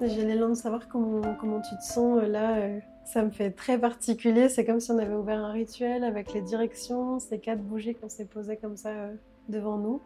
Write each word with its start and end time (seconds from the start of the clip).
J'ai 0.00 0.24
l'élan 0.24 0.50
de 0.50 0.54
savoir 0.54 0.88
comment, 0.88 1.60
tu 1.60 1.76
te 1.76 1.82
sens 1.82 2.18
euh, 2.18 2.26
là. 2.26 2.56
euh, 2.58 2.80
Ça 3.04 3.22
me 3.22 3.30
fait 3.30 3.50
très 3.50 3.78
particulier. 3.78 4.48
C'est 4.48 4.64
comme 4.64 4.80
si 4.80 4.90
on 4.90 4.98
avait 4.98 5.14
ouvert 5.14 5.38
un 5.38 5.52
rituel 5.52 6.04
avec 6.04 6.32
les 6.32 6.40
directions, 6.40 7.20
ces 7.20 7.38
quatre 7.38 7.62
bougies 7.62 7.94
qu'on 7.94 8.08
s'est 8.08 8.24
posées 8.24 8.56
comme 8.56 8.76
ça 8.76 8.90
euh, 8.90 9.14
devant 9.48 9.76
nous. 9.76 10.00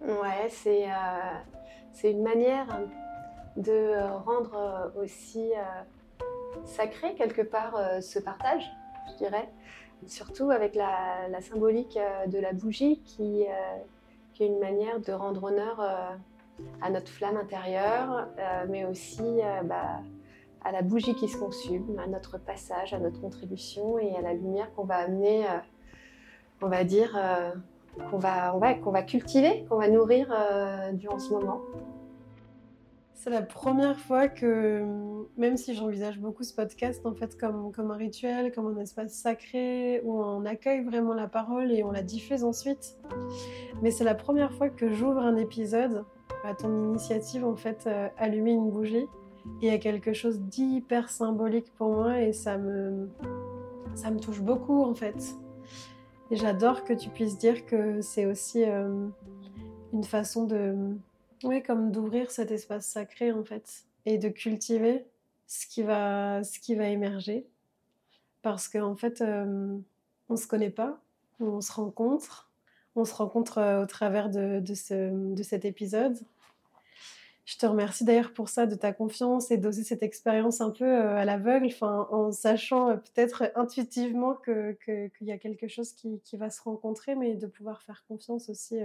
Ouais, 0.00 0.48
c'est 0.48 0.86
euh, 0.86 2.10
une 2.10 2.22
manière 2.22 2.66
de 3.56 3.72
euh, 3.72 4.16
rendre 4.18 4.92
aussi 4.96 5.50
sacré 6.64 7.14
quelque 7.14 7.42
part 7.42 7.74
ce 8.00 8.18
partage, 8.20 8.64
je 9.10 9.16
dirais. 9.16 9.48
Surtout 10.06 10.50
avec 10.50 10.76
la, 10.76 11.40
symbolique 11.40 11.98
de 12.28 12.38
la 12.38 12.52
bougie 12.52 13.00
qui, 13.00 13.44
qui 14.32 14.44
est 14.44 14.46
une 14.46 14.60
manière 14.60 15.00
de 15.00 15.12
rendre 15.12 15.42
honneur 15.44 15.80
à 16.80 16.90
notre 16.90 17.08
flamme 17.08 17.36
intérieure, 17.36 18.28
euh, 18.38 18.66
mais 18.68 18.84
aussi 18.84 19.22
euh, 19.22 19.62
bah, 19.62 20.00
à 20.64 20.72
la 20.72 20.82
bougie 20.82 21.14
qui 21.14 21.28
se 21.28 21.36
consume, 21.36 21.98
à 21.98 22.06
notre 22.06 22.38
passage, 22.38 22.94
à 22.94 22.98
notre 22.98 23.20
contribution 23.20 23.98
et 23.98 24.14
à 24.16 24.20
la 24.20 24.34
lumière 24.34 24.72
qu'on 24.74 24.84
va 24.84 24.96
amener, 24.96 25.44
euh, 25.46 25.58
on 26.62 26.68
va 26.68 26.84
dire, 26.84 27.16
qu'on 28.10 28.18
va, 28.18 28.52
va, 28.58 28.74
va 28.74 29.02
cultiver, 29.02 29.64
qu'on 29.68 29.78
va 29.78 29.88
nourrir 29.88 30.34
durant 30.94 31.20
ce 31.20 31.32
moment. 31.32 31.60
C'est 33.14 33.30
la 33.30 33.42
première 33.42 33.98
fois 33.98 34.28
que, 34.28 34.84
même 35.36 35.56
si 35.56 35.74
j'envisage 35.74 36.18
beaucoup 36.18 36.42
ce 36.42 36.54
podcast 36.54 37.04
en 37.04 37.14
fait 37.14 37.36
comme, 37.38 37.72
comme 37.72 37.90
un 37.90 37.96
rituel, 37.96 38.52
comme 38.52 38.66
un 38.66 38.80
espace 38.80 39.12
sacré 39.12 40.00
où 40.04 40.20
on 40.20 40.44
accueille 40.44 40.84
vraiment 40.84 41.14
la 41.14 41.28
parole 41.28 41.72
et 41.72 41.82
on 41.84 41.90
la 41.90 42.02
diffuse 42.02 42.42
ensuite, 42.42 42.96
mais 43.82 43.90
c'est 43.90 44.04
la 44.04 44.14
première 44.14 44.52
fois 44.52 44.68
que 44.68 44.92
j'ouvre 44.92 45.18
un 45.18 45.36
épisode 45.36 46.04
à 46.44 46.54
ton 46.54 46.90
initiative 46.90 47.44
en 47.44 47.56
fait 47.56 47.86
euh, 47.86 48.08
allumer 48.16 48.52
une 48.52 48.70
bougie. 48.70 49.06
Il 49.60 49.68
y 49.68 49.70
a 49.70 49.78
quelque 49.78 50.12
chose 50.12 50.40
d'hyper 50.40 51.08
symbolique 51.08 51.72
pour 51.74 51.88
moi 51.88 52.20
et 52.20 52.32
ça 52.32 52.58
me, 52.58 53.08
ça 53.94 54.10
me 54.10 54.18
touche 54.18 54.40
beaucoup 54.40 54.82
en 54.82 54.94
fait. 54.94 55.34
Et 56.30 56.36
j'adore 56.36 56.84
que 56.84 56.92
tu 56.92 57.08
puisses 57.08 57.38
dire 57.38 57.64
que 57.64 58.00
c'est 58.02 58.26
aussi 58.26 58.64
euh, 58.64 59.08
une 59.92 60.04
façon 60.04 60.44
de, 60.44 60.74
ouais, 61.44 61.62
comme 61.62 61.90
d'ouvrir 61.90 62.30
cet 62.30 62.50
espace 62.50 62.86
sacré 62.86 63.32
en 63.32 63.44
fait 63.44 63.86
et 64.04 64.18
de 64.18 64.28
cultiver 64.28 65.06
ce 65.46 65.66
qui 65.66 65.82
va, 65.82 66.44
ce 66.44 66.58
qui 66.58 66.74
va 66.74 66.88
émerger. 66.88 67.46
Parce 68.42 68.68
qu'en 68.68 68.94
fait, 68.94 69.20
euh, 69.22 69.76
on 70.28 70.36
se 70.36 70.46
connaît 70.46 70.70
pas, 70.70 71.00
on 71.40 71.60
se 71.60 71.72
rencontre, 71.72 72.47
on 72.98 73.04
se 73.04 73.14
rencontre 73.14 73.58
euh, 73.58 73.82
au 73.82 73.86
travers 73.86 74.28
de, 74.28 74.62
ce, 74.74 75.34
de 75.34 75.42
cet 75.42 75.64
épisode. 75.64 76.16
Je 77.44 77.56
te 77.56 77.64
remercie 77.64 78.04
d'ailleurs 78.04 78.34
pour 78.34 78.50
ça, 78.50 78.66
de 78.66 78.74
ta 78.74 78.92
confiance 78.92 79.50
et 79.50 79.56
d'oser 79.56 79.82
cette 79.82 80.02
expérience 80.02 80.60
un 80.60 80.70
peu 80.70 80.84
euh, 80.84 81.16
à 81.16 81.24
l'aveugle, 81.24 81.68
en 81.80 82.30
sachant 82.30 82.90
euh, 82.90 82.96
peut-être 82.96 83.50
intuitivement 83.54 84.34
qu'il 84.34 85.08
y 85.22 85.32
a 85.32 85.38
quelque 85.38 85.68
chose 85.68 85.92
qui, 85.92 86.20
va 86.36 86.50
se 86.50 86.60
rencontrer, 86.60 87.14
mais 87.14 87.34
de 87.34 87.46
pouvoir 87.46 87.80
faire 87.82 88.04
confiance 88.06 88.50
aussi. 88.50 88.76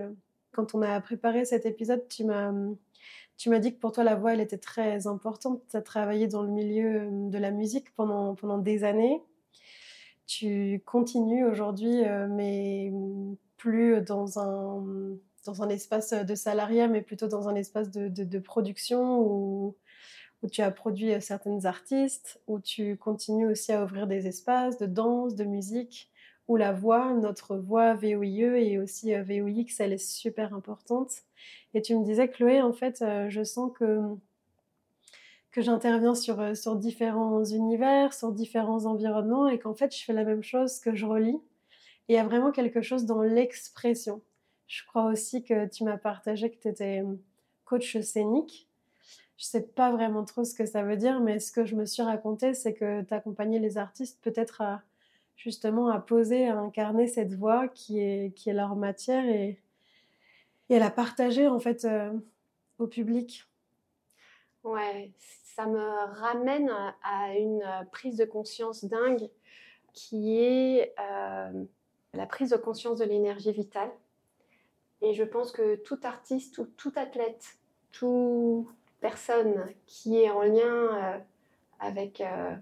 Quand 0.53 0.75
on 0.75 0.81
a 0.81 1.01
préparé 1.01 1.43
cet 1.43 1.65
épisode, 1.65 2.07
tu 2.07 2.23
m'as 2.23 3.59
dit 3.59 3.73
que 3.73 3.79
pour 3.79 3.91
toi, 3.91 4.03
la 4.03 4.15
voix, 4.15 4.33
elle 4.33 4.39
était 4.39 4.57
très 4.57 5.07
importante. 5.07 5.61
Tu 5.69 5.75
as 5.75 5.81
travaillé 5.81 6.27
dans 6.27 6.43
le 6.43 6.49
milieu 6.49 7.09
de 7.11 7.37
la 7.37 7.51
musique 7.51 7.93
pendant, 7.95 8.35
pendant 8.35 8.59
des 8.59 8.85
années. 8.85 9.21
Tu 10.25 10.81
continues 10.85 11.45
aujourd'hui, 11.45 12.03
mais 12.29 12.93
plus 13.63 14.01
dans 14.01 14.39
un, 14.39 14.83
dans 15.45 15.63
un 15.63 15.69
espace 15.69 16.11
de 16.11 16.35
salariat, 16.35 16.89
mais 16.89 17.01
plutôt 17.01 17.27
dans 17.27 17.47
un 17.47 17.55
espace 17.55 17.89
de, 17.89 18.09
de, 18.09 18.39
production 18.39 19.21
où, 19.21 19.77
où 20.41 20.49
tu 20.49 20.61
as 20.61 20.69
produit 20.69 21.13
certaines 21.21 21.65
artistes, 21.65 22.41
où 22.47 22.59
tu 22.59 22.97
continues 22.97 23.47
aussi 23.47 23.71
à 23.71 23.85
ouvrir 23.85 24.05
des 24.05 24.27
espaces 24.27 24.77
de 24.77 24.85
danse, 24.85 25.35
de 25.35 25.45
musique, 25.45 26.11
où 26.49 26.57
la 26.57 26.73
voix, 26.73 27.13
notre 27.13 27.55
voix 27.55 27.93
VOIE 27.93 28.57
et 28.57 28.77
aussi 28.79 29.13
euh, 29.15 29.23
VOX, 29.23 29.79
elle 29.79 29.93
est 29.93 29.97
super 29.97 30.53
importante. 30.53 31.13
Et 31.73 31.81
tu 31.81 31.95
me 31.95 32.03
disais, 32.03 32.27
Chloé, 32.27 32.61
en 32.61 32.73
fait, 32.73 33.01
euh, 33.01 33.29
je 33.29 33.45
sens 33.45 33.71
que, 33.79 34.01
que 35.51 35.61
j'interviens 35.61 36.15
sur, 36.15 36.41
euh, 36.41 36.53
sur 36.53 36.75
différents 36.75 37.45
univers, 37.45 38.13
sur 38.13 38.33
différents 38.33 38.85
environnements, 38.87 39.47
et 39.47 39.57
qu'en 39.57 39.73
fait, 39.73 39.95
je 39.95 40.03
fais 40.03 40.11
la 40.11 40.25
même 40.25 40.43
chose 40.43 40.81
que 40.81 40.93
je 40.93 41.05
relis. 41.05 41.39
Il 42.07 42.15
y 42.15 42.17
a 42.17 42.23
vraiment 42.23 42.51
quelque 42.51 42.81
chose 42.81 43.05
dans 43.05 43.21
l'expression. 43.21 44.21
Je 44.67 44.83
crois 44.85 45.05
aussi 45.05 45.43
que 45.43 45.67
tu 45.67 45.83
m'as 45.83 45.97
partagé 45.97 46.49
que 46.51 46.59
tu 46.59 46.67
étais 46.67 47.03
coach 47.65 47.97
scénique. 47.99 48.67
Je 49.37 49.45
sais 49.45 49.61
pas 49.61 49.91
vraiment 49.91 50.23
trop 50.23 50.43
ce 50.43 50.53
que 50.53 50.65
ça 50.65 50.83
veut 50.83 50.97
dire, 50.97 51.19
mais 51.19 51.39
ce 51.39 51.51
que 51.51 51.65
je 51.65 51.75
me 51.75 51.85
suis 51.85 52.03
raconté, 52.03 52.53
c'est 52.53 52.73
que 52.73 53.01
tu 53.01 53.13
accompagnais 53.13 53.59
les 53.59 53.77
artistes 53.77 54.19
peut-être 54.21 54.61
à 54.61 54.81
justement 55.35 55.89
à 55.89 55.99
poser, 55.99 56.47
à 56.47 56.57
incarner 56.57 57.07
cette 57.07 57.33
voix 57.33 57.67
qui 57.67 57.99
est, 57.99 58.33
qui 58.35 58.49
est 58.49 58.53
leur 58.53 58.75
matière 58.75 59.25
et, 59.25 59.59
et 60.69 60.75
à 60.75 60.79
la 60.79 60.89
partager 60.89 61.47
en 61.47 61.59
fait 61.59 61.85
euh, 61.85 62.11
au 62.79 62.87
public. 62.87 63.45
Ouais, 64.63 65.11
ça 65.55 65.65
me 65.65 66.13
ramène 66.19 66.71
à 67.03 67.35
une 67.37 67.63
prise 67.91 68.17
de 68.17 68.25
conscience 68.25 68.85
dingue 68.85 69.29
qui 69.93 70.37
est 70.37 70.93
euh, 70.99 71.65
la 72.13 72.25
prise 72.25 72.51
de 72.51 72.57
conscience 72.57 72.99
de 72.99 73.05
l'énergie 73.05 73.51
vitale. 73.51 73.91
Et 75.01 75.13
je 75.13 75.23
pense 75.23 75.51
que 75.51 75.75
tout 75.75 75.99
artiste 76.03 76.57
ou 76.59 76.65
tout 76.65 76.93
athlète, 76.95 77.57
toute 77.91 78.67
personne 79.01 79.65
qui 79.85 80.17
est 80.21 80.29
en 80.29 80.43
lien 80.43 80.63
euh, 80.63 81.19
avec 81.79 82.21
euh, 82.21 82.55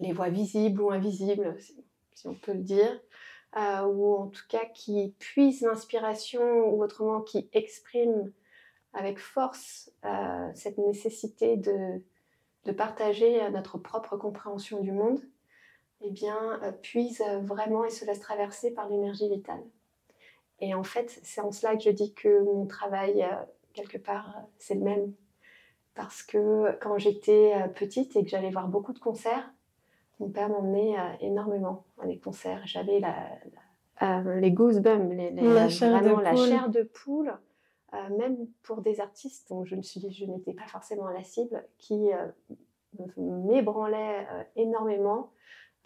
les 0.00 0.12
voies 0.12 0.28
visibles 0.28 0.82
ou 0.82 0.90
invisibles, 0.90 1.56
si- 1.58 2.28
on 2.28 2.34
peut 2.34 2.52
le 2.52 2.62
dire, 2.62 3.00
euh, 3.56 3.82
ou 3.82 4.16
en 4.16 4.26
tout 4.26 4.44
cas 4.48 4.66
qui 4.66 5.14
puise 5.18 5.62
l'inspiration 5.62 6.68
ou 6.68 6.82
autrement 6.82 7.22
qui 7.22 7.48
exprime 7.52 8.32
avec 8.92 9.18
force 9.18 9.92
cette 10.54 10.78
nécessité 10.78 11.56
de, 11.56 12.02
partager 12.72 13.48
notre 13.50 13.78
propre 13.78 14.16
compréhension 14.16 14.80
du 14.80 14.92
monde, 14.92 15.20
eh 16.00 16.10
bien, 16.10 16.60
euh, 16.62 16.72
puise 16.72 17.20
euh, 17.22 17.40
vraiment 17.40 17.84
et 17.84 17.90
se 17.90 18.04
laisse 18.04 18.20
traverser 18.20 18.70
par 18.72 18.88
l'énergie 18.88 19.28
vitale. 19.28 19.62
Et 20.60 20.74
en 20.74 20.82
fait, 20.84 21.18
c'est 21.22 21.40
en 21.40 21.52
cela 21.52 21.76
que 21.76 21.82
je 21.82 21.90
dis 21.90 22.14
que 22.14 22.42
mon 22.42 22.66
travail, 22.66 23.22
euh, 23.22 23.28
quelque 23.74 23.98
part, 23.98 24.34
c'est 24.58 24.74
le 24.74 24.80
même. 24.82 25.12
Parce 25.94 26.22
que 26.22 26.76
quand 26.80 26.96
j'étais 26.98 27.52
petite 27.74 28.14
et 28.16 28.22
que 28.22 28.30
j'allais 28.30 28.50
voir 28.50 28.68
beaucoup 28.68 28.92
de 28.92 28.98
concerts, 29.00 29.50
mon 30.20 30.28
père 30.28 30.48
m'emmenait 30.48 30.94
énormément 31.20 31.84
à 32.00 32.06
des 32.06 32.18
concerts. 32.18 32.62
J'avais 32.66 33.00
la, 33.00 33.14
la- 34.00 34.20
euh, 34.20 34.38
les 34.40 34.52
goosebumps, 34.52 35.12
les, 35.14 35.30
les- 35.30 35.42
La 35.54 35.68
chair 35.68 35.90
de 36.00 36.08
vraiment 36.08 36.20
la 36.20 36.30
poule. 36.34 36.46
chair 36.48 36.68
de 36.70 36.82
poule, 36.84 37.36
euh, 37.94 38.16
même 38.16 38.46
pour 38.62 38.80
des 38.80 39.00
artistes 39.00 39.48
dont 39.48 39.64
je 39.64 39.74
ne 39.74 39.82
suis, 39.82 40.00
je 40.12 40.24
n'étais 40.24 40.52
pas 40.54 40.66
forcément 40.68 41.08
la 41.08 41.24
cible, 41.24 41.64
qui 41.78 42.12
euh, 42.12 42.26
m'ébranlaient 43.16 44.26
énormément 44.56 45.30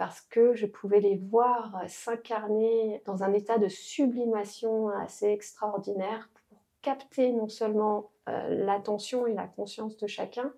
parce 0.03 0.21
que 0.21 0.53
je 0.57 0.67
pouvais 0.67 0.99
les 0.99 1.17
voir 1.17 1.81
s'incarner 1.87 3.01
dans 3.07 3.23
un 3.23 3.33
état 3.33 3.59
de 3.59 3.69
sublimation 3.69 4.89
assez 4.89 5.29
extraordinaire 5.29 6.29
pour 6.49 6.59
capter 6.81 7.31
non 7.31 7.47
seulement 7.47 8.11
euh, 8.29 8.49
l'attention 8.49 9.29
et 9.29 9.33
la 9.33 9.47
conscience 9.47 9.97
de 9.99 10.09
chacun, 10.09 10.53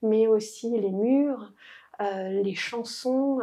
mais 0.00 0.26
aussi 0.26 0.70
les 0.70 0.92
murs, 0.92 1.52
euh, 2.00 2.40
les 2.40 2.54
chansons. 2.54 3.40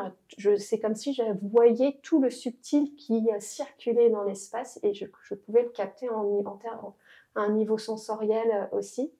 c'est 0.57 0.79
comme 0.79 0.95
si 0.95 1.13
je 1.13 1.21
voyais 1.43 1.99
tout 2.01 2.19
le 2.19 2.31
subtil 2.31 2.95
qui 2.95 3.29
euh, 3.31 3.39
circulait 3.39 4.09
dans 4.09 4.23
l'espace 4.23 4.79
et 4.81 4.95
je, 4.95 5.05
pouvais 5.35 5.61
le 5.61 5.69
capter 5.69 6.09
en, 6.09 6.23
en, 6.23 6.95
un 7.35 7.51
niveau 7.51 7.77
sensoriel 7.77 8.69
aussi. 8.71 9.13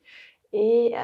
Et 0.52 0.96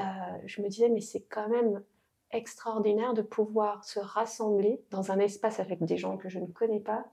je 0.46 0.62
me 0.64 0.70
disais, 0.70 0.90
mais 0.90 1.02
c'est 1.02 1.22
quand 1.22 1.50
même 1.50 1.84
extraordinaire 2.32 3.14
de 3.14 3.22
pouvoir 3.22 3.84
se 3.84 4.00
rassembler 4.00 4.82
dans 4.92 5.12
un 5.12 5.20
espace 5.20 5.60
avec 5.60 5.84
des 5.84 5.98
gens 5.98 6.18
que 6.18 6.30
je 6.30 6.40
ne 6.40 6.48
connais 6.48 6.80
pas 6.80 7.06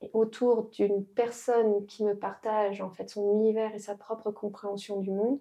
et 0.00 0.10
autour 0.12 0.68
d'une 0.70 1.04
personne 1.04 1.86
qui 1.86 2.04
me 2.04 2.16
partage 2.16 2.80
en 2.80 2.90
fait 2.90 3.08
son 3.08 3.32
univers 3.32 3.74
et 3.74 3.78
sa 3.78 3.96
propre 3.96 4.30
compréhension 4.30 5.00
du 5.00 5.10
monde 5.10 5.38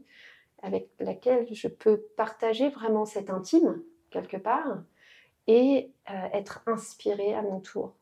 avec 0.61 0.89
laquelle 0.99 1.47
je 1.53 1.67
peux 1.67 2.01
partager 2.15 2.69
vraiment 2.69 3.05
cet 3.05 3.29
intime 3.29 3.81
quelque 4.09 4.37
part 4.37 4.81
et 5.45 5.91
euh, 6.09 6.27
être 6.33 6.61
inspirée 6.65 7.33
à 7.33 7.41
mon 7.41 7.59
tour 7.59 7.96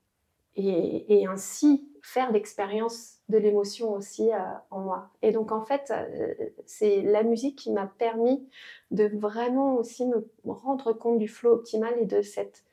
et, 0.56 1.25
ainsi 1.28 1.90
faire 2.02 2.31
l'expérience 2.31 3.19
de 3.30 3.38
l'émotion 3.38 3.94
aussi 3.94 4.31
euh, 4.31 4.38
en 4.69 4.81
moi. 4.81 5.10
Et 5.22 5.31
donc 5.31 5.52
en 5.52 5.62
fait, 5.62 5.92
euh, 5.92 6.34
c'est 6.66 7.02
la 7.02 7.24
musique 7.24 7.57
qui 7.57 7.72
m'a 7.72 7.88
permis 7.88 8.48
de 8.92 9.10
vraiment 9.18 9.75
aussi 9.75 10.06
me 10.06 10.30
rendre 10.46 10.94
compte 10.94 11.18
du 11.18 11.28
flow 11.28 11.54
optimal 11.54 11.96
et 12.00 12.06
de 12.06 12.22
cette 12.22 12.63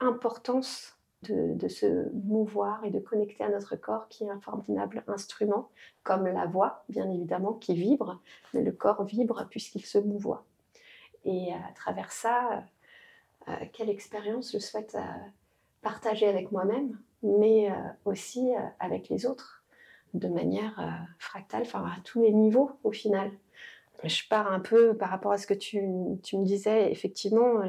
importance 0.00 0.98
de, 1.22 1.68
se 1.68 2.10
mouvoir 2.12 2.84
et 2.84 2.90
de 2.90 2.98
connecter 2.98 3.44
à 3.44 3.48
notre 3.48 3.76
corps 3.76 4.08
qui 4.08 4.24
est 4.24 4.30
un 4.30 4.40
formidable 4.40 5.02
instrument, 5.06 5.70
comme 6.02 6.26
la 6.26 6.44
voix, 6.44 6.84
bien 6.90 7.10
évidemment, 7.10 7.54
qui 7.54 7.74
vibre, 7.74 8.20
mais 8.52 8.62
le 8.62 8.72
corps 8.72 9.04
vibre 9.04 9.46
puisqu'il 9.48 9.86
se 9.86 9.96
mouvoie. 9.96 10.44
et 11.24 11.50
à 11.54 11.72
travers 11.74 12.12
ça, 12.12 12.64
quelle 13.72 13.88
expérience 13.88 14.52
je 14.52 14.58
souhaite 14.58 14.98
partager 15.84 16.26
avec 16.26 16.50
moi-même, 16.50 16.98
mais 17.22 17.70
aussi 18.04 18.50
avec 18.80 19.08
les 19.08 19.26
autres, 19.26 19.64
de 20.14 20.26
manière 20.28 21.06
fractale, 21.18 21.62
enfin 21.62 21.84
à 21.84 22.00
tous 22.02 22.20
les 22.22 22.32
niveaux 22.32 22.72
au 22.82 22.90
final. 22.90 23.30
Je 24.02 24.22
pars 24.28 24.52
un 24.52 24.60
peu 24.60 24.96
par 24.96 25.10
rapport 25.10 25.32
à 25.32 25.38
ce 25.38 25.46
que 25.46 25.54
tu, 25.54 25.80
me 25.80 26.44
disais, 26.44 26.90
effectivement, 26.90 27.62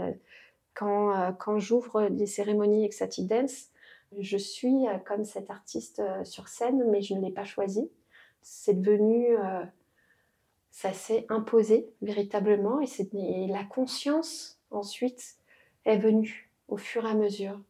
quand, 0.73 1.59
j'ouvre 1.59 2.09
des 2.09 2.25
cérémonies 2.25 2.85
Ecstatic 2.85 3.27
Dance, 3.27 3.69
je 4.17 4.37
suis 4.37 4.85
comme 5.05 5.23
cet 5.23 5.49
artiste 5.49 6.01
sur 6.23 6.47
scène, 6.47 6.83
mais 6.89 7.01
je 7.01 7.13
ne 7.13 7.21
l'ai 7.21 7.31
pas 7.31 7.45
choisi. 7.45 7.89
C'est 8.41 8.81
devenu 8.81 9.37
ça 10.75 10.91
s'est 10.91 11.25
imposé 11.29 11.89
véritablement 12.01 12.81
et, 12.81 13.47
la 13.47 13.63
conscience 13.63 14.59
ensuite 14.71 15.37
est 15.85 15.97
venue 15.97 16.51
au 16.67 16.75
fur 16.75 17.05
et 17.05 17.11
à 17.11 17.13
mesure. 17.13 17.61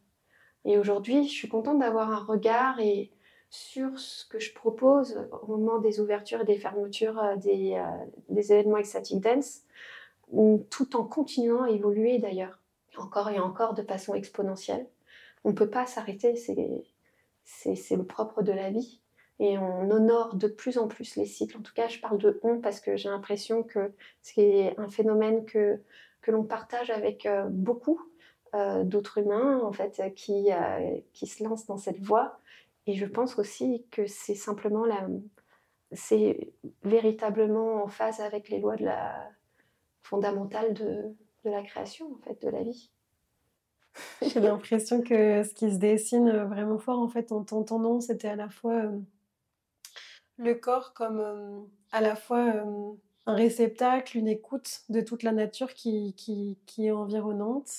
Et 0.66 0.78
aujourd'hui, 0.78 1.26
je 1.26 1.32
suis 1.32 1.48
contente 1.48 1.78
d'avoir 1.78 2.10
un 2.10 2.24
regard 2.24 2.80
et 2.80 3.10
sur 3.50 3.98
ce 3.98 4.26
que 4.26 4.40
je 4.40 4.52
propose 4.52 5.16
au 5.42 5.46
moment 5.46 5.78
des 5.78 6.00
ouvertures 6.00 6.40
et 6.40 6.44
des 6.44 6.58
fermetures 6.58 7.18
euh, 7.22 7.36
des, 7.36 7.74
euh, 7.74 8.04
des 8.28 8.52
événements 8.52 8.76
Ecstatic 8.76 9.20
Dance, 9.20 9.62
tout 10.70 10.96
en 10.96 11.04
continuant 11.04 11.62
à 11.62 11.70
évoluer 11.70 12.18
d'ailleurs, 12.18 12.58
encore 12.98 13.30
et 13.30 13.38
encore 13.38 13.74
de 13.74 13.82
façon 13.82 14.14
exponentielle. 14.14 14.88
On 15.44 15.50
ne 15.50 15.54
peut 15.54 15.70
pas 15.70 15.86
s'arrêter, 15.86 16.34
c'est 16.34 17.96
le 17.96 18.04
propre 18.04 18.42
de 18.42 18.50
la 18.50 18.70
vie 18.70 19.00
et 19.38 19.58
on 19.58 19.88
honore 19.90 20.34
de 20.34 20.48
plus 20.48 20.78
en 20.78 20.88
plus 20.88 21.14
les 21.14 21.26
cycles. 21.26 21.56
En 21.56 21.62
tout 21.62 21.74
cas, 21.74 21.86
je 21.86 22.00
parle 22.00 22.18
de 22.18 22.40
on 22.42 22.60
parce 22.60 22.80
que 22.80 22.96
j'ai 22.96 23.08
l'impression 23.08 23.62
que 23.62 23.92
c'est 24.22 24.74
un 24.78 24.88
phénomène 24.88 25.44
que, 25.44 25.78
que 26.22 26.32
l'on 26.32 26.42
partage 26.42 26.90
avec 26.90 27.26
euh, 27.26 27.44
beaucoup 27.48 28.00
euh, 28.54 28.84
d'autres 28.84 29.18
humains 29.18 29.60
en 29.62 29.72
fait 29.72 30.14
qui, 30.14 30.52
euh, 30.52 30.98
qui 31.12 31.26
se 31.26 31.42
lancent 31.44 31.66
dans 31.66 31.76
cette 31.76 32.00
voie. 32.00 32.38
Et 32.86 32.94
je 32.94 33.06
pense 33.06 33.38
aussi 33.38 33.84
que 33.90 34.06
c'est 34.06 34.34
simplement 34.34 34.84
la, 34.84 35.08
c'est 35.92 36.52
véritablement 36.82 37.84
en 37.84 37.88
phase 37.88 38.20
avec 38.20 38.48
les 38.48 38.60
lois 38.60 38.76
de 38.76 38.84
la 38.84 39.30
fondamentales 40.02 40.72
de, 40.72 41.16
de 41.44 41.50
la 41.50 41.62
création 41.62 42.12
en 42.14 42.18
fait 42.18 42.40
de 42.42 42.48
la 42.48 42.62
vie. 42.62 42.90
J'ai 44.22 44.40
l'impression 44.40 45.02
que 45.02 45.42
ce 45.42 45.52
qui 45.54 45.72
se 45.72 45.78
dessine 45.78 46.30
vraiment 46.44 46.78
fort 46.78 47.00
en 47.00 47.08
fait 47.08 47.32
en 47.32 47.42
t'entendant, 47.42 48.00
c'était 48.00 48.28
à 48.28 48.36
la 48.36 48.48
fois 48.48 48.92
le 50.38 50.54
corps 50.54 50.92
comme 50.92 51.20
euh, 51.20 51.60
à 51.92 52.00
la 52.00 52.16
fois 52.16 52.44
euh, 52.44 52.92
un 53.26 53.34
réceptacle, 53.34 54.16
une 54.16 54.28
écoute 54.28 54.82
de 54.88 55.00
toute 55.00 55.22
la 55.22 55.32
nature 55.32 55.74
qui, 55.74 56.14
qui, 56.14 56.58
qui 56.66 56.86
est 56.86 56.90
environnante, 56.90 57.70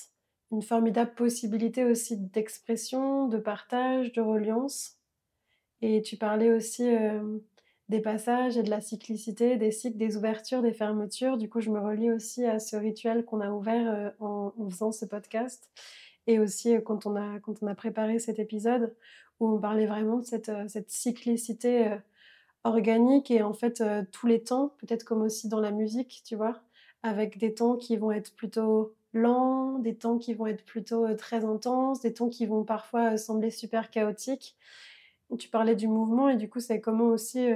une 0.52 0.62
formidable 0.62 1.14
possibilité 1.14 1.84
aussi 1.84 2.16
d'expression, 2.16 3.28
de 3.28 3.38
partage, 3.38 4.12
de 4.12 4.20
reliance. 4.20 4.96
Et 5.82 6.02
tu 6.02 6.16
parlais 6.16 6.50
aussi 6.50 6.88
euh, 6.88 7.38
des 7.88 8.00
passages 8.00 8.56
et 8.56 8.62
de 8.62 8.70
la 8.70 8.80
cyclicité, 8.80 9.56
des 9.56 9.70
cycles, 9.70 9.98
des 9.98 10.16
ouvertures, 10.16 10.62
des 10.62 10.72
fermetures. 10.72 11.36
Du 11.36 11.48
coup, 11.48 11.60
je 11.60 11.70
me 11.70 11.80
relie 11.80 12.10
aussi 12.10 12.44
à 12.44 12.58
ce 12.58 12.76
rituel 12.76 13.24
qu'on 13.24 13.40
a 13.40 13.50
ouvert 13.50 14.14
en, 14.20 14.52
en, 14.58 14.70
faisant 14.70 14.92
ce 14.92 15.04
podcast 15.04 15.70
et 16.26 16.38
aussi 16.40 16.74
quand 16.84 17.06
on 17.06 17.16
a, 17.16 17.38
quand 17.40 17.62
on 17.62 17.66
a 17.66 17.74
préparé 17.74 18.18
cet 18.18 18.38
épisode 18.38 18.94
où 19.40 19.48
on 19.48 19.60
parlait 19.60 19.86
vraiment 19.86 20.18
de 20.18 20.24
cette, 20.24 20.50
cette 20.68 20.90
cyclicité 20.90 21.98
organique 22.64 23.30
et 23.30 23.42
en 23.42 23.54
fait 23.54 23.80
euh, 23.80 24.02
tous 24.12 24.26
les 24.26 24.42
temps, 24.42 24.74
peut-être 24.78 25.04
comme 25.04 25.22
aussi 25.22 25.48
dans 25.48 25.60
la 25.60 25.70
musique, 25.70 26.22
tu 26.24 26.36
vois, 26.36 26.60
avec 27.02 27.38
des 27.38 27.54
temps 27.54 27.76
qui 27.76 27.96
vont 27.96 28.12
être 28.12 28.34
plutôt 28.34 28.94
lents, 29.12 29.78
des 29.78 29.96
temps 29.96 30.18
qui 30.18 30.34
vont 30.34 30.46
être 30.46 30.64
plutôt 30.64 31.06
euh, 31.06 31.16
très 31.16 31.44
intenses, 31.44 32.00
des 32.00 32.14
temps 32.14 32.28
qui 32.28 32.46
vont 32.46 32.64
parfois 32.64 33.14
euh, 33.14 33.16
sembler 33.16 33.50
super 33.50 33.90
chaotiques. 33.90 34.56
Tu 35.38 35.48
parlais 35.48 35.76
du 35.76 35.88
mouvement 35.88 36.28
et 36.28 36.36
du 36.36 36.48
coup 36.48 36.60
c'est 36.60 36.80
comment 36.80 37.08
aussi 37.08 37.46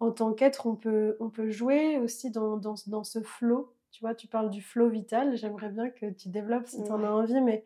en 0.00 0.10
tant 0.10 0.32
qu'être 0.32 0.66
on 0.66 0.74
peut, 0.74 1.16
on 1.20 1.30
peut 1.30 1.50
jouer 1.50 1.98
aussi 1.98 2.30
dans, 2.30 2.56
dans, 2.56 2.74
dans 2.88 3.04
ce 3.04 3.20
flow. 3.22 3.72
Tu 3.92 4.00
vois, 4.00 4.14
tu 4.14 4.26
parles 4.26 4.50
du 4.50 4.60
flow 4.60 4.88
vital, 4.88 5.36
j'aimerais 5.36 5.70
bien 5.70 5.88
que 5.88 6.10
tu 6.10 6.28
développes 6.28 6.66
si 6.66 6.82
tu 6.82 6.90
en 6.90 7.02
as 7.02 7.10
envie, 7.10 7.40
mais 7.40 7.64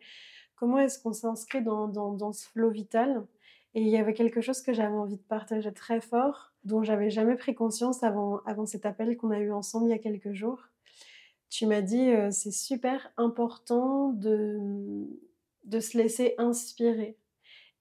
comment 0.55 0.77
est-ce 0.77 1.01
qu'on 1.01 1.11
s'inscrit 1.11 1.61
dans, 1.61 1.87
dans, 1.87 2.13
dans 2.13 2.31
ce 2.31 2.47
flow 2.47 2.69
vital? 2.69 3.25
Et 3.73 3.81
il 3.81 3.89
y 3.89 3.97
avait 3.97 4.13
quelque 4.13 4.41
chose 4.41 4.61
que 4.61 4.73
j'avais 4.73 4.95
envie 4.95 5.17
de 5.17 5.23
partager 5.23 5.73
très 5.73 6.01
fort, 6.01 6.53
dont 6.63 6.83
j'avais 6.83 7.09
jamais 7.09 7.35
pris 7.35 7.55
conscience 7.55 8.03
avant, 8.03 8.41
avant 8.45 8.65
cet 8.65 8.85
appel 8.85 9.17
qu'on 9.17 9.31
a 9.31 9.39
eu 9.39 9.51
ensemble 9.51 9.87
il 9.87 9.91
y 9.91 9.93
a 9.93 9.97
quelques 9.97 10.33
jours. 10.33 10.59
Tu 11.51 11.67
m'as 11.67 11.81
dit, 11.81 12.09
c'est 12.31 12.51
super 12.51 13.11
important 13.17 14.09
de, 14.13 15.05
de 15.65 15.79
se 15.79 15.97
laisser 15.97 16.33
inspirer. 16.39 17.17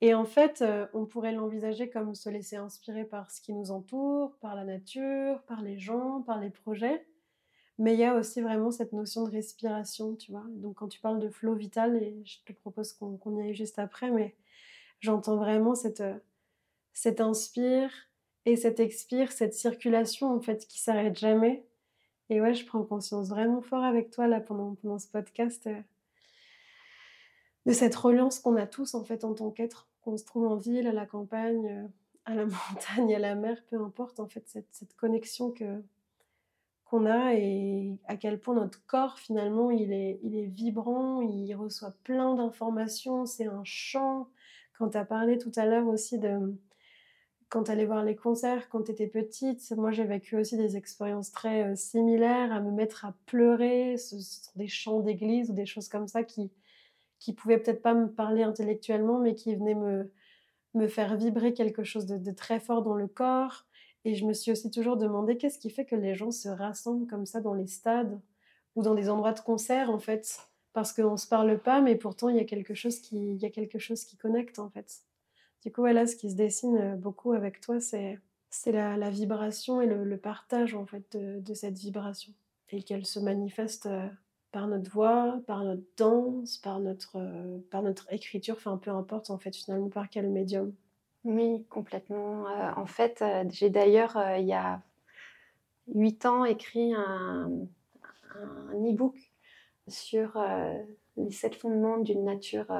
Et 0.00 0.12
en 0.12 0.24
fait, 0.24 0.64
on 0.92 1.06
pourrait 1.06 1.32
l'envisager 1.32 1.88
comme 1.88 2.14
se 2.14 2.28
laisser 2.28 2.56
inspirer 2.56 3.04
par 3.04 3.30
ce 3.30 3.40
qui 3.40 3.52
nous 3.52 3.70
entoure, 3.70 4.36
par 4.40 4.56
la 4.56 4.64
nature, 4.64 5.40
par 5.44 5.62
les 5.62 5.78
gens, 5.78 6.20
par 6.22 6.40
les 6.40 6.50
projets. 6.50 7.06
Mais 7.78 7.94
il 7.94 8.00
y 8.00 8.04
a 8.04 8.14
aussi 8.14 8.42
vraiment 8.42 8.70
cette 8.70 8.92
notion 8.92 9.24
de 9.24 9.30
respiration, 9.30 10.14
tu 10.14 10.32
vois. 10.32 10.44
Donc 10.48 10.76
quand 10.76 10.88
tu 10.88 11.00
parles 11.00 11.18
de 11.18 11.30
flow 11.30 11.54
vital, 11.54 11.96
et 11.96 12.22
je 12.26 12.36
te 12.44 12.52
propose 12.52 12.92
qu'on 12.92 13.38
y 13.38 13.40
aille 13.40 13.54
juste 13.54 13.78
après, 13.78 14.10
mais 14.10 14.34
j'entends 15.00 15.36
vraiment 15.36 15.74
cette, 15.74 16.02
euh, 16.02 16.18
cette 16.92 17.22
inspire 17.22 17.90
et 18.44 18.56
cette 18.56 18.80
expire, 18.80 19.32
cette 19.32 19.54
circulation 19.54 20.34
en 20.34 20.40
fait 20.40 20.66
qui 20.66 20.78
s'arrête 20.78 21.18
jamais. 21.18 21.64
Et 22.30 22.40
ouais, 22.40 22.54
je 22.54 22.64
prends 22.64 22.84
conscience 22.84 23.28
vraiment 23.28 23.60
fort 23.60 23.82
avec 23.82 24.10
toi 24.10 24.28
là 24.28 24.40
pendant, 24.40 24.76
pendant 24.76 25.00
ce 25.00 25.08
podcast 25.08 25.66
euh, 25.66 25.80
de 27.66 27.72
cette 27.72 27.96
reliance 27.96 28.38
qu'on 28.38 28.54
a 28.54 28.68
tous 28.68 28.94
en 28.94 29.04
fait 29.04 29.24
en 29.24 29.34
tant 29.34 29.50
qu'être, 29.50 29.88
qu'on 30.02 30.16
se 30.16 30.24
trouve 30.24 30.46
en 30.46 30.54
ville, 30.54 30.86
à 30.86 30.92
la 30.92 31.06
campagne, 31.06 31.68
euh, 31.68 31.88
à 32.24 32.36
la 32.36 32.44
montagne, 32.46 33.12
à 33.16 33.18
la 33.18 33.34
mer, 33.34 33.60
peu 33.68 33.80
importe 33.82 34.20
en 34.20 34.28
fait 34.28 34.44
cette, 34.46 34.94
connexion 34.96 35.50
que 35.50 35.82
qu'on 36.84 37.04
a 37.04 37.34
et 37.34 37.98
à 38.06 38.16
quel 38.16 38.40
point 38.40 38.54
notre 38.54 38.84
corps 38.86 39.18
finalement 39.18 39.70
il 39.70 39.92
est, 39.92 40.20
il 40.22 40.36
est 40.36 40.46
vibrant, 40.46 41.20
il 41.22 41.52
reçoit 41.54 41.94
plein 42.04 42.34
d'informations, 42.34 43.26
c'est 43.26 43.46
un 43.46 43.62
champ, 43.64 44.28
quand 44.78 44.90
tu 44.90 44.96
as 44.96 45.04
parlé 45.04 45.36
tout 45.36 45.52
à 45.56 45.66
l'heure 45.66 45.86
aussi 45.88 46.18
de 46.18 46.54
quand 47.50 47.64
tu 47.64 47.70
allais 47.70 47.84
voir 47.84 48.04
les 48.04 48.16
concerts, 48.16 48.68
quand 48.70 48.84
tu 48.84 48.92
étais 48.92 49.06
petite, 49.08 49.72
moi 49.76 49.90
j'ai 49.90 50.04
vécu 50.04 50.36
aussi 50.36 50.56
des 50.56 50.76
expériences 50.76 51.32
très 51.32 51.64
euh, 51.64 51.76
similaires, 51.76 52.52
à 52.52 52.60
me 52.60 52.70
mettre 52.70 53.04
à 53.04 53.14
pleurer 53.26 53.96
sur 53.98 54.18
des 54.56 54.68
chants 54.68 55.00
d'église 55.00 55.50
ou 55.50 55.52
des 55.52 55.66
choses 55.66 55.88
comme 55.88 56.08
ça 56.08 56.24
qui 56.24 56.50
qui 57.20 57.34
pouvaient 57.34 57.58
peut-être 57.58 57.82
pas 57.82 57.94
me 57.94 58.08
parler 58.10 58.42
intellectuellement, 58.42 59.20
mais 59.20 59.34
qui 59.34 59.54
venaient 59.54 59.74
me, 59.74 60.10
me 60.74 60.88
faire 60.88 61.16
vibrer 61.16 61.52
quelque 61.52 61.84
chose 61.84 62.06
de, 62.06 62.32
très 62.32 62.58
fort 62.60 62.82
dans 62.82 62.94
le 62.94 63.06
corps. 63.06 63.66
Et 64.04 64.14
je 64.14 64.24
me 64.24 64.32
suis 64.32 64.50
aussi 64.50 64.70
toujours 64.70 64.96
demandé 64.96 65.36
qu'est-ce 65.36 65.58
qui 65.58 65.70
fait 65.70 65.84
que 65.84 65.94
les 65.94 66.14
gens 66.14 66.30
se 66.30 66.48
rassemblent 66.48 67.06
comme 67.06 67.26
ça 67.26 67.40
dans 67.40 67.54
les 67.54 67.66
stades 67.66 68.18
ou 68.74 68.82
dans 68.82 68.94
des 68.94 69.10
endroits 69.10 69.32
de 69.32 69.40
concert 69.40 69.90
en 69.90 69.98
fait 69.98 70.40
parce 70.72 70.92
qu'on 70.92 71.12
ne 71.12 71.16
se 71.16 71.26
parle 71.26 71.58
pas, 71.58 71.80
mais 71.80 71.96
pourtant 71.96 72.28
il 72.28 72.36
y 72.36 72.40
a 72.40 72.44
quelque 72.44 72.74
chose 72.74 73.00
qui, 73.00 73.32
il 73.32 73.38
y 73.38 73.44
a 73.44 73.50
quelque 73.50 73.78
chose 73.78 74.04
qui 74.04 74.16
connecte 74.16 74.58
en 74.58 74.70
fait. 74.70 75.02
Du 75.62 75.70
coup, 75.70 75.82
voilà, 75.82 76.06
ce 76.06 76.16
qui 76.16 76.30
se 76.30 76.36
dessine 76.36 76.76
euh, 76.76 76.96
beaucoup 76.96 77.32
avec 77.32 77.60
toi, 77.60 77.80
c'est 77.80 78.18
la, 78.66 79.10
vibration 79.10 79.80
et 79.82 79.86
le, 79.86 80.16
partage 80.16 80.74
en 80.74 80.86
fait 80.86 81.16
de, 81.16 81.54
cette 81.54 81.78
vibration 81.78 82.32
et 82.70 82.82
qu'elle 82.82 83.04
se 83.04 83.20
manifeste 83.20 83.86
euh, 83.86 84.08
par 84.52 84.68
notre 84.68 84.90
voix, 84.90 85.40
par 85.46 85.64
notre 85.64 85.82
danse, 85.98 86.56
par 86.58 86.80
notre, 86.80 87.16
euh, 87.16 87.58
par 87.70 87.82
notre 87.82 88.10
écriture, 88.12 88.54
enfin 88.56 88.78
peu 88.78 88.90
importe 88.90 89.30
en 89.30 89.38
fait 89.38 89.54
finalement 89.54 89.90
par 89.90 90.08
quel 90.08 90.30
médium. 90.30 90.72
Oui, 91.24 91.66
complètement. 91.68 92.46
En 92.78 92.86
fait, 92.86 93.22
j'ai 93.50 93.68
d'ailleurs 93.68 94.16
il 94.38 94.46
y 94.46 94.54
a 94.54 94.80
huit 95.94 96.24
ans 96.24 96.46
écrit 96.46 96.94
un, 96.94 97.50
un 98.34 98.90
e-book 98.90 99.18
sur 99.86 100.42
les 101.18 101.30
sept 101.30 101.54
fondements 101.56 101.98
d'une 101.98 102.24
nature, 102.24 102.72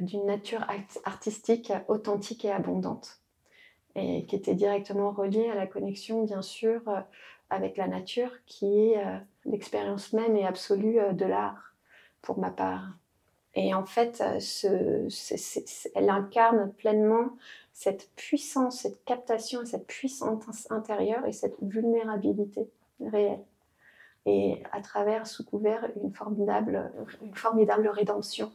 d'une 0.00 0.26
nature 0.26 0.66
artistique 1.04 1.72
authentique 1.88 2.44
et 2.44 2.52
abondante, 2.52 3.20
et 3.94 4.26
qui 4.26 4.36
était 4.36 4.54
directement 4.54 5.10
relié 5.10 5.48
à 5.50 5.54
la 5.54 5.66
connexion, 5.66 6.22
bien 6.24 6.42
sûr, 6.42 6.80
euh, 6.88 7.00
avec 7.50 7.76
la 7.76 7.88
nature, 7.88 8.30
qui 8.46 8.92
est 8.92 9.02
l'expérience 9.46 10.12
même 10.12 10.36
et 10.36 10.46
absolue 10.46 10.98
de 11.12 11.24
l'art, 11.24 11.72
pour 12.20 12.38
ma 12.38 12.50
part. 12.50 12.90
Et 13.54 13.72
en 13.72 13.86
fait, 13.86 14.22
elle 15.94 16.10
incarne 16.10 16.72
pleinement 16.74 17.30
cette 17.72 18.10
puissance, 18.16 18.80
cette 18.80 19.02
captation, 19.04 19.64
cette 19.64 19.86
puissance 19.86 20.70
intérieure 20.70 21.24
et 21.24 21.32
cette 21.32 21.56
vulnérabilité 21.62 22.68
réelle 23.00 23.44
et 24.28 24.62
à 24.72 24.80
travers, 24.80 25.26
sous 25.26 25.44
couvert, 25.44 25.88
une 26.02 26.12
formidable, 26.12 26.92
une 27.22 27.34
formidable 27.34 27.88
rédemption. 27.88 28.52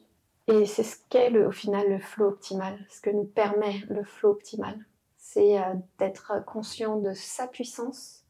Et 0.47 0.65
c'est 0.65 0.83
ce 0.83 0.97
qu'est 1.09 1.31
au 1.45 1.51
final 1.51 1.89
le 1.89 1.99
flow 1.99 2.27
optimal, 2.27 2.77
ce 2.89 2.99
que 3.01 3.09
nous 3.09 3.23
permet 3.23 3.79
le 3.89 4.03
flow 4.03 4.31
optimal. 4.31 4.77
C'est 5.17 5.57
euh, 5.57 5.73
d'être 5.99 6.43
conscient 6.45 6.97
de 6.97 7.13
sa 7.13 7.47
puissance, 7.47 8.25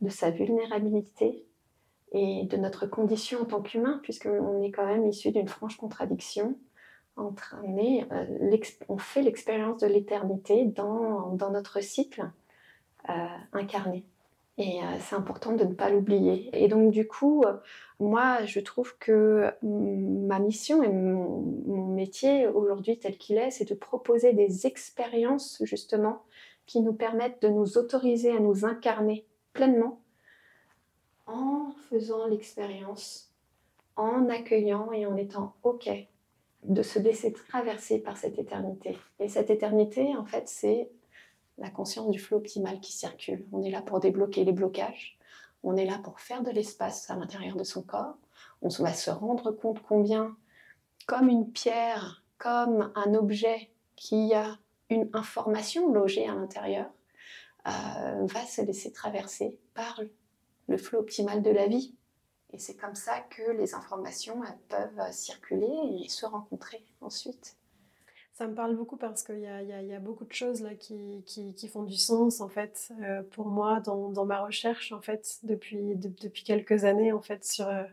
de 0.00 0.08
sa 0.08 0.30
vulnérabilité 0.30 1.44
et 2.12 2.44
de 2.44 2.56
notre 2.56 2.86
condition 2.86 3.40
en 3.40 3.44
tant 3.44 3.62
qu'humain, 3.62 3.98
puisqu'on 4.02 4.62
est 4.62 4.70
quand 4.70 4.86
même 4.86 5.06
issu 5.06 5.32
d'une 5.32 5.48
franche 5.48 5.76
contradiction 5.76 6.56
entre 7.16 7.56
euh, 7.64 8.58
on 8.88 8.98
fait 8.98 9.22
l'expérience 9.22 9.80
de 9.80 9.86
l'éternité 9.86 10.64
dans, 10.64 11.36
notre 11.50 11.80
cycle 11.80 12.30
euh, 13.08 13.26
incarné. 13.52 14.04
Et 14.56 14.78
euh, 14.78 14.86
c'est 15.00 15.16
important 15.16 15.52
de 15.52 15.64
ne 15.64 15.74
pas 15.74 15.90
l'oublier. 15.90 16.48
Et 16.52 16.68
donc 16.68 16.92
du 16.92 17.08
coup, 17.08 17.44
moi, 17.98 18.44
je 18.44 18.60
trouve 18.60 18.96
que 18.98 19.50
ma 19.62 20.38
mission 20.38 20.82
et 20.82 20.88
mon, 20.88 21.40
mon 21.66 21.86
métier 21.86 22.46
aujourd'hui 22.46 22.98
tel 22.98 23.18
qu'il 23.18 23.36
est, 23.36 23.50
c'est 23.50 23.68
de 23.68 23.74
proposer 23.74 24.32
des 24.32 24.66
expériences 24.66 25.60
justement 25.64 26.22
qui 26.66 26.80
nous 26.80 26.94
permettent 26.94 27.42
de 27.42 27.48
nous 27.48 27.78
autoriser 27.78 28.30
à 28.30 28.40
nous 28.40 28.64
incarner 28.64 29.26
pleinement 29.52 30.00
en 31.26 31.72
faisant 31.90 32.26
l'expérience, 32.26 33.32
en 33.96 34.28
accueillant 34.28 34.92
et 34.92 35.06
en 35.06 35.16
étant 35.16 35.54
OK 35.62 35.88
de 36.64 36.82
se 36.82 36.98
laisser 36.98 37.32
traverser 37.32 37.98
par 37.98 38.16
cette 38.16 38.38
éternité. 38.38 38.96
Et 39.20 39.28
cette 39.28 39.50
éternité, 39.50 40.16
en 40.16 40.24
fait, 40.24 40.48
c'est 40.48 40.90
la 41.58 41.70
conscience 41.70 42.10
du 42.10 42.18
flot 42.18 42.38
optimal 42.38 42.80
qui 42.80 42.92
circule. 42.92 43.46
On 43.52 43.62
est 43.62 43.70
là 43.70 43.82
pour 43.82 44.00
débloquer 44.00 44.44
les 44.44 44.52
blocages, 44.52 45.18
on 45.62 45.76
est 45.76 45.86
là 45.86 45.98
pour 45.98 46.20
faire 46.20 46.42
de 46.42 46.50
l'espace 46.50 47.10
à 47.10 47.16
l'intérieur 47.16 47.56
de 47.56 47.64
son 47.64 47.82
corps, 47.82 48.16
on 48.62 48.68
va 48.68 48.92
se 48.92 49.10
rendre 49.10 49.50
compte 49.50 49.82
combien, 49.82 50.36
comme 51.06 51.28
une 51.28 51.50
pierre, 51.50 52.24
comme 52.38 52.92
un 52.94 53.14
objet 53.14 53.70
qui 53.96 54.34
a 54.34 54.58
une 54.90 55.08
information 55.12 55.92
logée 55.92 56.28
à 56.28 56.34
l'intérieur, 56.34 56.90
euh, 57.66 58.26
va 58.26 58.44
se 58.44 58.62
laisser 58.62 58.92
traverser 58.92 59.58
par 59.74 60.00
le 60.66 60.76
flot 60.76 61.00
optimal 61.00 61.42
de 61.42 61.50
la 61.50 61.66
vie. 61.66 61.94
Et 62.52 62.58
c'est 62.58 62.76
comme 62.76 62.94
ça 62.94 63.20
que 63.20 63.50
les 63.52 63.74
informations 63.74 64.40
peuvent 64.68 65.12
circuler 65.12 66.04
et 66.04 66.08
se 66.08 66.26
rencontrer 66.26 66.84
ensuite. 67.00 67.56
Ça 68.34 68.48
me 68.48 68.54
parle 68.56 68.74
beaucoup 68.74 68.96
parce 68.96 69.22
qu'il 69.22 69.38
y, 69.38 69.46
a 69.46 70.00
beaucoup 70.00 70.24
de 70.24 70.32
choses 70.32 70.60
là 70.60 70.74
qui, 70.74 71.22
font 71.72 71.84
du 71.84 71.96
sens 71.96 72.40
en 72.40 72.48
fait 72.48 72.90
euh, 73.00 73.22
pour 73.22 73.46
moi 73.46 73.78
dans, 73.78 74.24
ma 74.24 74.40
recherche 74.40 74.90
en 74.90 75.00
fait 75.00 75.38
depuis, 75.44 75.78
quelques 76.44 76.82
années 76.82 77.12
en 77.12 77.20
fait 77.20 77.44
sur, 77.44 77.68
euh, 77.68 77.84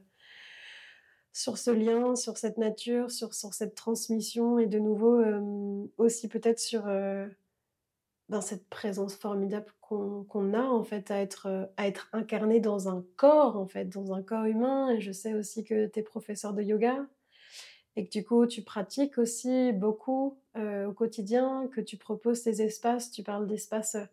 sur 1.32 1.60
ce 1.60 1.70
lien, 1.70 2.16
sur 2.16 2.40
cette 2.40 2.58
nature, 2.58 3.12
sur, 3.12 3.36
cette 3.36 3.76
transmission 3.76 4.58
et 4.58 4.66
de 4.66 4.80
nouveau 4.80 5.20
euh, 5.20 5.86
aussi 6.00 6.28
peut-être 6.28 6.60
sur 6.60 6.86
dans 8.30 8.42
cette 8.42 8.68
présence 8.68 9.14
formidable 9.14 9.68
qu'on 9.80 10.54
a 10.56 10.64
en 10.64 10.84
fait 10.84 11.12
à 11.12 11.22
être, 11.22 11.70
à 11.78 11.88
être 11.88 12.10
incarné 12.14 12.60
dans 12.60 12.90
un 12.90 13.06
corps 13.16 13.58
en 13.58 13.68
fait, 13.68 13.86
dans 13.86 14.12
un 14.12 14.24
corps 14.24 14.46
humain. 14.46 14.90
Et 14.90 15.02
je 15.02 15.12
sais 15.12 15.36
aussi 15.36 15.64
que 15.64 15.86
tu 15.86 16.00
es 16.00 16.02
professeur 16.02 16.54
de 16.54 16.64
yoga 16.64 17.06
et 17.96 18.06
que 18.06 18.12
du 18.12 18.24
coup 18.24 18.46
tu 18.46 18.62
pratiques 18.62 19.18
aussi 19.18 19.72
beaucoup 19.74 20.38
euh, 20.58 20.88
au 20.88 20.94
quotidien, 20.94 21.68
que 21.74 21.82
tu 21.82 21.98
proposes 21.98 22.42
ces 22.42 22.62
espaces, 22.62 23.12
tu 23.12 23.24
parles 23.24 23.48
d'espaces 23.48 23.96
euh, 23.96 24.06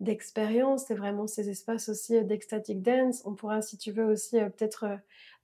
d'expérience, 0.00 0.84
c'est 0.86 0.94
vraiment 0.94 1.26
ces 1.26 1.48
espaces 1.48 1.88
aussi 1.88 2.22
d'ecstatic 2.24 2.82
dance. 2.82 3.22
On 3.24 3.34
pourra 3.34 3.62
si 3.62 3.78
tu 3.78 3.92
veux 3.92 4.04
aussi 4.04 4.36
peut-être 4.36 4.98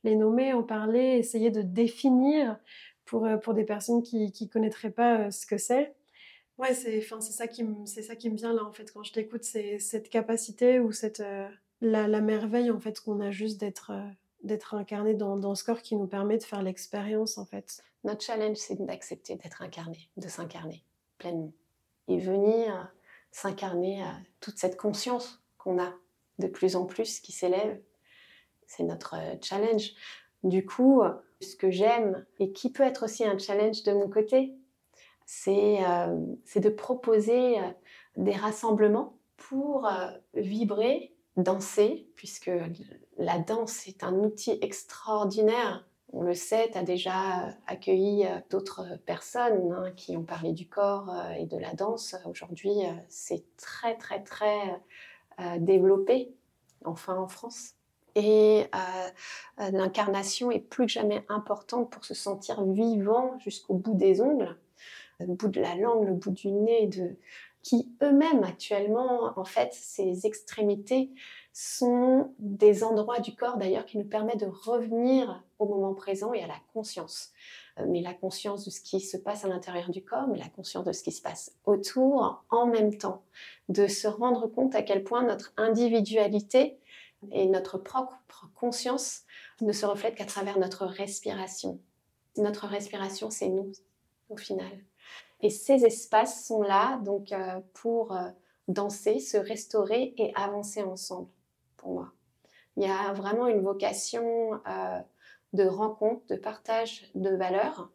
les 0.05 0.15
nommer, 0.15 0.53
en 0.53 0.63
parler, 0.63 1.17
essayer 1.17 1.51
de 1.51 1.63
définir 1.63 2.59
pour, 3.07 3.27
pour 3.43 3.55
des 3.55 3.65
personnes 3.65 4.03
qui 4.03 4.31
ne 4.39 4.47
connaîtraient 4.49 4.91
pas 4.91 5.31
ce 5.31 5.47
que 5.47 5.57
c'est. 5.57 5.95
Ouais, 6.59 6.75
c'est 6.75 7.01
ça, 7.01 7.49
qui 7.49 7.65
ça 7.87 8.17
qui 8.17 8.31
me 8.31 8.37
vient 8.37 8.53
là, 8.53 8.65
en 8.65 8.73
fait, 8.73 8.93
quand 8.93 9.03
je 9.03 9.13
t'écoute, 9.13 9.43
c'est 9.43 9.79
cette 9.79 10.09
capacité 10.11 10.81
ou 10.81 10.93
cette, 10.93 11.21
euh, 11.21 11.49
la, 11.81 12.07
la, 12.07 12.21
merveille, 12.21 12.71
en 12.71 12.79
fait, 12.79 13.01
qu'on 13.01 13.21
a 13.21 13.31
juste 13.31 13.59
d'être 13.59 13.91
euh, 13.91 14.09
d'être 14.43 14.75
incarné 14.75 15.15
dans, 15.15 15.37
dans, 15.37 15.55
ce 15.55 15.65
corps 15.65 15.83
qui 15.83 15.97
nous 15.97 16.07
permet 16.07 16.39
de 16.39 16.43
faire 16.43 16.63
l'expérience, 16.63 17.39
en 17.39 17.45
fait. 17.45 17.83
Notre 18.05 18.23
challenge, 18.23 18.57
c'est 18.57 18.85
d'accepter 18.85 19.37
d'être 19.37 19.63
incarné, 19.63 20.11
de 20.17 20.29
s'incarner 20.29 20.85
pleinement. 21.19 21.53
Et 22.09 22.19
venir 22.19 22.93
s'incarner 23.31 24.03
à 24.03 24.17
toute 24.41 24.59
cette 24.59 24.77
conscience 24.77 25.43
qu'on 25.57 25.81
a 25.81 25.93
de 26.39 26.49
plus 26.49 26.75
en 26.75 26.85
plus 26.85 27.21
qui 27.21 27.33
s'élève. 27.33 27.81
C'est 28.67 28.83
notre 28.83 29.15
euh, 29.15 29.37
challenge. 29.41 29.93
Du 30.43 30.67
coup, 30.67 31.03
ce 31.41 31.57
que 31.57 31.71
j'aime 31.71 32.25
et 32.39 32.53
qui 32.53 32.73
peut 32.73 32.83
être 32.83 33.05
aussi 33.05 33.25
un 33.25 33.39
challenge 33.39 33.83
de 33.85 33.93
mon 33.93 34.09
côté, 34.09 34.57
euh, 35.49 36.27
c'est 36.45 36.61
de 36.61 36.69
proposer 36.69 37.59
euh, 37.59 37.63
des 38.17 38.33
rassemblements 38.33 39.19
pour 39.37 39.87
euh, 39.87 40.11
vibrer, 40.35 41.12
danser, 41.37 42.09
puisque 42.17 42.51
la 43.19 43.39
danse 43.39 43.87
est 43.89 44.05
un 44.05 44.15
outil 44.15 44.59
extraordinaire. 44.61 45.87
On 46.13 46.23
le 46.23 46.35
sait, 46.35 46.71
tu 46.71 46.79
as 46.79 46.83
déjà 46.83 47.57
accueilli 47.67 48.27
d'autres 48.51 48.99
personnes 49.07 49.73
hein, 49.73 49.93
qui 49.97 50.17
ont 50.17 50.25
parlé 50.25 50.53
du 50.53 50.69
corps 50.69 51.11
et 51.39 51.47
de 51.47 51.57
la 51.57 51.73
danse. 51.73 52.17
Aujourd'hui, 52.27 52.73
c'est 53.09 53.45
très, 53.57 53.97
très, 53.97 54.23
très 54.23 54.79
développé, 55.59 56.35
enfin 56.85 57.17
en 57.17 57.29
France. 57.29 57.77
Et 58.15 58.67
l'incarnation 59.59 60.51
est 60.51 60.61
plus 60.61 60.85
que 60.85 60.93
jamais 60.93 61.25
importante 61.31 61.91
pour 61.91 62.05
se 62.05 62.13
sentir 62.13 62.63
vivant 62.63 63.39
jusqu'au 63.39 63.75
bout 63.75 63.95
des 63.95 64.21
ongles 64.21 64.59
le 65.27 65.35
bout 65.35 65.49
de 65.49 65.61
la 65.61 65.75
langue, 65.75 66.07
le 66.07 66.15
bout 66.15 66.31
du 66.31 66.51
nez, 66.51 66.89
qui 67.63 67.95
eux-mêmes 68.03 68.45
actuellement, 68.45 69.33
en 69.37 69.45
fait, 69.45 69.73
ces 69.73 70.27
extrémités 70.27 71.11
sont 71.53 72.33
des 72.39 72.83
endroits 72.83 73.21
du 73.21 73.35
corps 73.35 73.57
d'ailleurs 73.57 73.85
qui 73.85 73.99
nous 73.99 74.09
permettent 74.09 74.41
de 74.41 74.47
revenir 74.47 75.43
au 75.59 75.67
moment 75.67 75.95
présent 75.95 76.33
et 76.33 76.43
à 76.43 76.47
la 76.47 76.59
conscience. 76.73 77.33
Euh, 77.79 77.87
mais 77.89 78.01
la 78.01 78.15
conscience 78.15 78.65
de 78.65 78.71
ce 78.71 78.81
qui 78.81 79.01
se 79.01 79.17
passe 79.17 79.45
à 79.45 79.49
l'intérieur 79.49 79.91
du 79.91 80.03
corps, 80.03 80.29
mais 80.29 80.39
la 80.39 80.49
conscience 80.49 80.85
de 80.85 80.93
ce 80.93 81.03
qui 81.03 81.13
se 81.13 81.23
passe 81.23 81.55
autour 81.65 82.45
en 82.51 82.67
même 82.67 82.97
temps. 82.97 83.23
De 83.69 83.87
se 83.87 84.09
rendre 84.09 84.47
compte 84.47 84.75
à 84.75 84.83
quel 84.83 85.05
point 85.05 85.23
notre 85.23 85.53
individualité 85.57 86.79
et 87.31 87.47
notre 87.47 87.79
propre 87.79 88.19
conscience 88.55 89.23
ne 89.61 89.73
se 89.73 89.87
reflètent 89.87 90.17
qu'à 90.17 90.25
travers 90.25 90.59
notre 90.59 90.87
respiration. 90.87 91.79
Notre 92.37 92.67
respiration, 92.67 93.31
c'est 93.31 93.49
nous, 93.49 93.71
au 94.29 94.37
final. 94.37 94.73
Et 95.43 95.51
ces 95.51 95.85
espaces 95.85 96.47
sont 96.47 96.63
là 96.63 96.99
donc 96.99 97.33
euh, 97.33 97.61
pour 97.75 98.13
euh, 98.13 98.29
danser, 98.69 99.19
se 99.19 99.37
restaurer 99.37 100.15
et 100.17 100.33
avancer 100.37 100.83
ensemble, 100.83 101.29
pour 101.77 101.95
moi. 101.95 102.13
Il 102.77 102.85
y 102.85 102.91
a 102.91 103.13
vraiment 103.13 103.49
une 103.49 103.61
vocation 103.61 104.61
euh, 104.67 105.01
de 105.53 105.65
rencontre, 105.65 106.25
de 106.29 106.37
partage 106.37 107.11
de 107.15 107.31
valeurs, 107.31 107.91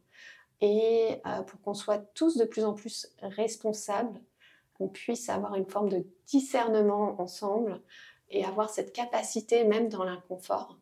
et 0.59 1.21
pour 1.45 1.61
qu'on 1.61 1.75
soit 1.75 1.99
tous 2.15 2.35
de 2.35 2.43
plus 2.43 2.65
en 2.65 2.73
plus 2.73 3.13
responsables, 3.21 4.19
qu'on 4.75 4.87
puisse 4.87 5.29
avoir 5.29 5.53
une 5.53 5.69
forme 5.69 5.89
de 5.89 6.03
discernement 6.25 7.21
ensemble 7.21 7.79
et 8.31 8.43
avoir 8.43 8.71
cette 8.71 8.91
capacité, 8.91 9.65
même 9.65 9.87
dans 9.87 10.03
l'inconfort, 10.03 10.79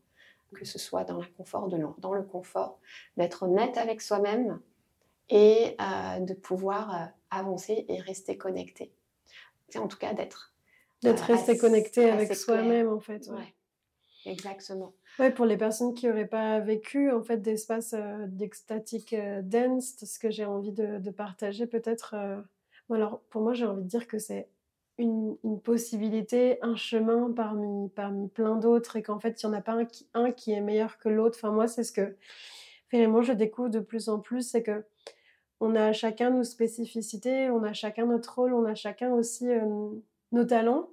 que 0.54 0.64
ce 0.64 0.80
soit 0.80 1.04
dans 1.04 1.20
l'inconfort, 1.20 1.68
dans 1.98 2.14
le 2.14 2.24
confort, 2.24 2.80
d'être 3.18 3.44
honnête 3.44 3.78
avec 3.78 4.02
soi-même 4.02 4.62
et 5.30 5.76
euh, 5.80 6.20
de 6.20 6.34
pouvoir 6.34 6.96
euh, 6.96 7.06
avancer 7.32 7.86
et 7.88 8.00
rester 8.00 8.38
connecté. 8.38 8.92
C'est 9.70 9.80
en 9.80 9.88
tout 9.88 9.98
cas 9.98 10.14
d'être. 10.14 10.54
D'être 11.02 11.30
euh, 11.30 11.34
resté 11.36 11.58
connecté 11.58 12.10
avec 12.10 12.36
soi-même, 12.36 12.90
en 12.90 13.00
fait. 13.00 13.28
Ouais. 13.30 13.54
Exactement. 14.26 14.94
Ouais, 15.20 15.32
pour 15.32 15.46
les 15.46 15.58
personnes 15.58 15.94
qui 15.94 16.08
n'auraient 16.08 16.28
pas 16.28 16.60
vécu 16.60 17.12
en 17.12 17.22
fait 17.22 17.38
d'espace 17.38 17.94
d'extatique 18.28 19.16
dance, 19.44 19.98
ce 20.04 20.18
que 20.18 20.32
j'ai 20.32 20.46
envie 20.46 20.72
de, 20.72 20.98
de 20.98 21.12
partager 21.12 21.68
peut-être. 21.68 22.16
alors 22.90 23.22
pour 23.30 23.44
moi, 23.44 23.54
j'ai 23.54 23.68
envie 23.68 23.84
de 23.84 23.88
dire 23.88 24.08
que 24.08 24.18
c'est 24.18 24.50
une, 24.98 25.38
une, 25.44 25.62
possibilité, 25.62 26.58
un 26.64 26.76
chemin 26.76 27.32
parmi, 27.34 27.90
parmi 27.90 28.28
plein 28.28 28.56
d'autres 28.56 28.96
et 28.96 29.04
qu'en 29.04 29.20
fait, 29.20 29.42
il 29.44 29.46
n'y 29.46 29.54
en 29.54 29.58
a 29.58 29.62
pas 29.62 29.74
un 29.74 29.86
qui, 29.86 30.08
un 30.16 30.32
qui 30.32 30.54
est 30.54 30.62
meilleur 30.62 30.98
que 30.98 31.08
l'autre. 31.10 31.38
Enfin, 31.38 31.52
moi, 31.52 31.68
c'est 31.68 31.84
ce 31.84 31.92
que 31.92 32.16
finalement 32.90 33.22
je 33.22 33.34
découvre 33.34 33.70
de 33.70 33.80
plus 33.80 34.10
en 34.10 34.20
plus, 34.20 34.50
c'est 34.50 34.64
que 34.64 34.86
on 35.60 35.76
a 35.76 35.94
chacun 35.94 36.32
nos 36.32 36.44
spécificités, 36.44 37.50
on 37.50 37.64
a 37.64 37.74
chacun 37.74 38.06
notre 38.06 38.36
rôle, 38.36 38.54
on 38.54 38.66
a 38.66 38.76
chacun 38.76 39.14
aussi 39.14 39.50
euh, 39.50 39.90
nos 40.32 40.46
talents 40.46 40.90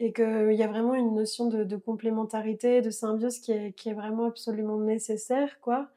et 0.00 0.12
qu'il 0.12 0.54
y 0.54 0.62
a 0.62 0.66
vraiment 0.66 0.94
une 0.94 1.14
notion 1.14 1.46
de, 1.46 1.76
complémentarité, 1.76 2.80
de 2.80 2.90
symbiose 2.90 3.38
qui 3.38 3.52
est, 3.52 3.92
vraiment 3.92 4.24
absolument 4.24 4.78
nécessaire, 4.78 5.60
quoi. 5.60 5.90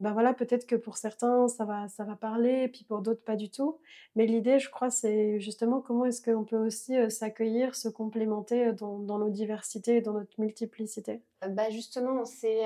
Ben 0.00 0.12
voilà, 0.12 0.32
peut-être 0.32 0.66
que 0.66 0.74
pour 0.74 0.96
certains, 0.96 1.46
ça 1.46 1.64
va, 1.64 1.86
ça 1.86 2.02
va 2.02 2.16
parler, 2.16 2.66
puis 2.66 2.82
pour 2.82 3.02
d'autres, 3.02 3.22
pas 3.22 3.36
du 3.36 3.50
tout. 3.50 3.78
Mais 4.16 4.26
l'idée, 4.26 4.58
je 4.58 4.68
crois, 4.68 4.90
c'est 4.90 5.38
justement 5.38 5.80
comment 5.80 6.06
est-ce 6.06 6.22
qu'on 6.22 6.44
peut 6.44 6.56
aussi 6.56 6.96
euh, 6.96 7.08
s'accueillir, 7.08 7.76
se 7.76 7.88
complémenter 7.88 8.68
euh, 8.68 8.72
dans, 8.72 9.18
nos 9.18 9.28
diversités 9.28 10.00
dans 10.00 10.14
notre 10.14 10.40
multiplicité. 10.40 11.22
Bah 11.46 11.70
justement, 11.70 12.24
c'est 12.24 12.64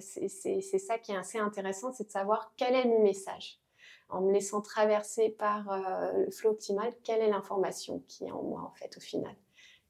ça 0.00 0.98
qui 0.98 1.12
est 1.12 1.16
assez 1.16 1.38
intéressant, 1.38 1.92
c'est 1.92 2.04
de 2.04 2.10
savoir 2.10 2.52
quel 2.58 2.74
est 2.74 2.84
mon 2.84 3.02
message 3.02 3.60
en 4.08 4.22
me 4.22 4.32
laissant 4.32 4.60
traverser 4.60 5.30
par 5.30 5.70
euh, 5.70 6.24
le 6.24 6.30
flot 6.30 6.50
optimal, 6.50 6.92
quelle 7.04 7.20
est 7.20 7.30
l'information 7.30 8.02
qui 8.08 8.24
est 8.24 8.30
en 8.30 8.42
moi 8.42 8.62
en 8.62 8.74
fait 8.74 8.96
au 8.96 9.00
final? 9.00 9.34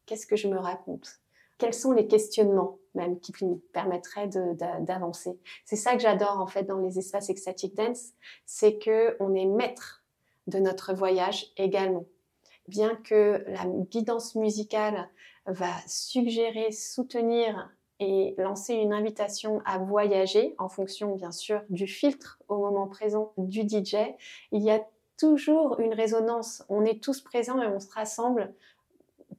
Qu'est-ce 0.07 0.27
que 0.27 0.37
je 0.37 0.49
me 0.49 0.59
raconte? 0.59 1.21
Quels 1.59 1.75
sont 1.75 1.93
les 1.93 2.07
questionnements 2.07 2.79
même 2.95 3.19
qui 3.21 3.33
nous 3.45 3.63
permettraient 3.73 4.29
d'avancer? 4.29 5.39
C'est 5.65 5.77
ça 5.77 5.93
que 5.95 5.99
j'adore 6.01 6.39
en 6.39 6.47
fait 6.47 6.63
dans 6.63 6.79
les 6.79 6.99
espaces 6.99 7.31
ecstatic 7.31 7.75
dance, 7.75 8.13
c'est 8.47 8.79
que 8.79 9.17
on 9.21 9.35
est 9.35 9.47
maître 9.47 10.05
de 10.47 10.59
notre 10.59 10.95
voyage 10.95 11.53
également. 11.57 12.07
Bien 12.69 12.95
que 12.97 13.45
la 13.49 13.65
guidance 13.67 14.35
musicale 14.35 15.09
va 15.47 15.73
suggérer, 15.87 16.71
soutenir 16.71 17.71
et 18.01 18.35
lancer 18.39 18.75
une 18.75 18.93
invitation 18.93 19.61
à 19.65 19.79
voyager 19.79 20.55
en 20.59 20.69
fonction 20.69 21.15
bien 21.15 21.33
sûr 21.33 21.63
du 21.69 21.87
filtre 21.87 22.41
au 22.49 22.59
moment 22.59 22.87
présent 22.87 23.33
du 23.37 23.63
DJ, 23.63 23.97
il 24.53 24.63
y 24.63 24.71
a 24.71 24.81
toujours 25.19 25.81
une 25.81 25.95
résonance. 25.95 26.65
On 26.69 26.85
est 26.85 27.03
tous 27.03 27.21
présents 27.21 27.61
et 27.61 27.67
on 27.67 27.81
se 27.81 27.91
rassemble 27.91 28.55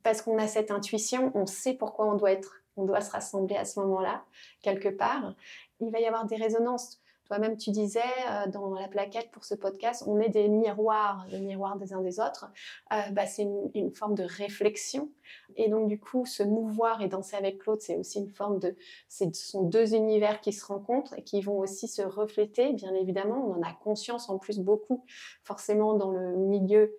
parce 0.03 0.21
qu'on 0.21 0.37
a 0.37 0.47
cette 0.47 0.71
intuition, 0.71 1.31
on 1.35 1.45
sait 1.45 1.73
pourquoi 1.73 2.05
on 2.07 2.15
doit 2.15 2.31
être, 2.31 2.61
on 2.75 2.85
doit 2.85 3.01
se 3.01 3.11
rassembler 3.11 3.55
à 3.55 3.65
ce 3.65 3.79
moment-là, 3.79 4.23
quelque 4.61 4.89
part. 4.89 5.35
Il 5.79 5.91
va 5.91 5.99
y 5.99 6.05
avoir 6.05 6.25
des 6.25 6.35
résonances. 6.35 7.01
Toi-même, 7.29 7.57
tu 7.57 7.69
disais 7.69 7.99
euh, 8.27 8.47
dans 8.47 8.73
la 8.73 8.87
plaquette 8.87 9.29
pour 9.29 9.45
ce 9.45 9.53
podcast, 9.53 10.03
on 10.07 10.19
est 10.19 10.29
des 10.29 10.47
miroirs, 10.47 11.27
le 11.31 11.37
miroir 11.37 11.77
des 11.77 11.93
uns 11.93 12.01
des 12.01 12.19
autres. 12.19 12.47
Euh, 12.91 13.11
bah, 13.11 13.27
c'est 13.27 13.43
une, 13.75 13.93
forme 13.93 14.15
de 14.15 14.23
réflexion. 14.23 15.11
Et 15.55 15.69
donc, 15.69 15.87
du 15.87 15.99
coup, 15.99 16.25
se 16.25 16.41
mouvoir 16.41 17.03
et 17.03 17.07
danser 17.07 17.35
avec 17.35 17.63
l'autre, 17.67 17.83
c'est 17.83 17.97
aussi 17.97 18.17
une 18.17 18.31
forme 18.31 18.57
de. 18.57 18.75
Ce 19.09 19.25
sont 19.31 19.61
deux 19.61 19.93
univers 19.93 20.41
qui 20.41 20.51
se 20.51 20.65
rencontrent 20.65 21.13
et 21.19 21.23
qui 21.23 21.41
vont 21.41 21.59
aussi 21.59 21.87
se 21.87 22.01
refléter, 22.01 22.73
bien 22.73 22.95
évidemment. 22.95 23.45
On 23.47 23.59
en 23.59 23.61
a 23.61 23.73
conscience 23.73 24.27
en 24.31 24.39
plus 24.39 24.57
beaucoup, 24.57 25.05
forcément, 25.43 25.93
dans 25.93 26.09
le 26.09 26.35
milieu 26.35 26.95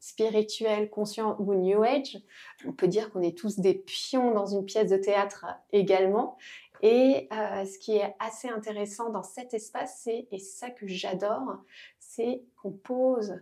spirituel, 0.00 0.90
conscient 0.90 1.36
ou 1.40 1.54
New 1.54 1.82
Age. 1.82 2.18
On 2.66 2.72
peut 2.72 2.88
dire 2.88 3.10
qu'on 3.10 3.20
est 3.20 3.36
tous 3.36 3.58
des 3.58 3.74
pions 3.74 4.32
dans 4.32 4.46
une 4.46 4.64
pièce 4.64 4.90
de 4.90 4.96
théâtre 4.96 5.46
également. 5.72 6.38
Et 6.82 7.28
euh, 7.32 7.64
ce 7.64 7.78
qui 7.78 7.96
est 7.96 8.14
assez 8.18 8.48
intéressant 8.48 9.10
dans 9.10 9.22
cet 9.22 9.54
espace, 9.54 10.00
c'est, 10.04 10.28
et 10.30 10.38
ça 10.38 10.70
que 10.70 10.86
j'adore, 10.86 11.58
c'est 11.98 12.44
qu'on 12.56 12.72
pose 12.72 13.40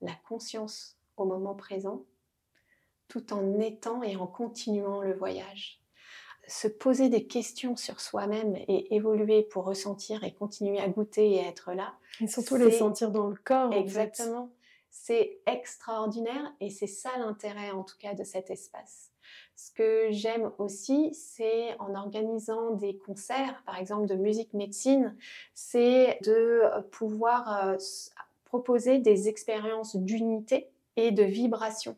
la 0.00 0.14
conscience 0.26 0.96
au 1.16 1.24
moment 1.24 1.54
présent 1.54 2.04
tout 3.08 3.32
en 3.32 3.58
étant 3.58 4.02
et 4.02 4.16
en 4.16 4.26
continuant 4.26 5.00
le 5.02 5.14
voyage. 5.14 5.80
Se 6.46 6.68
poser 6.68 7.08
des 7.08 7.26
questions 7.26 7.76
sur 7.76 8.00
soi-même 8.00 8.56
et 8.56 8.94
évoluer 8.94 9.42
pour 9.42 9.64
ressentir 9.64 10.24
et 10.24 10.32
continuer 10.32 10.78
à 10.78 10.88
goûter 10.88 11.32
et 11.32 11.40
être 11.40 11.72
là. 11.72 11.94
Et 12.20 12.26
surtout 12.26 12.56
les 12.56 12.70
sentir 12.70 13.10
dans 13.10 13.28
le 13.28 13.36
corps. 13.36 13.72
Exactement. 13.72 14.50
C'est 14.90 15.40
extraordinaire 15.46 16.54
et 16.60 16.70
c'est 16.70 16.86
ça 16.86 17.10
l'intérêt 17.18 17.70
en 17.70 17.82
tout 17.82 17.96
cas 17.98 18.14
de 18.14 18.24
cet 18.24 18.50
espace. 18.50 19.07
Ce 19.58 19.72
que 19.72 20.12
j'aime 20.12 20.52
aussi, 20.58 21.12
c'est 21.14 21.76
en 21.80 21.96
organisant 21.96 22.70
des 22.76 22.96
concerts, 22.96 23.60
par 23.66 23.76
exemple 23.76 24.06
de 24.06 24.14
musique 24.14 24.54
médecine, 24.54 25.16
c'est 25.52 26.20
de 26.22 26.62
pouvoir 26.92 27.66
euh, 27.66 27.76
proposer 28.44 29.00
des 29.00 29.28
expériences 29.28 29.96
d'unité 29.96 30.70
et 30.94 31.10
de 31.10 31.24
vibration 31.24 31.96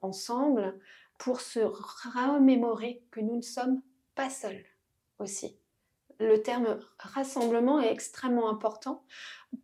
ensemble 0.00 0.78
pour 1.18 1.40
se 1.40 1.58
remémorer 1.58 3.02
que 3.10 3.18
nous 3.18 3.34
ne 3.34 3.42
sommes 3.42 3.82
pas 4.14 4.30
seuls 4.30 4.64
aussi. 5.18 5.56
Le 6.20 6.40
terme 6.40 6.78
rassemblement 7.00 7.80
est 7.80 7.90
extrêmement 7.90 8.48
important 8.48 9.02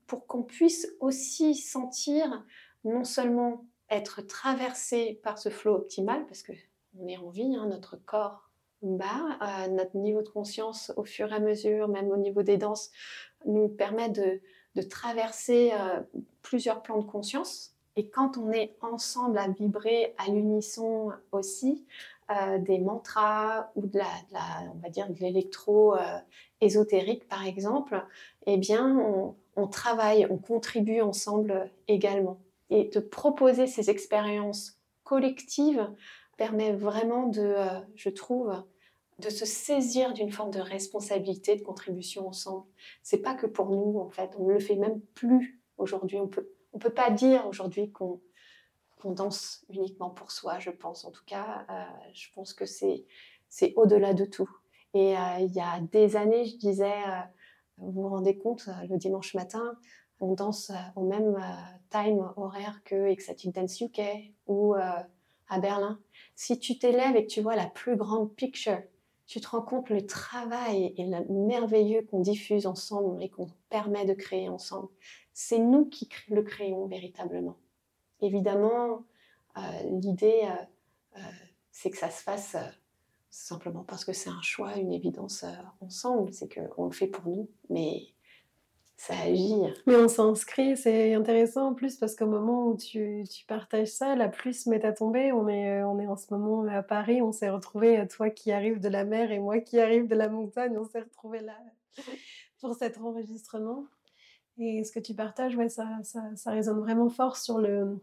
pour 0.08 0.26
qu'on 0.26 0.42
puisse 0.42 0.88
aussi 0.98 1.54
sentir 1.54 2.44
non 2.82 3.04
seulement 3.04 3.64
être 3.90 4.22
traversé 4.22 5.20
par 5.22 5.38
ce 5.38 5.50
flot 5.50 5.76
optimal, 5.76 6.26
parce 6.26 6.42
que 6.42 6.52
on 6.98 7.08
est 7.08 7.16
en 7.16 7.30
vie, 7.30 7.54
hein, 7.56 7.66
notre 7.66 7.96
corps 7.96 8.50
bat, 8.82 9.38
euh, 9.40 9.68
notre 9.68 9.96
niveau 9.96 10.22
de 10.22 10.28
conscience 10.28 10.92
au 10.96 11.04
fur 11.04 11.32
et 11.32 11.36
à 11.36 11.40
mesure, 11.40 11.88
même 11.88 12.10
au 12.10 12.16
niveau 12.16 12.42
des 12.42 12.56
danses, 12.56 12.90
nous 13.46 13.68
permet 13.68 14.08
de, 14.08 14.40
traverser 14.88 15.72
euh, 15.74 16.00
plusieurs 16.42 16.82
plans 16.82 16.98
de 16.98 17.06
conscience. 17.06 17.74
Et 17.96 18.08
quand 18.08 18.38
on 18.38 18.50
est 18.52 18.74
ensemble 18.80 19.36
à 19.36 19.48
vibrer 19.48 20.14
à 20.16 20.30
l'unisson 20.30 21.12
aussi, 21.30 21.84
euh, 22.30 22.58
des 22.58 22.78
mantras 22.78 23.70
ou 23.76 23.86
de 23.86 23.98
la, 23.98 24.06
on 24.74 24.78
va 24.78 24.88
dire 24.88 25.10
de 25.10 25.18
l'électro 25.20 25.94
ésotérique 26.62 27.28
par 27.28 27.44
exemple, 27.44 28.02
eh 28.46 28.56
bien 28.56 28.96
on 29.56 29.66
travaille, 29.66 30.26
on 30.30 30.38
contribue 30.38 31.02
ensemble 31.02 31.70
également. 31.86 32.40
Et 32.70 32.84
de 32.84 33.00
proposer 33.00 33.66
ces 33.66 33.90
expériences 33.90 34.78
collectives 35.04 35.86
permet 36.36 36.72
vraiment 36.72 37.26
de, 37.26 37.42
euh, 37.42 37.80
je 37.94 38.08
trouve, 38.08 38.52
de 39.18 39.30
se 39.30 39.44
saisir 39.44 40.12
d'une 40.12 40.32
forme 40.32 40.50
de 40.50 40.60
responsabilité, 40.60 41.56
de 41.56 41.62
contribution 41.62 42.26
ensemble. 42.26 42.66
C'est 43.02 43.18
pas 43.18 43.34
que 43.34 43.46
pour 43.46 43.70
nous, 43.70 43.98
en 43.98 44.10
fait, 44.10 44.34
on 44.38 44.46
ne 44.46 44.52
le 44.52 44.58
fait 44.58 44.76
même 44.76 45.00
plus 45.14 45.60
aujourd'hui. 45.78 46.18
On 46.18 46.28
peut, 46.28 46.48
on 46.72 46.78
peut 46.78 46.90
pas 46.90 47.10
dire 47.10 47.46
aujourd'hui 47.46 47.92
qu'on 47.92 48.20
danse 49.04 49.64
uniquement 49.68 50.10
pour 50.10 50.32
soi, 50.32 50.58
je 50.58 50.70
pense. 50.70 51.04
En 51.04 51.10
tout 51.10 51.24
cas, 51.26 51.66
euh, 51.70 51.84
je 52.14 52.28
pense 52.34 52.54
que 52.54 52.64
c'est 52.66 53.04
au-delà 53.76 54.14
de 54.14 54.24
tout. 54.24 54.50
Et 54.94 55.16
euh, 55.16 55.38
il 55.40 55.52
y 55.52 55.60
a 55.60 55.80
des 55.80 56.16
années, 56.16 56.44
je 56.44 56.56
disais, 56.56 56.92
vous 57.78 57.92
vous 57.92 58.08
rendez 58.08 58.36
compte, 58.36 58.68
le 58.88 58.96
dimanche 58.96 59.34
matin, 59.34 59.78
on 60.20 60.34
danse 60.34 60.70
au 60.96 61.02
même 61.02 61.36
time 61.90 62.32
horaire 62.36 62.80
que 62.84 63.06
Ecstatic 63.06 63.54
Dance 63.54 63.80
UK 63.80 64.00
ou 64.46 64.74
à 65.52 65.58
Berlin 65.58 66.00
si 66.34 66.58
tu 66.58 66.78
t'élèves 66.78 67.16
et 67.16 67.26
que 67.26 67.30
tu 67.30 67.40
vois 67.40 67.56
la 67.56 67.66
plus 67.66 67.96
grande 67.96 68.34
picture, 68.34 68.82
tu 69.26 69.40
te 69.40 69.48
rends 69.48 69.62
compte 69.62 69.90
le 69.90 70.06
travail 70.06 70.94
et 70.96 71.06
le 71.06 71.24
merveilleux 71.28 72.02
qu'on 72.02 72.20
diffuse 72.20 72.66
ensemble 72.66 73.22
et 73.22 73.28
qu'on 73.28 73.48
permet 73.70 74.04
de 74.04 74.14
créer 74.14 74.48
ensemble. 74.48 74.88
C'est 75.32 75.58
nous 75.58 75.86
qui 75.86 76.08
le 76.28 76.42
créons 76.42 76.86
véritablement. 76.86 77.56
Évidemment, 78.20 79.04
euh, 79.56 79.60
l'idée, 80.00 80.40
euh, 80.42 81.18
euh, 81.18 81.32
c'est 81.70 81.90
que 81.90 81.96
ça 81.96 82.10
se 82.10 82.22
fasse 82.22 82.56
simplement 83.30 83.84
parce 83.84 84.04
que 84.04 84.12
c'est 84.12 84.30
un 84.30 84.42
choix, 84.42 84.76
une 84.76 84.92
évidence 84.92 85.44
ensemble. 85.80 86.32
C'est 86.32 86.48
qu'on 86.52 86.86
le 86.86 86.92
fait 86.92 87.06
pour 87.06 87.26
nous, 87.26 87.48
mais 87.70 88.08
ça 89.02 89.18
agit. 89.18 89.56
Mais 89.88 89.96
on 89.96 90.06
s'inscrit, 90.06 90.76
c'est 90.76 91.14
intéressant 91.14 91.70
en 91.70 91.74
plus 91.74 91.96
parce 91.96 92.14
qu'au 92.14 92.26
moment 92.26 92.68
où 92.68 92.76
tu, 92.76 93.24
tu, 93.28 93.44
partages 93.46 93.88
ça, 93.88 94.14
la 94.14 94.28
pluie 94.28 94.54
se 94.54 94.70
met 94.70 94.84
à 94.84 94.92
tomber. 94.92 95.32
On 95.32 95.48
est, 95.48 95.80
euh, 95.80 95.88
on 95.88 95.98
est 95.98 96.06
en 96.06 96.14
ce 96.14 96.32
moment 96.32 96.64
à 96.68 96.84
Paris, 96.84 97.20
on 97.20 97.32
s'est 97.32 97.50
retrouvés, 97.50 97.98
euh, 97.98 98.06
toi 98.06 98.30
qui 98.30 98.52
arrives 98.52 98.78
de 98.78 98.88
la 98.88 99.04
mer 99.04 99.32
et 99.32 99.40
moi 99.40 99.58
qui 99.58 99.80
arrive 99.80 100.06
de 100.06 100.14
la 100.14 100.28
montagne, 100.28 100.78
on 100.78 100.84
s'est 100.84 101.00
retrouvés 101.00 101.40
là 101.40 101.58
pour 102.60 102.76
cet 102.76 102.98
enregistrement. 102.98 103.86
Et 104.58 104.84
ce 104.84 104.92
que 104.92 105.00
tu 105.00 105.14
partages, 105.14 105.56
ouais, 105.56 105.68
ça, 105.68 105.88
ça, 106.04 106.22
ça 106.36 106.52
résonne 106.52 106.78
vraiment 106.78 107.08
fort 107.08 107.36
sur 107.36 107.58
le. 107.58 108.00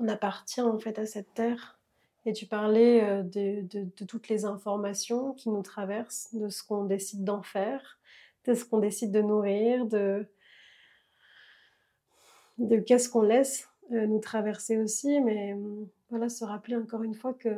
On 0.00 0.08
appartient 0.08 0.60
en 0.60 0.78
fait 0.78 0.98
à 0.98 1.06
cette 1.06 1.32
terre. 1.32 1.78
Et 2.26 2.34
tu 2.34 2.44
parlais 2.44 3.02
euh, 3.02 3.22
de, 3.22 3.64
de 3.72 4.04
toutes 4.04 4.28
les 4.28 4.44
informations 4.44 5.32
qui 5.32 5.48
nous 5.48 5.62
traversent, 5.62 6.28
de 6.34 6.50
ce 6.50 6.62
qu'on 6.62 6.84
décide 6.84 7.24
d'en 7.24 7.40
faire 7.40 7.99
de 8.46 8.54
ce 8.54 8.64
qu'on 8.64 8.78
décide 8.78 9.12
de 9.12 9.20
nourrir, 9.20 9.86
de, 9.86 10.26
qu'est-ce 12.86 13.08
qu'on 13.08 13.22
laisse 13.22 13.68
euh, 13.92 14.06
nous 14.06 14.20
traverser 14.20 14.78
aussi. 14.78 15.20
Mais 15.20 15.54
hum, 15.54 15.88
voilà, 16.10 16.28
se 16.28 16.44
rappeler 16.44 16.76
encore 16.76 17.02
une 17.02 17.14
fois 17.14 17.34
que 17.34 17.50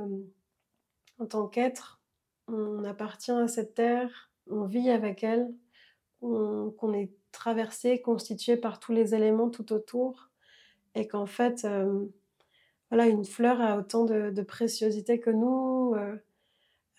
en 1.19 1.27
tant 1.27 1.47
qu'être, 1.47 2.01
on 2.49 2.85
appartient 2.85 3.31
à 3.31 3.49
cette 3.49 3.75
terre, 3.75 4.31
on 4.51 4.65
vit 4.65 4.91
avec 4.91 5.23
elle, 5.23 5.53
qu'on 6.21 6.93
est 6.93 7.11
traversé, 7.33 8.01
constitué 8.01 8.57
par 8.57 8.79
tous 8.79 8.93
les 8.93 9.15
éléments 9.15 9.51
tout 9.51 9.73
autour, 9.73 10.31
et 10.95 11.09
qu'en 11.09 11.27
fait, 11.27 11.65
hum, 11.65 12.11
voilà, 12.91 13.07
une 13.07 13.25
fleur 13.25 13.61
a 13.61 13.79
autant 13.79 14.05
de, 14.05 14.43
préciosité 14.43 15.19
que 15.19 15.31
nous. 15.31 15.95
Euh, 15.97 16.15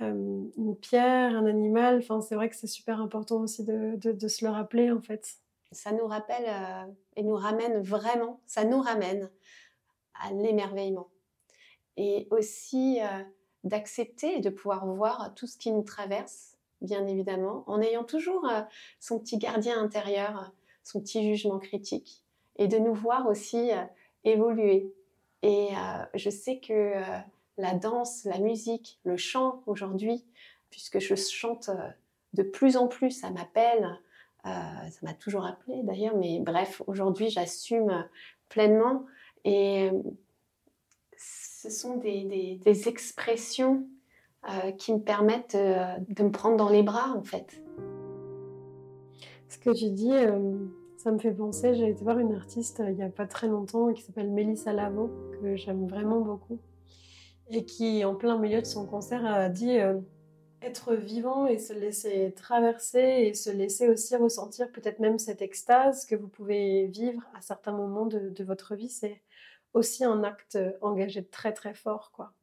une 0.09 0.75
pierre, 0.75 1.35
un 1.35 1.45
animal. 1.45 1.99
Enfin, 1.99 2.21
c'est 2.21 2.35
vrai 2.35 2.49
que 2.49 2.55
c'est 2.55 2.67
super 2.67 3.01
important 3.01 3.37
aussi 3.37 3.63
de, 3.63 4.27
se 4.27 4.45
le 4.45 4.51
rappeler 4.51 4.91
en 4.91 5.01
fait. 5.01 5.37
Ça 5.71 5.91
nous 5.91 6.05
rappelle 6.05 6.45
euh, 6.47 6.91
et 7.15 7.23
nous 7.23 7.35
ramène 7.35 7.81
vraiment, 7.81 8.39
ça 8.45 8.63
nous 8.63 8.79
ramène 8.79 9.29
à 10.13 10.31
l'émerveillement. 10.31 11.09
Et 11.97 12.27
aussi 12.31 12.99
euh, 13.01 13.23
d'accepter 13.63 14.39
de 14.39 14.49
pouvoir 14.49 14.85
voir 14.85 15.33
tout 15.35 15.47
ce 15.47 15.57
qui 15.57 15.71
nous 15.71 15.83
traverse, 15.83 16.57
bien 16.81 17.07
évidemment, 17.07 17.63
en 17.67 17.81
ayant 17.81 18.03
toujours 18.03 18.47
euh, 18.47 18.61
son 18.99 19.19
petit 19.19 19.37
gardien 19.37 19.81
intérieur, 19.81 20.51
son 20.83 20.99
petit 20.99 21.23
jugement 21.23 21.59
critique, 21.59 22.23
et 22.57 22.67
de 22.67 22.77
nous 22.77 22.93
voir 22.93 23.27
aussi 23.27 23.71
évoluer. 24.23 24.93
Et 25.41 25.69
je 26.13 26.29
sais 26.29 26.59
que 26.59 26.93
la 27.57 27.73
danse, 27.75 28.25
la 28.25 28.39
musique, 28.39 28.99
le 29.03 29.17
chant 29.17 29.61
aujourd'hui, 29.65 30.25
puisque 30.69 30.99
je 30.99 31.15
chante 31.15 31.69
euh, 31.69 31.89
de 32.33 32.43
plus 32.43 32.77
en 32.77 32.87
plus, 32.87 33.11
ça 33.11 33.29
m'appelle, 33.29 33.99
euh, 34.45 34.49
ça 34.49 34.99
m'a 35.03 35.13
toujours 35.13 35.45
appelé 35.45 35.81
d'ailleurs, 35.83 36.15
mais 36.17 36.39
bref, 36.39 36.81
aujourd'hui 36.87 37.29
j'assume 37.29 38.07
pleinement 38.49 39.05
et 39.45 39.91
ce 41.15 41.69
sont 41.69 41.97
des, 41.97 42.59
expressions 42.87 43.87
qui 44.77 44.93
me 44.93 44.99
permettent 44.99 45.55
de 45.55 46.23
me 46.23 46.31
prendre 46.31 46.57
dans 46.57 46.67
les 46.67 46.83
bras, 46.83 47.13
en 47.15 47.23
fait. 47.23 47.63
Ce 49.47 49.57
que 49.57 49.69
tu 49.69 49.89
dis, 49.91 50.11
ça 50.97 51.11
me 51.11 51.19
fait 51.19 51.33
penser, 51.33 51.75
j'ai 51.75 51.89
été 51.89 52.01
voir 52.03 52.17
une 52.17 52.33
artiste 52.33 52.81
il 52.87 52.95
n'y 52.95 53.03
a 53.03 53.09
pas 53.09 53.27
très 53.27 53.47
longtemps 53.47 53.91
qui 53.91 54.01
s'appelle 54.01 54.31
Mélissa 54.31 54.71
Lavo, 54.71 55.09
que 55.41 55.55
j'aime 55.57 55.85
vraiment 55.85 56.21
beaucoup, 56.21 56.59
et 57.49 57.65
qui, 57.65 58.03
en 58.05 58.15
plein 58.15 58.37
milieu 58.37 58.61
de 58.61 58.65
son 58.65 58.85
concert, 58.85 59.25
a 59.25 59.49
dit 59.49 59.77
être 60.61 60.93
vivant 60.95 61.45
et 61.45 61.59
se 61.59 61.73
laisser 61.73 62.33
traverser 62.35 63.25
et 63.27 63.33
se 63.33 63.49
laisser 63.49 63.89
aussi 63.89 64.15
ressentir 64.15 64.71
peut-être 64.71 64.99
même 64.99 65.19
cette 65.19 65.41
extase 65.41 66.05
que 66.05 66.15
vous 66.15 66.29
pouvez 66.29 66.87
vivre 66.87 67.21
à 67.35 67.41
certains 67.41 67.73
moments 67.73 68.05
de, 68.05 68.43
votre 68.43 68.75
vie, 68.75 68.89
c'est 68.89 69.21
aussi 69.73 70.05
un 70.05 70.23
acte 70.23 70.57
engagé 70.81 71.25
très 71.25 71.53
très 71.53 71.73
fort 71.73 72.11
quoi. 72.13 72.33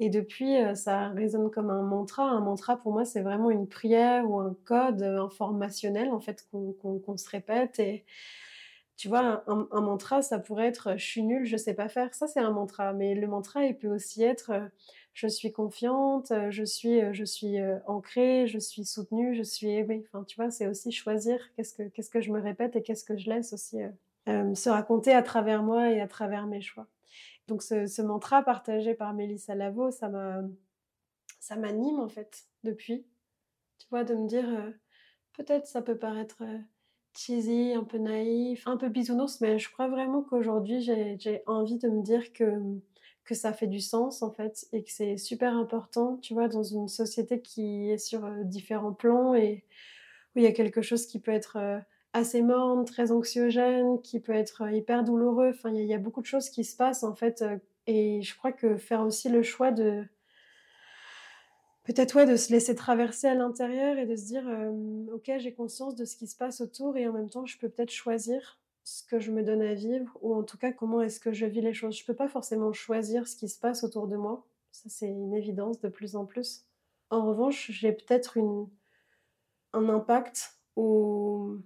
Et 0.00 0.10
depuis, 0.10 0.56
euh, 0.56 0.74
ça 0.74 1.08
résonne 1.08 1.50
comme 1.50 1.70
un 1.70 1.82
mantra. 1.82 2.24
Un 2.24 2.40
mantra, 2.40 2.76
pour 2.76 2.92
moi, 2.92 3.04
c'est 3.04 3.20
vraiment 3.20 3.50
une 3.50 3.68
prière 3.68 4.30
ou 4.30 4.38
un 4.38 4.54
code 4.64 5.02
informationnel, 5.02 6.10
en 6.10 6.20
fait, 6.20 6.46
qu'on 6.50 7.16
se 7.16 7.28
répète. 7.28 7.80
Et 7.80 8.04
tu 8.98 9.08
vois, 9.08 9.44
un, 9.46 9.80
mantra, 9.80 10.22
ça 10.22 10.38
pourrait 10.38 10.66
être 10.66 10.98
je 10.98 11.04
suis 11.04 11.22
nul, 11.22 11.46
je 11.46 11.56
sais 11.56 11.72
pas 11.72 11.88
faire. 11.88 12.12
Ça, 12.14 12.26
c'est 12.26 12.40
un 12.40 12.50
mantra. 12.50 12.92
Mais 12.92 13.14
le 13.14 13.28
mantra, 13.28 13.64
il 13.64 13.78
peut 13.78 13.88
aussi 13.88 14.24
être 14.24 14.50
je 15.14 15.26
suis 15.26 15.50
confiante, 15.50 16.30
euh, 16.30 16.50
je 16.52 16.62
suis, 16.62 17.00
euh, 17.00 17.12
je 17.12 17.24
suis 17.24 17.58
euh, 17.60 17.78
ancrée, 17.86 18.46
je 18.46 18.58
suis 18.58 18.84
soutenue, 18.84 19.34
je 19.34 19.42
suis 19.42 19.68
aimée. 19.68 20.04
Enfin, 20.06 20.24
tu 20.24 20.36
vois, 20.36 20.52
c'est 20.52 20.68
aussi 20.68 20.92
choisir 20.92 21.40
qu'est-ce 21.54 21.74
que, 21.74 21.82
qu'est-ce 21.88 22.10
que 22.10 22.20
je 22.20 22.30
me 22.30 22.40
répète 22.40 22.76
et 22.76 22.82
qu'est-ce 22.82 23.04
que 23.04 23.16
je 23.16 23.28
laisse 23.28 23.52
aussi 23.52 23.78
se 24.26 24.68
raconter 24.68 25.14
à 25.14 25.22
travers 25.22 25.62
moi 25.62 25.90
et 25.90 26.00
à 26.00 26.06
travers 26.06 26.46
mes 26.46 26.60
choix. 26.60 26.86
Donc, 27.46 27.62
ce, 27.62 28.02
mantra 28.02 28.42
partagé 28.42 28.94
par 28.94 29.14
Mélissa 29.14 29.54
Lavo, 29.54 29.90
ça, 29.90 30.10
m'a, 30.10 30.42
ça 31.40 31.56
m'anime 31.56 31.98
en 31.98 32.08
fait 32.10 32.44
depuis. 32.62 33.06
Tu 33.78 33.86
vois, 33.90 34.04
de 34.04 34.14
me 34.14 34.28
dire, 34.28 34.46
peut-être 35.32 35.66
ça 35.66 35.80
peut 35.80 35.96
paraître 35.96 36.42
cheesy, 37.18 37.74
un 37.74 37.84
peu 37.84 37.98
naïf, 37.98 38.66
un 38.66 38.76
peu 38.76 38.88
bisounours, 38.88 39.40
mais 39.40 39.58
je 39.58 39.70
crois 39.70 39.88
vraiment 39.88 40.22
qu'aujourd'hui, 40.22 40.80
j'ai, 40.80 41.42
envie 41.46 41.78
de 41.78 41.88
me 41.88 42.02
dire 42.02 42.32
que 42.32 42.52
que 43.24 43.34
ça 43.34 43.52
fait 43.52 43.66
du 43.66 43.80
sens 43.80 44.22
en 44.22 44.30
fait 44.30 44.66
et 44.72 44.82
que 44.82 44.90
c'est 44.90 45.18
super 45.18 45.54
important, 45.54 46.16
tu 46.22 46.32
vois, 46.32 46.48
dans 46.48 46.62
une 46.62 46.88
société 46.88 47.42
qui 47.42 47.90
est 47.90 47.98
sur 47.98 48.24
euh, 48.24 48.42
différents 48.42 48.94
plans 48.94 49.34
et 49.34 49.64
où 50.34 50.38
il 50.38 50.44
y 50.44 50.46
a 50.46 50.52
quelque 50.52 50.80
chose 50.80 51.06
qui 51.06 51.20
peut 51.20 51.32
être 51.32 51.58
euh, 51.58 51.78
assez 52.14 52.40
morne, 52.40 52.86
très 52.86 53.12
anxiogène, 53.12 54.00
qui 54.00 54.20
peut 54.20 54.32
être 54.32 54.62
euh, 54.62 54.72
hyper 54.72 55.04
douloureux. 55.04 55.50
Enfin, 55.50 55.70
il 55.74 55.84
y, 55.84 55.92
a 55.92 55.98
beaucoup 55.98 56.22
de 56.22 56.26
choses 56.26 56.48
qui 56.48 56.64
se 56.64 56.74
passent 56.74 57.04
en 57.04 57.14
fait 57.14 57.44
et 57.86 58.22
je 58.22 58.34
crois 58.34 58.52
que 58.52 58.78
faire 58.78 59.02
aussi 59.02 59.28
le 59.28 59.42
choix 59.42 59.72
de 59.72 60.04
peut-être 61.88 62.14
ouais, 62.14 62.26
de 62.26 62.36
se 62.36 62.52
laisser 62.52 62.74
traverser 62.74 63.26
à 63.26 63.34
l'intérieur 63.34 63.98
et 63.98 64.06
de 64.06 64.14
se 64.14 64.26
dire 64.26 64.44
ok 65.12 65.32
j'ai 65.38 65.52
conscience 65.52 65.96
de 65.96 66.04
ce 66.04 66.16
qui 66.16 66.26
se 66.26 66.36
passe 66.36 66.60
autour 66.60 66.96
et 66.96 67.08
en 67.08 67.12
même 67.12 67.30
temps 67.30 67.46
je 67.46 67.58
peux 67.58 67.68
peut-être 67.68 67.90
choisir 67.90 68.58
ce 68.88 69.02
que 69.02 69.20
je 69.20 69.30
me 69.30 69.42
donne 69.42 69.60
à 69.60 69.74
vivre, 69.74 70.16
ou 70.22 70.34
en 70.34 70.42
tout 70.42 70.56
cas 70.56 70.72
comment 70.72 71.02
est-ce 71.02 71.20
que 71.20 71.32
je 71.32 71.44
vis 71.44 71.60
les 71.60 71.74
choses. 71.74 71.96
Je 71.96 72.06
peux 72.06 72.14
pas 72.14 72.28
forcément 72.28 72.72
choisir 72.72 73.28
ce 73.28 73.36
qui 73.36 73.48
se 73.48 73.58
passe 73.58 73.84
autour 73.84 74.08
de 74.08 74.16
moi, 74.16 74.46
ça 74.72 74.88
c'est 74.88 75.08
une 75.08 75.34
évidence 75.34 75.78
de 75.80 75.88
plus 75.88 76.16
en 76.16 76.24
plus. 76.24 76.64
En 77.10 77.26
revanche, 77.26 77.70
j'ai 77.70 77.92
peut-être 77.92 78.36
une, 78.36 78.66
un 79.74 79.88
impact 79.90 80.56
ou 80.76 81.58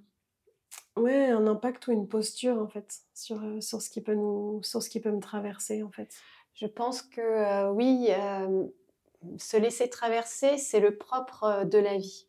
ouais, 0.96 1.26
un 1.26 1.46
impact 1.46 1.86
ou 1.86 1.92
une 1.92 2.08
posture 2.08 2.58
en 2.58 2.66
fait 2.66 3.02
sur, 3.14 3.42
euh, 3.42 3.60
sur, 3.60 3.80
ce 3.80 3.90
qui 3.90 4.00
peut 4.00 4.14
nous, 4.14 4.60
sur 4.62 4.82
ce 4.82 4.90
qui 4.90 5.00
peut 5.00 5.12
me 5.12 5.20
traverser 5.20 5.82
en 5.82 5.90
fait. 5.90 6.12
Je 6.54 6.66
pense 6.66 7.02
que 7.02 7.20
euh, 7.20 7.70
oui, 7.70 8.08
euh, 8.10 8.66
se 9.38 9.56
laisser 9.56 9.88
traverser, 9.88 10.58
c'est 10.58 10.80
le 10.80 10.96
propre 10.96 11.64
de 11.64 11.78
la 11.78 11.96
vie. 11.96 12.26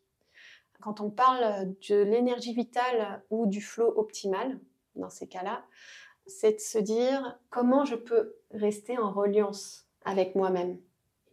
Quand 0.80 1.00
on 1.00 1.10
parle 1.10 1.74
de 1.88 2.02
l'énergie 2.02 2.52
vitale 2.52 3.22
ou 3.30 3.46
du 3.46 3.62
flot 3.62 3.94
optimal, 3.96 4.58
dans 4.96 5.10
ces 5.10 5.26
cas-là, 5.26 5.64
c'est 6.26 6.52
de 6.52 6.60
se 6.60 6.78
dire 6.78 7.38
comment 7.50 7.84
je 7.84 7.96
peux 7.96 8.36
rester 8.52 8.98
en 8.98 9.12
reliance 9.12 9.86
avec 10.04 10.34
moi-même. 10.34 10.78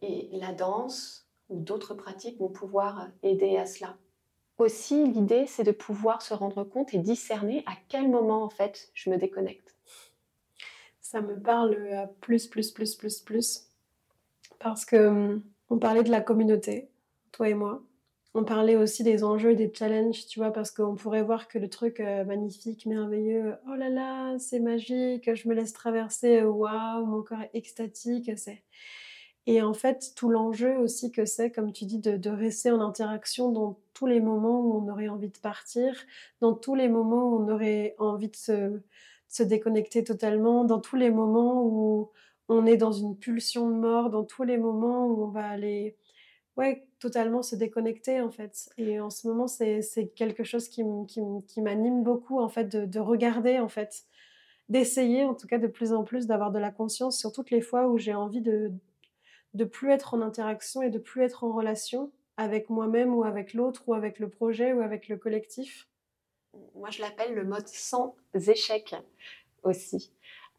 Et 0.00 0.28
la 0.32 0.52
danse 0.52 1.28
ou 1.48 1.60
d'autres 1.60 1.94
pratiques 1.94 2.38
vont 2.38 2.48
pouvoir 2.48 3.08
aider 3.22 3.56
à 3.56 3.66
cela. 3.66 3.96
Aussi, 4.58 5.06
l'idée, 5.06 5.46
c'est 5.46 5.64
de 5.64 5.72
pouvoir 5.72 6.22
se 6.22 6.34
rendre 6.34 6.64
compte 6.64 6.94
et 6.94 6.98
discerner 6.98 7.62
à 7.66 7.72
quel 7.88 8.08
moment, 8.08 8.42
en 8.44 8.50
fait, 8.50 8.90
je 8.94 9.10
me 9.10 9.16
déconnecte. 9.16 9.76
Ça 11.00 11.20
me 11.20 11.40
parle 11.40 12.08
plus, 12.20 12.46
plus, 12.46 12.70
plus, 12.70 12.94
plus, 12.94 13.20
plus. 13.20 13.68
Parce 14.58 14.84
que 14.84 14.96
hum, 14.96 15.42
on 15.72 15.78
parlait 15.78 16.02
de 16.02 16.10
la 16.10 16.20
communauté, 16.20 16.90
toi 17.32 17.48
et 17.48 17.54
moi 17.54 17.82
on 18.34 18.44
parlait 18.44 18.76
aussi 18.76 19.02
des 19.02 19.24
enjeux 19.24 19.54
des 19.54 19.70
challenges, 19.74 20.26
tu 20.26 20.38
vois, 20.38 20.52
parce 20.52 20.70
qu'on 20.70 20.94
pourrait 20.94 21.22
voir 21.22 21.48
que 21.48 21.58
le 21.58 21.68
truc 21.68 22.00
euh, 22.00 22.24
magnifique, 22.24 22.86
merveilleux, 22.86 23.56
oh 23.68 23.74
là 23.74 23.90
là, 23.90 24.38
c'est 24.38 24.60
magique, 24.60 25.34
je 25.34 25.48
me 25.48 25.54
laisse 25.54 25.72
traverser, 25.74 26.42
waouh, 26.42 27.04
mon 27.04 27.22
corps 27.22 27.42
est 27.42 27.50
extatique, 27.52 28.30
c'est. 28.36 28.62
Et 29.46 29.60
en 29.60 29.74
fait, 29.74 30.12
tout 30.16 30.30
l'enjeu 30.30 30.78
aussi 30.78 31.12
que 31.12 31.26
c'est, 31.26 31.50
comme 31.50 31.72
tu 31.72 31.84
dis, 31.84 31.98
de, 31.98 32.30
rester 32.30 32.70
en 32.70 32.80
interaction 32.80 33.50
dans 33.50 33.78
tous 33.92 34.06
les 34.06 34.20
moments 34.20 34.60
où 34.60 34.78
on 34.78 34.88
aurait 34.90 35.08
envie 35.08 35.28
de 35.28 35.38
partir, 35.38 35.94
dans 36.40 36.54
tous 36.54 36.74
les 36.74 36.88
moments 36.88 37.28
où 37.30 37.42
on 37.42 37.48
aurait 37.52 37.96
envie 37.98 38.28
de 38.28 38.36
se 39.28 39.42
déconnecter 39.42 40.04
totalement, 40.04 40.64
dans 40.64 40.80
tous 40.80 40.96
les 40.96 41.10
moments 41.10 41.64
où 41.66 42.10
on 42.52 42.66
est 42.66 42.76
dans 42.76 42.92
une 42.92 43.16
pulsion 43.16 43.68
de 43.68 43.74
mort, 43.74 44.10
dans 44.10 44.24
tous 44.24 44.44
les 44.44 44.58
moments 44.58 45.06
où 45.06 45.24
on 45.24 45.28
va 45.28 45.48
aller 45.48 45.96
ouais, 46.56 46.86
totalement 46.98 47.42
se 47.42 47.56
déconnecter 47.56 48.20
en 48.20 48.30
fait. 48.30 48.70
Et 48.78 49.00
en 49.00 49.10
ce 49.10 49.26
moment, 49.26 49.46
c'est 49.46 50.12
quelque 50.14 50.44
chose 50.44 50.68
qui, 50.68 50.84
m'anime 51.58 52.02
beaucoup 52.02 52.40
en 52.40 52.48
fait, 52.48 52.68
de, 52.68 53.00
regarder 53.00 53.58
en 53.58 53.68
fait, 53.68 54.04
d'essayer 54.68 55.24
en 55.24 55.34
tout 55.34 55.46
cas 55.46 55.58
de 55.58 55.66
plus 55.66 55.92
en 55.92 56.04
plus 56.04 56.26
d'avoir 56.26 56.50
de 56.50 56.58
la 56.58 56.70
conscience 56.70 57.18
sur 57.18 57.32
toutes 57.32 57.50
les 57.50 57.60
fois 57.60 57.88
où 57.88 57.98
j'ai 57.98 58.14
envie 58.14 58.42
de 58.42 58.72
de 59.54 59.64
plus 59.66 59.90
être 59.90 60.14
en 60.14 60.22
interaction 60.22 60.80
et 60.80 60.88
de 60.88 60.98
plus 60.98 61.22
être 61.22 61.44
en 61.44 61.52
relation 61.52 62.10
avec 62.38 62.70
moi-même 62.70 63.14
ou 63.14 63.22
avec 63.22 63.52
l'autre 63.52 63.82
ou 63.86 63.92
avec 63.92 64.18
le 64.18 64.30
projet 64.30 64.72
ou 64.72 64.80
avec 64.80 65.08
le 65.08 65.18
collectif. 65.18 65.88
Moi, 66.74 66.88
je 66.88 67.02
l'appelle 67.02 67.34
le 67.34 67.44
mode 67.44 67.68
sans 67.68 68.16
échec 68.32 68.94
aussi, 69.62 70.10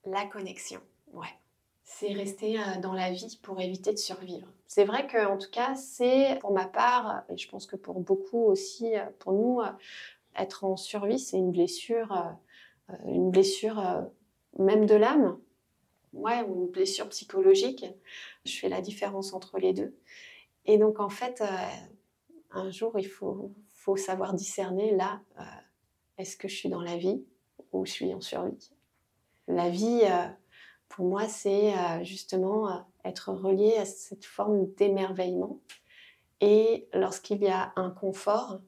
la 0.06 0.28
connexion. 0.28 0.80
Ouais 1.12 1.34
c'est 1.84 2.14
rester 2.14 2.60
euh, 2.60 2.80
dans 2.82 2.94
la 2.94 3.12
vie 3.12 3.40
pour 3.42 3.60
éviter 3.62 3.92
de 3.92 3.98
survivre. 3.98 4.48
C'est 4.68 4.86
vrai 4.86 5.06
que, 5.08 5.26
en 5.28 5.38
tout 5.38 5.50
cas, 5.52 5.76
c'est 5.76 6.38
pour 6.40 6.52
ma 6.52 6.66
part, 6.66 7.24
et 7.30 7.38
je 7.38 7.48
pense 7.50 7.66
que 7.66 7.76
pour 7.76 8.00
beaucoup 8.00 8.46
aussi, 8.46 8.96
euh, 8.96 9.06
pour 9.20 9.34
nous, 9.34 9.62
euh, 9.62 9.70
être 10.36 10.64
en 10.64 10.78
survie, 10.78 11.20
c'est 11.20 11.38
une 11.38 11.52
blessure, 11.52 12.36
une 13.06 13.30
blessure 13.30 14.04
même 14.58 14.88
de 14.88 14.96
l'âme, 14.96 15.38
ouais, 16.14 16.42
ou 16.42 16.64
une 16.64 16.72
blessure 16.72 17.08
psychologique. 17.10 17.86
Je 18.44 18.58
fais 18.58 18.68
la 18.68 18.82
différence 18.82 19.32
entre 19.34 19.60
les 19.60 19.74
deux. 19.74 19.96
Et 20.66 20.80
donc, 20.80 21.00
en 21.00 21.10
fait, 21.10 21.44
un 22.50 22.72
jour, 22.72 22.98
il 22.98 23.08
faut, 23.08 23.52
savoir 23.96 24.34
discerner 24.34 24.96
là, 24.96 25.22
est-ce 26.18 26.36
que 26.36 26.48
je 26.48 26.56
suis 26.56 26.70
dans 26.70 26.82
la 26.82 26.98
vie 26.98 27.24
ou 27.74 27.86
je 27.86 27.92
suis 27.92 28.12
en 28.12 28.22
survie? 28.22 28.72
La 29.48 29.70
vie 29.70 30.02
pour 30.94 31.06
moi, 31.06 31.28
c'est 31.28 31.74
euh, 31.74 32.04
justement 32.04 32.70
euh, 32.70 32.78
être 33.04 33.32
relié 33.32 33.78
à 33.78 33.86
cette 33.86 34.26
forme 34.26 34.68
d'émerveillement. 34.74 35.60
Et 36.40 36.88
lorsqu'il 36.94 37.42
y 37.42 37.48
a 37.48 37.74
un 37.76 37.90
confort, 37.90 38.60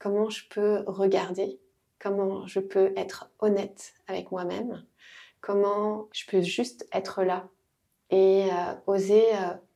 comment 0.00 0.28
je 0.28 0.48
peux 0.48 0.82
regarder, 0.88 1.60
comment 2.00 2.48
je 2.48 2.58
peux 2.58 2.92
être 2.96 3.30
honnête 3.38 3.94
avec 4.08 4.32
moi-même, 4.32 4.84
comment 5.40 6.08
je 6.10 6.26
peux 6.26 6.40
juste 6.40 6.88
être 6.92 7.22
là 7.22 7.48
et 8.10 8.48
euh, 8.50 8.74
oser 8.88 9.24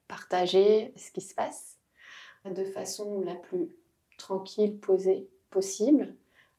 partager 0.09 0.92
ce 0.96 1.12
qui 1.12 1.20
se 1.20 1.35
passe 1.35 1.79
de 2.44 2.64
façon 2.64 3.20
la 3.20 3.37
plus 3.37 3.68
tranquille, 4.18 4.77
posée 4.77 5.29
possible 5.51 6.16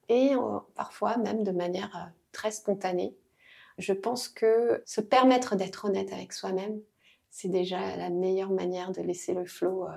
et 0.08 0.32
parfois 0.74 1.18
même 1.18 1.44
de 1.44 1.52
manière 1.52 2.12
très 2.32 2.52
spontanée? 2.52 3.14
Je 3.78 3.94
pense 3.94 4.28
que 4.28 4.82
se 4.86 5.02
permettre 5.02 5.56
d'être 5.56 5.86
honnête 5.86 6.12
avec 6.12 6.34
soi-même, 6.34 6.82
c'est 7.30 7.48
déjà 7.48 7.96
la 7.96 8.10
meilleure 8.10 8.50
manière 8.50 8.92
de 8.92 9.02
laisser 9.02 9.34
le 9.34 9.46
flot 9.46 9.86
euh, 9.86 9.92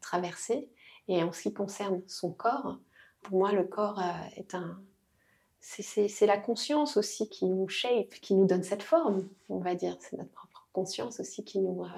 traverser. 0.00 0.70
Et 1.08 1.22
en 1.22 1.32
ce 1.32 1.42
qui 1.42 1.52
concerne 1.52 2.02
son 2.06 2.32
corps, 2.32 2.78
pour 3.22 3.38
moi, 3.38 3.52
le 3.52 3.64
corps 3.64 3.98
euh, 3.98 4.36
est 4.36 4.54
un. 4.54 4.80
C'est 5.60 6.26
la 6.26 6.36
conscience 6.36 6.98
aussi 6.98 7.28
qui 7.30 7.46
nous 7.46 7.68
shape, 7.68 8.10
qui 8.20 8.34
nous 8.34 8.46
donne 8.46 8.62
cette 8.62 8.82
forme, 8.82 9.26
on 9.48 9.58
va 9.58 9.74
dire. 9.74 9.96
C'est 10.00 10.16
notre 10.16 10.30
propre 10.30 10.68
conscience 10.72 11.20
aussi 11.20 11.42
qui 11.44 11.58
nous. 11.58 11.84
Euh, 11.84 11.88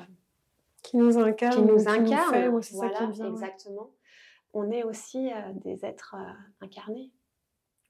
qui 0.83 0.97
nous 0.97 1.19
incarne. 1.19 1.55
Qui 1.55 1.63
nous 1.63 1.89
incarne. 1.89 2.61
voilà, 2.73 3.11
exactement. 3.29 3.91
On 4.55 4.71
est 4.71 4.85
aussi 4.85 5.31
des 5.55 5.85
êtres 5.85 6.15
incarnés. 6.61 7.11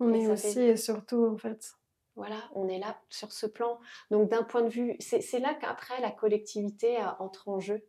On 0.00 0.12
est 0.14 0.28
aussi 0.28 0.60
et 0.60 0.76
surtout, 0.76 1.26
en 1.26 1.36
fait. 1.36 1.75
Voilà, 2.16 2.36
on 2.54 2.68
est 2.68 2.78
là 2.78 2.98
sur 3.10 3.30
ce 3.32 3.46
plan. 3.46 3.78
Donc 4.10 4.30
d'un 4.30 4.42
point 4.42 4.62
de 4.62 4.68
vue, 4.68 4.96
c'est 5.00 5.38
là 5.38 5.54
qu'après 5.54 6.00
la 6.00 6.10
collectivité 6.10 6.98
entre 7.18 7.48
en 7.48 7.60
jeu. 7.60 7.84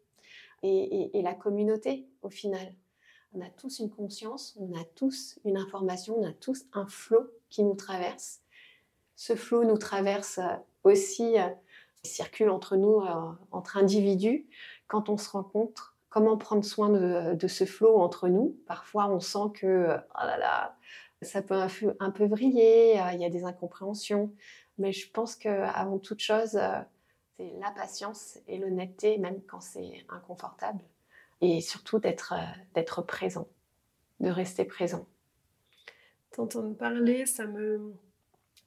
et, 0.64 1.22
la 1.22 1.34
communauté 1.34 2.08
au 2.22 2.30
final. 2.30 2.74
On 3.34 3.42
a 3.42 3.50
tous 3.50 3.80
une 3.80 3.90
conscience, 3.90 4.58
on 4.60 4.74
a 4.80 4.84
tous 4.96 5.40
une 5.46 5.58
information, 5.58 6.20
on 6.20 6.28
a 6.28 6.34
tous 6.34 6.66
un 6.74 6.88
flot 6.88 7.30
qui 7.50 7.64
nous 7.64 7.76
traverse. 7.76 8.42
Ce 9.16 9.36
flot 9.36 9.64
nous 9.64 9.78
traverse 9.78 10.38
euh, 10.38 10.56
aussi, 10.84 11.38
euh, 11.40 11.48
circule 12.04 12.50
entre 12.50 12.78
nous, 12.78 13.02
euh, 13.02 13.32
entre 13.52 13.78
individus. 13.78 14.48
Quand 14.88 15.10
on 15.10 15.18
se 15.18 15.30
rencontre, 15.30 15.96
comment 16.10 16.38
prendre 16.38 16.64
soin 16.64 16.90
de, 16.90 17.48
ce 17.48 17.66
flot 17.66 18.00
entre 18.00 18.30
nous? 18.30 18.58
Parfois, 18.66 19.08
on 19.08 19.20
sent 19.20 19.52
que, 19.54 19.98
oh 20.16 20.28
ça 21.22 21.42
peut 21.42 21.56
un, 21.56 21.68
un 22.00 22.12
peu 22.12 22.26
vriller, 22.26 23.02
il 23.14 23.22
y 23.22 23.26
a 23.26 23.30
des 23.30 23.44
incompréhensions. 23.44 24.34
Mais 24.78 24.92
je 24.92 25.10
pense 25.12 25.36
qu'avant 25.36 25.98
toute 26.00 26.20
chose, 26.20 26.60
c'est 27.38 27.54
la 27.60 27.72
patience 27.72 28.40
et 28.48 28.58
l'honnêteté, 28.58 29.18
même 29.18 29.42
quand 29.48 29.62
c'est 29.62 30.06
inconfortable. 30.10 30.82
Et 31.42 31.62
surtout 31.62 32.00
d'être, 32.00 32.34
d'être 32.74 33.02
présent, 33.02 33.48
de 34.20 34.30
rester 34.30 34.66
présent. 34.66 35.06
T'entendre 36.32 36.76
parler, 36.76 37.26
ça 37.26 37.46
me, 37.46 37.94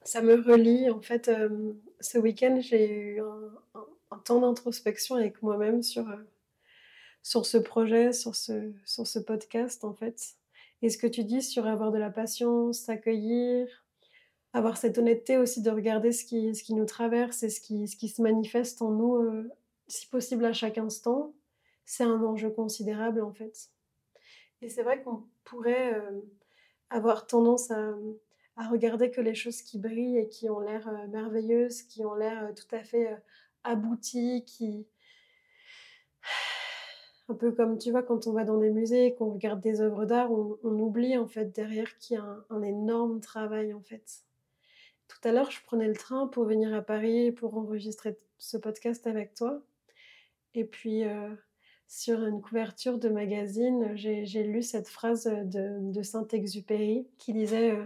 ça 0.02 0.22
me 0.22 0.34
relie. 0.34 0.88
En 0.90 1.00
fait, 1.00 1.28
euh, 1.28 1.72
ce 2.00 2.18
week-end, 2.18 2.58
j'ai 2.60 2.90
eu 2.90 3.20
un, 3.20 4.18
temps 4.24 4.40
d'introspection 4.40 5.16
avec 5.16 5.42
moi-même 5.42 5.82
sur, 5.82 6.08
euh, 6.08 6.16
sur 7.22 7.46
ce 7.46 7.56
projet, 7.56 8.12
sur 8.12 8.34
ce, 8.34 8.72
sur 8.84 9.06
ce 9.06 9.18
podcast, 9.18 9.84
en 9.84 9.94
fait. 9.94 10.36
Et 10.82 10.88
ce 10.88 10.98
que 10.98 11.06
tu 11.06 11.24
dis 11.24 11.42
sur 11.42 11.66
avoir 11.66 11.92
de 11.92 11.98
la 11.98 12.10
patience, 12.10 12.78
s'accueillir, 12.78 13.68
avoir 14.52 14.76
cette 14.76 14.98
honnêteté 14.98 15.36
aussi 15.38 15.62
de 15.62 15.70
regarder 15.70 16.12
ce 16.12 16.24
qui, 16.24 16.54
ce 16.54 16.64
qui 16.64 16.74
nous 16.74 16.86
traverse 16.86 17.42
et 17.42 17.50
ce 17.50 17.60
qui, 17.60 17.86
ce 17.86 17.96
qui 17.96 18.08
se 18.08 18.22
manifeste 18.22 18.82
en 18.82 18.90
nous, 18.90 19.16
euh, 19.16 19.50
si 19.88 20.06
possible 20.06 20.44
à 20.44 20.52
chaque 20.52 20.78
instant, 20.78 21.34
c'est 21.84 22.04
un 22.04 22.22
enjeu 22.22 22.50
considérable 22.50 23.22
en 23.22 23.32
fait. 23.32 23.70
Et 24.62 24.68
c'est 24.68 24.82
vrai 24.82 25.02
qu'on 25.02 25.24
pourrait 25.44 25.94
euh, 25.94 26.20
avoir 26.90 27.26
tendance 27.26 27.70
à, 27.70 27.94
à, 28.56 28.68
regarder 28.68 29.10
que 29.10 29.20
les 29.20 29.34
choses 29.34 29.62
qui 29.62 29.78
brillent 29.78 30.18
et 30.18 30.28
qui 30.28 30.48
ont 30.48 30.60
l'air 30.60 30.88
euh, 30.88 31.06
merveilleuses, 31.08 31.82
qui 31.82 32.04
ont 32.04 32.14
l'air 32.14 32.52
tout 32.54 32.74
à 32.74 32.82
fait 32.82 33.16
abouties, 33.64 34.44
qui... 34.46 34.86
Un 37.30 37.34
peu 37.34 37.52
comme 37.52 37.78
tu 37.78 37.90
vois 37.90 38.02
quand 38.02 38.26
on 38.26 38.32
va 38.32 38.44
dans 38.44 38.58
des 38.58 38.70
musées 38.70 39.14
qu'on 39.14 39.32
regarde 39.32 39.60
des 39.60 39.80
œuvres 39.80 40.04
d'art, 40.04 40.30
on, 40.32 40.58
oublie 40.64 41.16
en 41.16 41.26
fait 41.26 41.54
derrière 41.54 41.96
qu'il 41.98 42.16
y 42.16 42.18
a 42.18 42.24
un, 42.24 42.44
un 42.50 42.62
énorme 42.62 43.20
travail 43.20 43.72
en 43.72 43.80
fait 43.80 44.24
tout 45.10 45.28
à 45.28 45.32
l'heure, 45.32 45.50
je 45.50 45.62
prenais 45.64 45.88
le 45.88 45.94
train 45.94 46.28
pour 46.28 46.44
venir 46.44 46.72
à 46.72 46.82
Paris 46.82 47.32
pour 47.32 47.56
enregistrer 47.56 48.16
ce 48.38 48.56
podcast 48.56 49.06
avec 49.06 49.34
toi. 49.34 49.60
Et 50.54 50.64
puis, 50.64 51.04
euh, 51.04 51.34
sur 51.88 52.24
une 52.24 52.40
couverture 52.40 52.98
de 52.98 53.08
magazine, 53.08 53.90
j'ai 53.96 54.44
lu 54.44 54.62
cette 54.62 54.88
phrase 54.88 55.24
de, 55.24 56.02
Saint-Exupéry 56.02 57.06
qui 57.18 57.32
disait 57.32 57.72
euh, 57.72 57.84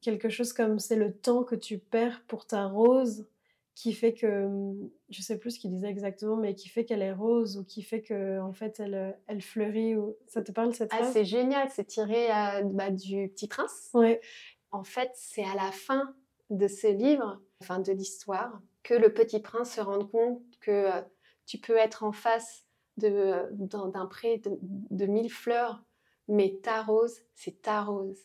quelque 0.00 0.28
chose 0.28 0.52
comme 0.52 0.78
c'est 0.78 0.96
le 0.96 1.12
temps 1.12 1.42
que 1.42 1.56
tu 1.56 1.78
perds 1.78 2.22
pour 2.28 2.46
ta 2.46 2.66
rose 2.66 3.26
qui 3.74 3.92
fait 3.92 4.12
que, 4.12 4.48
je 5.08 5.22
sais 5.22 5.38
plus 5.38 5.52
ce 5.52 5.60
qu'il 5.60 5.70
disait 5.70 5.88
exactement, 5.88 6.36
mais 6.36 6.54
qui 6.54 6.68
fait 6.68 6.84
qu'elle 6.84 7.02
est 7.02 7.12
rose 7.12 7.56
ou 7.56 7.64
qui 7.64 7.82
fait 7.82 8.02
que 8.02 8.40
en 8.40 8.52
fait 8.52 8.80
elle, 8.80 9.18
elle 9.26 9.42
fleurit. 9.42 9.96
Ou... 9.96 10.16
Ça 10.26 10.42
te 10.42 10.52
parle 10.52 10.74
cette 10.74 10.90
ah, 10.92 10.96
phrase? 10.96 11.08
Ah, 11.10 11.12
c'est 11.12 11.24
génial, 11.24 11.68
c'est 11.70 11.86
tiré 11.86 12.30
euh, 12.30 12.62
bah, 12.64 12.90
du 12.90 13.28
Petit 13.28 13.48
Prince. 13.48 13.90
Ouais. 13.94 14.20
En 14.72 14.84
fait, 14.84 15.10
c'est 15.14 15.44
à 15.44 15.54
la 15.54 15.72
fin 15.72 16.14
de 16.50 16.68
ce 16.68 16.88
livre, 16.88 17.40
enfin 17.60 17.78
de 17.78 17.92
l'histoire, 17.92 18.60
que 18.82 18.94
le 18.94 19.12
petit 19.12 19.40
prince 19.40 19.74
se 19.74 19.80
rende 19.80 20.10
compte 20.10 20.42
que 20.60 20.70
euh, 20.70 21.02
tu 21.46 21.58
peux 21.58 21.76
être 21.76 22.04
en 22.04 22.12
face 22.12 22.66
d'un 22.96 24.06
pré 24.06 24.42
de, 24.90 25.06
mille 25.06 25.32
fleurs, 25.32 25.84
mais 26.28 26.58
ta 26.62 26.82
rose, 26.82 27.20
c'est 27.34 27.62
ta 27.62 27.82
rose. 27.82 28.20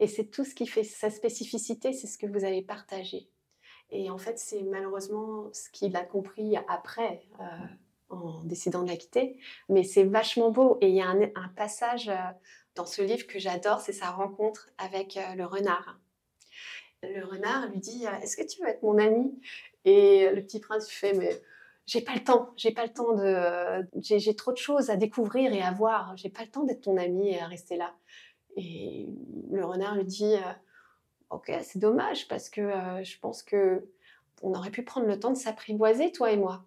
Et 0.00 0.08
c'est 0.08 0.26
tout 0.26 0.44
ce 0.44 0.54
qui 0.54 0.66
fait 0.66 0.82
sa 0.82 1.10
spécificité, 1.10 1.92
c'est 1.92 2.08
ce 2.08 2.18
que 2.18 2.26
vous 2.26 2.44
avez 2.44 2.62
partagé. 2.62 3.28
Et 3.92 4.10
en 4.10 4.18
fait, 4.18 4.38
c'est 4.38 4.62
malheureusement 4.62 5.48
ce 5.52 5.70
qu'il 5.70 5.94
a 5.96 6.02
compris 6.02 6.56
après, 6.68 7.22
euh, 7.40 7.44
en 8.10 8.42
décidant 8.44 8.82
de 8.82 8.88
la 8.88 8.96
quitter. 8.96 9.38
Mais 9.68 9.84
c'est 9.84 10.04
vachement 10.04 10.50
beau. 10.50 10.78
Et 10.80 10.88
il 10.88 10.96
y 10.96 11.00
a 11.00 11.08
un, 11.08 11.48
passage 11.56 12.08
euh, 12.08 12.16
dans 12.74 12.86
ce 12.86 13.02
livre 13.02 13.26
que 13.26 13.38
j'adore, 13.38 13.80
c'est 13.80 13.92
sa 13.92 14.10
rencontre 14.10 14.70
avec 14.78 15.18
le 15.36 15.44
renard 15.44 15.98
le 17.02 17.24
renard 17.24 17.68
lui 17.68 17.78
dit 17.78 18.06
euh, 18.06 18.20
Est-ce 18.22 18.36
que 18.36 18.46
tu 18.46 18.60
veux 18.62 18.68
être 18.68 18.82
mon 18.82 18.98
ami? 18.98 19.38
Et 19.84 20.30
le 20.30 20.42
petit 20.42 20.60
prince 20.60 20.88
lui 20.88 20.96
fait 20.96 21.12
Mais 21.14 21.40
j'ai 21.86 22.00
pas 22.00 22.14
le 22.14 22.22
temps, 22.22 22.52
j'ai 22.56 22.72
pas 22.72 22.84
le 22.84 22.92
temps 22.92 23.14
de. 23.14 23.86
J'ai 24.00 24.36
trop 24.36 24.52
de 24.52 24.56
choses 24.56 24.90
à 24.90 24.96
découvrir 24.96 25.52
et 25.52 25.62
à 25.62 25.72
voir, 25.72 26.16
j'ai 26.16 26.28
pas 26.28 26.42
le 26.42 26.50
temps 26.50 26.64
d'être 26.64 26.82
ton 26.82 26.96
ami 26.96 27.30
et 27.30 27.40
à 27.40 27.46
rester 27.46 27.76
là. 27.76 27.94
Et 28.56 29.08
le 29.50 29.64
renard 29.64 29.96
lui 29.96 30.04
dit 30.04 30.34
euh, 30.34 30.52
Ok, 31.32 31.52
c'est 31.62 31.78
dommage 31.78 32.28
parce 32.28 32.48
que 32.48 32.60
euh, 32.60 33.02
je 33.02 33.18
pense 33.18 33.42
que 33.42 33.88
on 34.42 34.54
aurait 34.54 34.70
pu 34.70 34.82
prendre 34.82 35.06
le 35.06 35.18
temps 35.18 35.30
de 35.30 35.36
s'apprivoiser, 35.36 36.12
toi 36.12 36.30
et 36.30 36.36
moi. 36.36 36.64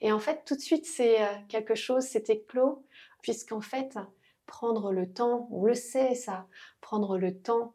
Et 0.00 0.12
en 0.12 0.18
fait, 0.18 0.44
tout 0.46 0.54
de 0.54 0.60
suite, 0.60 0.86
c'est 0.86 1.18
quelque 1.48 1.74
chose, 1.74 2.04
c'était 2.04 2.40
clos, 2.40 2.84
puisqu'en 3.22 3.60
fait, 3.60 3.98
prendre 4.46 4.92
le 4.92 5.10
temps, 5.10 5.48
on 5.50 5.64
le 5.64 5.74
sait 5.74 6.14
ça, 6.14 6.46
prendre 6.80 7.18
le 7.18 7.36
temps 7.36 7.74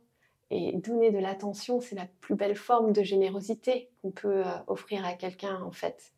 et 0.56 0.74
donner 0.74 1.10
de 1.12 1.18
l'attention, 1.18 1.82
c'est 1.82 1.96
la 1.96 2.08
plus 2.22 2.36
belle 2.36 2.56
forme 2.56 2.94
de 2.94 3.02
générosité 3.02 3.90
qu'on 4.02 4.12
peut 4.12 4.46
euh, 4.46 4.54
offrir 4.68 5.04
à 5.04 5.14
quelqu'un, 5.14 5.62
en 5.64 5.72
fait. 5.72 6.14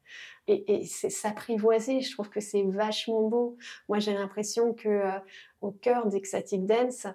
Et, 0.47 0.83
c'est 0.85 1.09
s'apprivoiser, 1.09 2.01
je 2.01 2.11
trouve 2.11 2.29
que 2.29 2.41
c'est 2.41 2.63
vachement 2.63 3.23
beau. 3.29 3.57
Moi, 3.87 3.99
j'ai 3.99 4.13
l'impression 4.13 4.73
que 4.73 4.89
euh, 4.89 5.19
au 5.61 5.71
cœur 5.71 6.07
d'Exatic 6.07 6.65
Dance, 6.65 7.07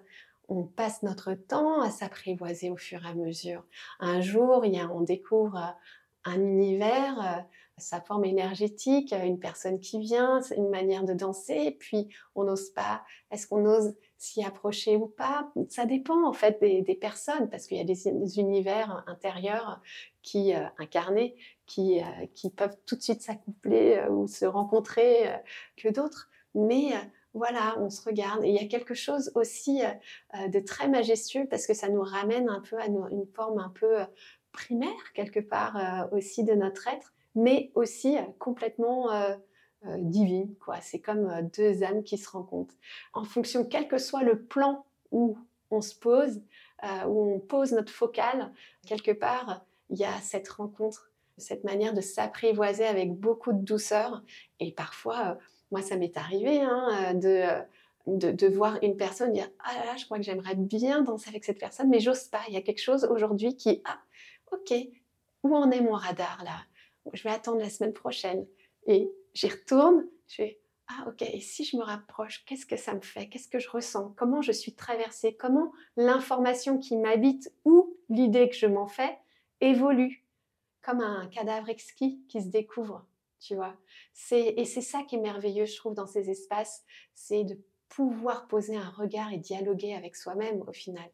on 0.51 0.65
passe 0.65 1.03
notre 1.03 1.35
temps 1.35 1.81
à 1.81 1.91
s'apprivoiser 1.91 2.71
au 2.71 2.77
fur 2.77 3.05
et 3.05 3.09
à 3.09 3.15
mesure. 3.15 3.65
Un 3.99 4.21
jour, 4.21 4.65
il 4.65 4.75
y 4.75 4.79
a, 4.79 4.91
on 4.91 5.01
découvre 5.01 5.57
euh, 5.57 6.31
un 6.31 6.41
univers, 6.41 7.47
sa 7.81 8.01
forme 8.01 8.25
énergétique, 8.25 9.13
une 9.13 9.39
personne 9.39 9.81
qui 9.81 9.99
vient, 9.99 10.41
une 10.57 10.69
manière 10.69 11.05
de 11.05 11.15
danser, 11.15 11.63
et 11.67 11.71
puis 11.71 12.09
on 12.35 12.45
n'ose 12.45 12.71
pas. 12.71 13.03
Est-ce 13.31 13.47
qu'on 13.47 13.65
ose 13.65 13.95
s'y 14.19 14.45
approcher 14.45 14.97
ou 14.97 15.07
pas? 15.07 15.51
Ça 15.69 15.87
dépend 15.87 16.27
en 16.27 16.33
fait 16.33 16.61
des, 16.61 16.95
personnes, 16.95 17.49
parce 17.49 17.67
qu'il 17.67 17.79
y 17.79 17.81
a 17.81 17.85
des, 17.85 18.39
univers 18.39 19.03
intérieurs 19.07 19.81
qui 20.23 20.55
euh, 20.55 20.67
incarnés, 20.79 21.35
qui, 21.67 22.01
euh, 22.01 22.27
qui 22.35 22.51
peuvent 22.51 22.77
tout 22.87 22.97
de 22.97 23.03
suite 23.03 23.23
s'accoupler 23.23 23.97
euh, 23.97 24.11
ou 24.11 24.29
se 24.29 24.45
rencontrer 24.45 25.31
que 25.77 25.89
d'autres. 25.89 26.29
Mais 26.55 26.91
voilà, 27.35 27.77
on 27.79 27.91
se 27.91 28.03
regarde. 28.03 28.45
Et 28.45 28.49
il 28.49 28.55
y 28.55 28.65
a 28.65 28.69
quelque 28.69 28.95
chose 28.95 29.31
aussi 29.35 29.83
de 30.35 30.59
très 30.61 30.89
majestueux 30.89 31.47
parce 31.49 31.67
que 31.67 31.75
ça 31.75 31.89
nous 31.89 32.03
ramène 32.03 32.49
un 32.49 32.61
peu 32.61 32.77
à 32.79 32.87
une 32.87 33.27
forme 33.35 33.59
un 33.59 33.69
peu 33.69 33.99
primaire 34.53 35.13
quelque 35.15 35.41
part 35.41 36.09
aussi 36.13 36.43
de 36.43 36.55
notre 36.55 36.89
être 36.89 37.13
mais 37.35 37.71
aussi 37.75 38.17
euh, 38.17 38.23
complètement 38.39 39.13
euh, 39.13 39.37
euh, 39.87 39.97
divine. 39.99 40.55
Quoi. 40.57 40.81
C'est 40.81 41.01
comme 41.01 41.49
deux 41.55 41.83
âmes 41.83 42.03
qui 42.03 42.19
se 42.19 42.29
rencontrent. 42.29 42.75
En 43.13 43.25
fonction, 43.25 43.65
quel 43.65 43.89
que 43.89 43.99
soit 43.99 44.23
le 44.23 44.43
plan 44.43 44.85
où 45.11 45.39
on 45.71 45.81
se 45.81 45.95
pose, 45.95 46.43
où 47.07 47.35
on 47.35 47.41
pose 47.41 47.73
notre 47.73 47.93
focale, 47.93 48.53
quelque 48.87 49.13
part, 49.13 49.65
il 49.89 49.99
y 49.99 50.05
a 50.05 50.21
cette 50.21 50.49
rencontre, 50.49 51.13
cette 51.37 51.63
manière 51.63 51.95
de 51.95 52.01
s'apprivoiser 52.01 52.87
avec 52.87 53.15
beaucoup 53.15 53.53
de 53.53 53.63
douceur. 53.63 54.23
Et 54.59 54.73
parfois, 54.73 55.39
moi, 55.71 55.83
ça 55.83 55.97
m'est 55.97 56.17
arrivé 56.17 56.61
hein, 56.61 57.15
de... 57.15 57.45
De, 58.07 58.49
voir 58.49 58.79
une 58.83 58.97
personne 58.97 59.33
dire 59.33 59.49
ah 59.61 59.75
là, 59.75 59.85
là 59.85 59.97
je 59.97 60.07
crois 60.07 60.17
que 60.17 60.25
j'aimerais 60.25 60.57
bien 60.57 61.03
danser 61.03 61.29
avec 61.29 61.45
cette 61.45 61.61
personne 61.61 61.89
mais 61.91 62.01
j'ose 62.01 62.25
pas. 62.25 62.41
Il 62.49 62.55
y 62.55 62.57
a 62.57 62.63
quelque 62.63 62.81
chose 62.81 63.05
aujourd'hui 63.05 63.55
qui 63.57 63.83
ah 63.85 64.01
ok 64.51 64.75
où 65.45 65.55
en 65.55 65.71
est 65.71 65.83
mon 65.83 65.93
radar 65.93 66.43
là? 66.45 66.65
Je 67.13 67.23
vais 67.23 67.31
attendre 67.31 67.61
la 67.61 67.71
semaine 67.71 67.93
prochaine. 67.93 68.47
Et 68.87 69.11
j'y 69.35 69.49
retourne, 69.49 70.07
je 70.29 70.37
fais, 70.37 70.61
ah 70.89 71.09
ok, 71.09 71.23
et 71.23 71.41
si 71.41 71.65
je 71.65 71.77
me 71.77 71.83
rapproche, 71.83 72.45
qu'est-ce 72.45 72.67
que 72.67 72.77
ça 72.77 72.95
me 72.95 73.01
fait? 73.01 73.29
Qu'est-ce 73.29 73.49
que 73.49 73.59
je 73.59 73.71
ressens? 73.71 74.13
Comment 74.17 74.43
je 74.43 74.53
suis 74.53 74.75
traversée? 74.75 75.37
Comment 75.37 75.73
l'information 75.97 76.79
qui 76.79 76.97
m'habite 76.97 77.53
ou 77.65 77.97
l'idée 78.09 78.49
que 78.49 78.57
je 78.57 78.67
m'en 78.67 78.87
fais 78.87 79.19
évolue? 79.61 80.25
Comme 80.83 81.01
un 81.01 81.27
cadavre 81.29 81.69
exquis 81.69 82.25
qui 82.29 82.43
se 82.43 82.49
découvre, 82.49 83.07
tu 83.41 83.57
vois? 83.57 83.75
Et 84.31 84.65
c'est 84.65 84.81
ça 84.81 85.03
qui 85.03 85.17
est 85.17 85.21
merveilleux, 85.21 85.67
je 85.67 85.77
trouve, 85.77 85.95
dans 85.95 86.07
ces 86.07 86.31
espaces, 86.31 86.85
c'est 87.15 87.45
de 87.45 87.59
pouvoir 87.89 88.47
poser 88.47 88.77
un 88.77 88.89
regard 88.89 89.33
et 89.33 89.39
dialoguer 89.39 89.95
avec 89.95 90.15
soi-même 90.15 90.63
au 90.67 90.73
final. 90.73 91.11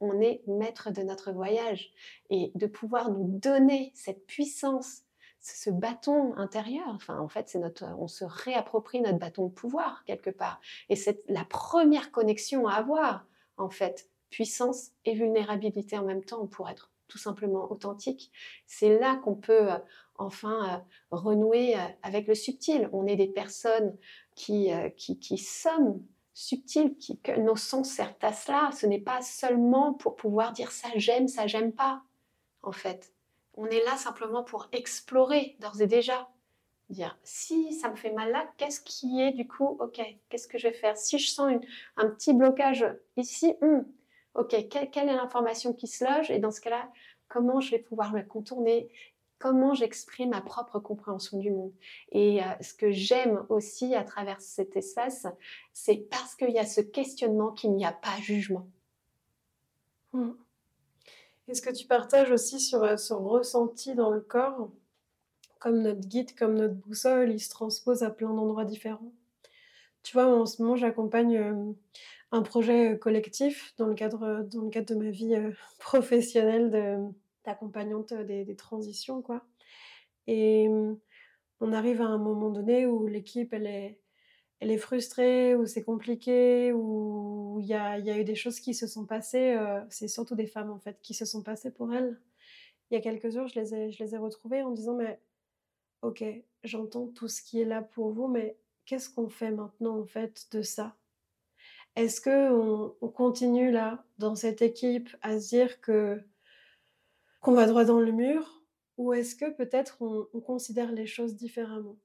On 0.00 0.20
est 0.20 0.42
maître 0.46 0.90
de 0.90 1.02
notre 1.02 1.32
voyage 1.32 1.90
et 2.30 2.52
de 2.54 2.66
pouvoir 2.66 3.10
nous 3.10 3.38
donner 3.38 3.90
cette 3.94 4.26
puissance 4.26 5.02
ce 5.40 5.70
bâton 5.70 6.34
intérieur. 6.36 6.86
Enfin, 6.88 7.18
en 7.18 7.28
fait, 7.28 7.48
c'est 7.48 7.58
notre, 7.58 7.84
on 7.98 8.08
se 8.08 8.24
réapproprie 8.24 9.00
notre 9.00 9.18
bâton 9.18 9.46
de 9.46 9.52
pouvoir 9.52 10.04
quelque 10.04 10.30
part. 10.30 10.60
Et 10.88 10.96
c'est 10.96 11.22
la 11.28 11.44
première 11.44 12.10
connexion 12.10 12.66
à 12.66 12.74
avoir, 12.74 13.26
en 13.56 13.70
fait, 13.70 14.08
puissance 14.28 14.90
et 15.04 15.14
vulnérabilité 15.14 15.98
en 15.98 16.04
même 16.04 16.24
temps 16.24 16.46
pour 16.46 16.68
être 16.68 16.92
tout 17.08 17.18
simplement 17.18 17.70
authentique. 17.72 18.30
C'est 18.66 18.98
là 18.98 19.16
qu'on 19.16 19.34
peut 19.34 19.72
euh, 19.72 19.78
enfin 20.20 20.84
renouer 21.10 21.74
avec 22.02 22.26
le 22.26 22.34
subtil. 22.34 22.88
On 22.92 23.06
est 23.06 23.16
des 23.16 23.28
personnes 23.28 23.96
qui, 24.34 24.70
qui, 24.96 25.18
qui 25.18 25.38
sommes 25.38 26.00
subtiles, 26.34 26.96
qui, 26.96 27.18
que 27.20 27.32
nos 27.32 27.56
sens 27.56 27.90
servent 27.90 28.14
à 28.22 28.32
cela. 28.32 28.70
Ce 28.72 28.86
n'est 28.86 29.00
pas 29.00 29.22
seulement 29.22 29.92
pour 29.92 30.16
pouvoir 30.16 30.52
dire 30.52 30.72
ça 30.72 30.88
j'aime, 30.96 31.28
ça 31.28 31.46
j'aime 31.46 31.72
pas, 31.72 32.02
en 32.62 32.72
fait. 32.72 33.12
On 33.54 33.66
est 33.66 33.84
là 33.84 33.96
simplement 33.96 34.42
pour 34.42 34.68
explorer 34.72 35.56
d'ores 35.60 35.80
et 35.80 35.86
déjà. 35.86 36.28
Dire 36.88 37.16
si 37.22 37.72
ça 37.72 37.88
me 37.88 37.94
fait 37.94 38.12
mal 38.12 38.32
là, 38.32 38.50
qu'est-ce 38.56 38.80
qui 38.80 39.20
est 39.20 39.32
du 39.32 39.46
coup 39.46 39.76
Ok, 39.80 40.00
qu'est-ce 40.28 40.48
que 40.48 40.58
je 40.58 40.68
vais 40.68 40.74
faire? 40.74 40.96
Si 40.96 41.18
je 41.18 41.30
sens 41.30 41.52
un 41.96 42.08
petit 42.08 42.32
blocage 42.32 42.84
ici, 43.16 43.54
hmm, 43.60 43.82
ok, 44.34 44.68
quelle, 44.68 45.08
est 45.08 45.14
l'information 45.14 45.72
qui 45.72 45.86
se 45.86 46.04
loge? 46.04 46.30
Et 46.30 46.40
dans 46.40 46.50
ce 46.50 46.60
cas-là, 46.60 46.90
comment 47.28 47.60
je 47.60 47.70
vais 47.70 47.78
pouvoir 47.78 48.12
le 48.12 48.24
contourner? 48.24 48.90
Comment 49.40 49.72
j'exprime 49.72 50.30
ma 50.30 50.42
propre 50.42 50.78
compréhension 50.78 51.38
du 51.38 51.50
monde 51.50 51.72
Et 52.12 52.42
euh, 52.42 52.46
ce 52.60 52.74
que 52.74 52.90
j'aime 52.90 53.46
aussi 53.48 53.94
à 53.94 54.04
travers 54.04 54.38
cet 54.42 54.76
espace, 54.76 55.26
c'est 55.72 55.96
parce 56.10 56.34
qu'il 56.34 56.50
y 56.50 56.58
a 56.58 56.66
ce 56.66 56.82
questionnement 56.82 57.50
qu'il 57.50 57.72
n'y 57.72 57.86
a 57.86 57.92
pas 57.92 58.14
jugement. 58.20 58.68
Hmm. 60.12 60.32
Est-ce 61.48 61.62
que 61.62 61.70
tu 61.70 61.86
partages 61.86 62.30
aussi 62.30 62.60
sur 62.60 62.84
euh, 62.84 62.98
ce 62.98 63.14
ressenti 63.14 63.94
dans 63.94 64.10
le 64.10 64.20
corps? 64.20 64.68
Comme 65.58 65.80
notre 65.80 66.06
guide, 66.06 66.34
comme 66.34 66.56
notre 66.56 66.74
boussole, 66.74 67.30
il 67.30 67.40
se 67.40 67.48
transpose 67.48 68.02
à 68.02 68.10
plein 68.10 68.34
d'endroits 68.34 68.66
différents. 68.66 69.12
Tu 70.02 70.12
vois, 70.12 70.26
en 70.26 70.44
ce 70.44 70.60
moment, 70.60 70.76
j'accompagne 70.76 71.38
euh, 71.38 71.72
un 72.30 72.42
projet 72.42 72.98
collectif 72.98 73.72
dans 73.78 73.86
le 73.86 73.94
cadre, 73.94 74.46
dans 74.52 74.64
le 74.64 74.70
cadre 74.70 74.94
de 74.94 75.02
ma 75.02 75.10
vie 75.10 75.34
professionnelle 75.78 77.10
d'accompagnante 77.44 78.12
des, 78.14 78.44
des, 78.44 78.56
transitions, 78.56 79.22
quoi. 79.22 79.44
Et 80.26 80.68
on 81.60 81.72
arrive 81.72 82.00
à 82.00 82.06
un 82.06 82.18
moment 82.18 82.50
donné 82.50 82.86
où 82.86 83.06
l'équipe, 83.06 83.52
elle 83.52 83.66
est, 83.66 84.00
elle 84.60 84.70
est 84.70 84.78
frustrée, 84.78 85.54
ou 85.54 85.66
c'est 85.66 85.82
compliqué, 85.82 86.72
ou 86.72 87.58
il 87.60 87.66
y 87.66 87.74
a, 87.74 87.98
y 87.98 88.10
a, 88.10 88.18
eu 88.18 88.24
des 88.24 88.34
choses 88.34 88.60
qui 88.60 88.74
se 88.74 88.86
sont 88.86 89.06
passées, 89.06 89.54
euh, 89.54 89.80
c'est 89.90 90.08
surtout 90.08 90.34
des 90.34 90.46
femmes 90.46 90.70
en 90.70 90.78
fait, 90.78 90.98
qui 91.02 91.14
se 91.14 91.24
sont 91.24 91.42
passées 91.42 91.70
pour 91.70 91.92
elles. 91.94 92.20
Il 92.90 92.94
y 92.94 92.96
a 92.98 93.00
quelques 93.00 93.30
jours, 93.30 93.46
je 93.48 93.58
les 93.60 93.74
ai, 93.74 93.92
je 93.92 94.02
les 94.02 94.14
ai 94.14 94.18
retrouvées 94.18 94.62
en 94.62 94.70
disant, 94.70 94.94
mais 94.94 95.20
ok, 96.02 96.24
j'entends 96.64 97.08
tout 97.08 97.28
ce 97.28 97.42
qui 97.42 97.60
est 97.60 97.64
là 97.64 97.82
pour 97.82 98.10
vous, 98.12 98.28
mais 98.28 98.56
qu'est-ce 98.86 99.10
qu'on 99.10 99.28
fait 99.28 99.50
maintenant 99.50 99.98
en 99.98 100.04
fait 100.06 100.48
de 100.52 100.62
ça? 100.62 100.96
Est-ce 101.96 102.20
que 102.20 102.52
on, 102.52 102.94
on, 103.00 103.08
continue 103.08 103.70
là, 103.70 104.04
dans 104.18 104.34
cette 104.34 104.62
équipe, 104.62 105.08
à 105.22 105.40
se 105.40 105.48
dire 105.48 105.80
que 105.80 106.22
qu'on 107.40 107.52
va 107.52 107.66
droit 107.66 107.84
dans 107.84 108.00
le 108.00 108.12
mur, 108.12 108.62
ou 108.98 109.12
est-ce 109.12 109.34
que 109.34 109.50
peut-être 109.50 109.96
on, 110.00 110.26
on 110.34 110.40
considère 110.40 110.92
les 110.92 111.06
choses 111.06 111.34
différemment? 111.34 111.96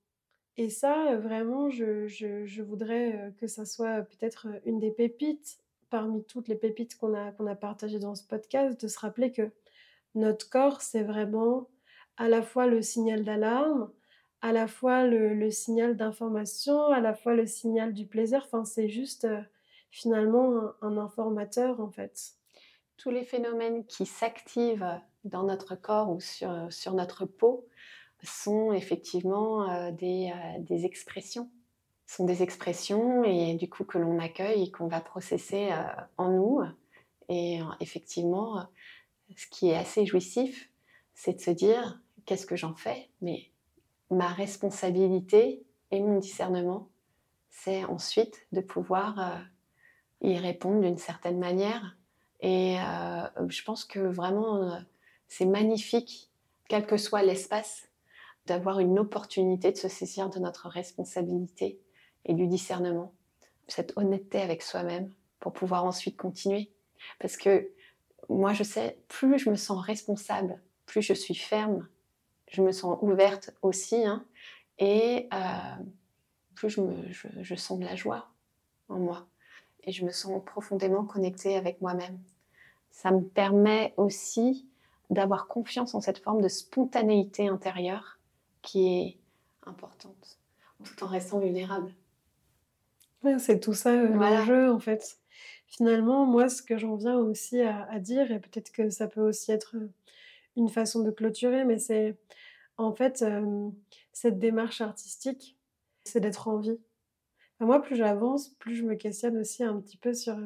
Et 0.57 0.69
ça, 0.69 1.17
vraiment, 1.17 1.69
je, 1.69 2.61
voudrais 2.61 3.33
que 3.37 3.47
ça 3.47 3.65
soit 3.65 4.03
peut-être 4.03 4.47
une 4.65 4.79
des 4.79 4.91
pépites 4.91 5.57
parmi 5.89 6.23
toutes 6.23 6.47
les 6.47 6.55
pépites 6.55 6.97
qu'on 6.97 7.13
a, 7.13 7.31
qu'on 7.31 7.47
a 7.47 7.55
partagées 7.55 7.99
dans 7.99 8.15
ce 8.15 8.23
podcast, 8.23 8.81
de 8.81 8.87
se 8.87 8.99
rappeler 8.99 9.31
que 9.31 9.51
notre 10.13 10.49
corps, 10.49 10.81
c'est 10.81 11.03
vraiment 11.03 11.69
à 12.17 12.29
la 12.29 12.41
fois 12.41 12.67
le 12.67 12.81
signal 12.81 13.23
d'alarme, 13.23 13.91
à 14.41 14.53
la 14.53 14.67
fois 14.67 15.05
le, 15.05 15.51
signal 15.51 15.97
d'information, 15.97 16.85
à 16.87 17.01
la 17.01 17.13
fois 17.13 17.33
le 17.33 17.45
signal 17.45 17.93
du 17.93 18.05
plaisir. 18.05 18.43
Enfin, 18.45 18.63
c'est 18.63 18.87
juste 18.87 19.27
finalement 19.91 20.71
un, 20.81 20.97
informateur, 20.97 21.81
en 21.81 21.89
fait. 21.89 22.33
Tous 22.97 23.09
les 23.09 23.23
phénomènes 23.23 23.85
qui 23.85 24.05
s'activent 24.05 25.01
dans 25.25 25.43
notre 25.43 25.75
corps 25.75 26.09
ou 26.09 26.19
sur, 26.19 26.71
sur 26.71 26.93
notre 26.93 27.25
peau, 27.25 27.67
sont 28.25 28.73
effectivement 28.73 29.69
euh, 29.69 29.91
des, 29.91 30.31
euh, 30.33 30.59
des, 30.59 30.85
expressions. 30.85 31.49
sont 32.07 32.25
des 32.25 32.43
expressions 32.43 33.23
et 33.23 33.55
du 33.55 33.69
coup 33.69 33.83
que 33.83 33.97
l'on 33.97 34.19
accueille 34.19 34.63
et 34.63 34.71
qu'on 34.71 34.87
va 34.87 35.01
processer 35.01 35.69
euh, 35.71 35.83
en 36.17 36.31
nous. 36.31 36.61
Et 37.27 37.59
effectivement, 37.79 38.67
ce 39.35 39.47
qui 39.47 39.69
est 39.69 39.75
assez 39.75 40.05
jouissif, 40.05 40.69
c'est 41.15 41.33
de 41.33 41.41
se 41.41 41.49
dire 41.49 41.99
qu'est-ce 42.27 42.45
que 42.45 42.55
j'en 42.55 42.75
fais? 42.75 43.09
Mais 43.21 43.49
ma 44.11 44.27
responsabilité 44.27 45.65
et 45.89 46.01
mon 46.01 46.19
discernement, 46.19 46.87
c'est 47.49 47.83
ensuite 47.85 48.45
de 48.51 48.61
pouvoir 48.61 49.41
y 50.21 50.37
répondre 50.37 50.81
d'une 50.81 50.99
certaine 50.99 51.39
manière. 51.39 51.97
Et 52.41 52.75
je 53.47 53.63
pense 53.63 53.85
que 53.85 53.99
vraiment, 53.99 54.77
c'est 55.27 55.45
magnifique, 55.45 56.31
quel 56.67 56.85
que 56.85 56.97
soit 56.97 57.23
l'espace, 57.23 57.87
d'avoir 58.45 58.79
une 58.79 58.99
opportunité 58.99 59.71
de 59.71 59.77
se 59.77 59.87
saisir 59.87 60.29
de 60.29 60.39
notre 60.39 60.67
responsabilité 60.69 61.79
et 62.25 62.33
du 62.33 62.47
discernement, 62.47 63.13
cette 63.67 63.93
honnêteté 63.97 64.39
avec 64.41 64.61
soi-même 64.61 65.11
pour 65.39 65.53
pouvoir 65.53 65.85
ensuite 65.85 66.17
continuer. 66.17 66.71
Parce 67.19 67.37
que 67.37 67.71
moi, 68.29 68.53
je 68.53 68.63
sais, 68.63 68.99
plus 69.07 69.39
je 69.39 69.49
me 69.49 69.55
sens 69.55 69.83
responsable, 69.83 70.61
plus 70.85 71.01
je 71.01 71.13
suis 71.13 71.35
ferme, 71.35 71.87
je 72.47 72.61
me 72.61 72.71
sens 72.71 72.97
ouverte 73.01 73.51
aussi, 73.61 74.05
hein, 74.05 74.25
et 74.77 75.27
euh, 75.33 75.83
plus 76.53 76.69
je, 76.69 76.81
me, 76.81 77.11
je 77.11 77.55
sens 77.55 77.79
de 77.79 77.85
la 77.85 77.95
joie 77.95 78.29
en 78.89 78.99
moi. 78.99 79.27
Et 79.83 79.91
je 79.91 80.03
me 80.05 80.11
sens 80.11 80.43
profondément 80.45 81.03
connectée 81.03 81.55
avec 81.55 81.81
moi-même. 81.81 82.19
Ça 82.91 83.11
me 83.11 83.21
permet 83.21 83.93
aussi 83.97 84.67
d'avoir 85.09 85.47
confiance 85.47 85.95
en 85.95 86.01
cette 86.01 86.19
forme 86.19 86.41
de 86.41 86.47
spontanéité 86.47 87.47
intérieure 87.47 88.19
qui 88.61 88.87
est 88.87 89.17
importante, 89.65 90.39
tout 90.83 91.03
en 91.03 91.07
restant 91.07 91.39
vulnérable. 91.39 91.93
c'est 93.37 93.59
tout 93.59 93.73
ça 93.73 93.91
euh, 93.91 94.07
l'enjeu 94.07 94.71
en 94.71 94.79
fait. 94.79 95.19
Finalement, 95.67 96.25
moi, 96.25 96.47
ce 96.47 96.61
que 96.61 96.77
j'en 96.77 96.95
viens 96.95 97.17
aussi 97.17 97.59
à, 97.61 97.99
dire, 97.99 98.31
et 98.31 98.39
peut-être 98.39 98.71
que 98.71 98.89
ça 98.89 99.07
peut 99.07 99.21
aussi 99.21 99.51
être 99.51 99.75
euh, 99.75 99.89
une 100.55 100.69
façon 100.69 101.01
de 101.01 101.11
clôturer, 101.11 101.65
mais 101.65 101.79
c'est 101.79 102.15
en 102.77 102.93
fait 102.93 103.21
euh, 103.23 103.69
cette 104.13 104.39
démarche 104.39 104.81
artistique, 104.81 105.57
c'est 106.03 106.19
d'être 106.19 106.47
en 106.47 106.57
vie. 106.57 106.79
moi, 107.59 107.81
plus 107.81 107.95
j'avance, 107.95 108.49
plus 108.59 108.75
je 108.75 108.83
me 108.83 108.95
questionne 108.95 109.37
aussi 109.37 109.63
un 109.63 109.79
petit 109.81 109.97
peu 109.97 110.13
sur 110.13 110.37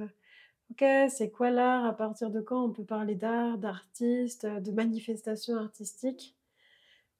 ok, 0.71 0.84
c'est 1.10 1.32
quoi 1.32 1.51
l'art? 1.51 1.86
À 1.86 1.93
partir 1.93 2.29
de 2.29 2.41
quand 2.41 2.63
on 2.65 2.71
peut 2.71 2.84
parler 2.86 3.15
d'art, 3.15 3.58
d'artiste, 3.58 4.45
de 4.45 4.71
manifestation 4.71 5.58
artistique 5.58 6.36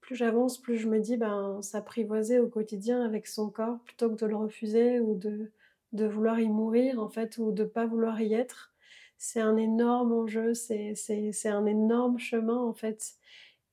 plus 0.02 0.16
j'avance, 0.16 0.58
plus 0.60 0.78
je 0.78 0.88
me 0.88 1.00
dis 1.00 1.18
ben 1.18 1.62
s'apprivoiser 1.62 2.40
au 2.40 2.48
quotidien 2.48 3.04
avec 3.04 3.28
son 3.28 3.50
corps 3.50 3.80
plutôt 3.86 4.10
que 4.10 4.16
de 4.16 4.26
le 4.26 4.36
refuser 4.36 5.00
ou 5.00 5.16
de, 5.16 5.52
vouloir 5.94 6.40
y 6.40 6.50
mourir 6.50 7.00
en 7.00 7.10
fait 7.10 7.38
ou 7.38 7.52
de 7.52 7.64
pas 7.64 7.86
vouloir 7.86 8.20
y 8.22 8.34
être. 8.34 8.74
C'est 9.18 9.42
un 9.42 9.58
énorme 9.58 10.14
enjeu, 10.14 10.54
c'est, 10.54 10.96
c'est, 10.96 11.50
un 11.50 11.66
énorme 11.66 12.18
chemin 12.20 12.58
en 12.58 12.74
fait. 12.74 13.16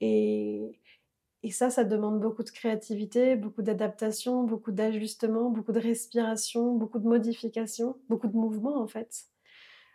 Et, 0.00 0.78
et 1.42 1.50
ça, 1.52 1.70
ça 1.70 1.84
demande 1.84 2.20
beaucoup 2.20 2.42
de 2.42 2.50
créativité, 2.50 3.36
beaucoup 3.36 3.62
d'adaptation, 3.62 4.44
beaucoup 4.44 4.72
d'ajustement, 4.72 5.50
beaucoup 5.50 5.72
de 5.72 5.80
respiration, 5.80 6.74
beaucoup 6.76 6.98
de 6.98 7.08
modification, 7.08 7.96
beaucoup 8.08 8.28
de 8.28 8.36
mouvement 8.36 8.76
en 8.80 8.88
fait. 8.88 9.26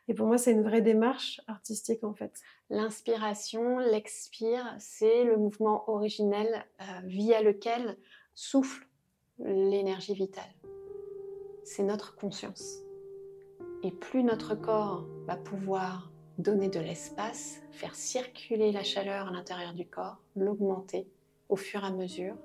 Et 0.07 0.13
pour 0.13 0.27
moi, 0.27 0.37
c'est 0.37 0.51
une 0.51 0.63
vraie 0.63 0.81
démarche 0.81 1.41
artistique 1.47 2.03
en 2.03 2.13
fait. 2.13 2.41
L'inspiration, 2.69 3.79
l'expire, 3.79 4.75
c'est 4.79 5.23
le 5.23 5.37
mouvement 5.37 5.89
originel 5.89 6.65
euh, 6.81 6.83
via 7.05 7.41
lequel 7.41 7.97
souffle 8.33 8.87
l'énergie 9.39 10.13
vitale. 10.13 10.53
C'est 11.63 11.83
notre 11.83 12.15
conscience. 12.15 12.79
Et 13.83 13.91
plus 13.91 14.23
notre 14.23 14.55
corps 14.55 15.07
va 15.25 15.35
pouvoir 15.35 16.11
donner 16.37 16.69
de 16.69 16.79
l'espace, 16.79 17.61
faire 17.71 17.95
circuler 17.95 18.71
la 18.71 18.83
chaleur 18.83 19.27
à 19.27 19.31
l'intérieur 19.31 19.73
du 19.73 19.87
corps, 19.87 20.17
l'augmenter 20.35 21.07
au 21.49 21.55
fur 21.55 21.83
et 21.83 21.87
à 21.87 21.91
mesure, 21.91 22.35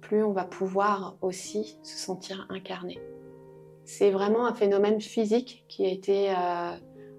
plus 0.00 0.22
on 0.22 0.32
va 0.32 0.44
pouvoir 0.44 1.16
aussi 1.22 1.78
se 1.82 1.96
sentir 1.96 2.46
incarné. 2.48 3.00
C'est 3.86 4.10
vraiment 4.10 4.46
un 4.46 4.52
phénomène 4.52 5.00
physique 5.00 5.64
qui 5.68 5.86
a 5.86 5.88
été 5.88 6.34
euh, 6.36 6.76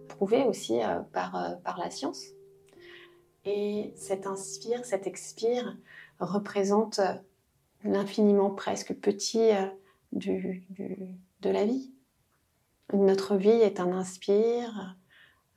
prouvé 0.10 0.44
aussi 0.44 0.84
euh, 0.84 1.00
par, 1.14 1.36
euh, 1.38 1.56
par 1.64 1.80
la 1.80 1.90
science. 1.90 2.22
Et 3.46 3.94
cet 3.96 4.28
inspire, 4.28 4.84
cet 4.84 5.08
expire 5.08 5.78
représente 6.20 7.00
l'infiniment 7.86 8.50
presque 8.50 8.94
petit 8.94 9.52
du, 10.12 10.68
de 11.40 11.50
la 11.50 11.64
vie. 11.64 11.94
Notre 12.92 13.38
vie 13.38 13.48
est 13.48 13.80
un 13.80 13.94
inspire 13.94 14.98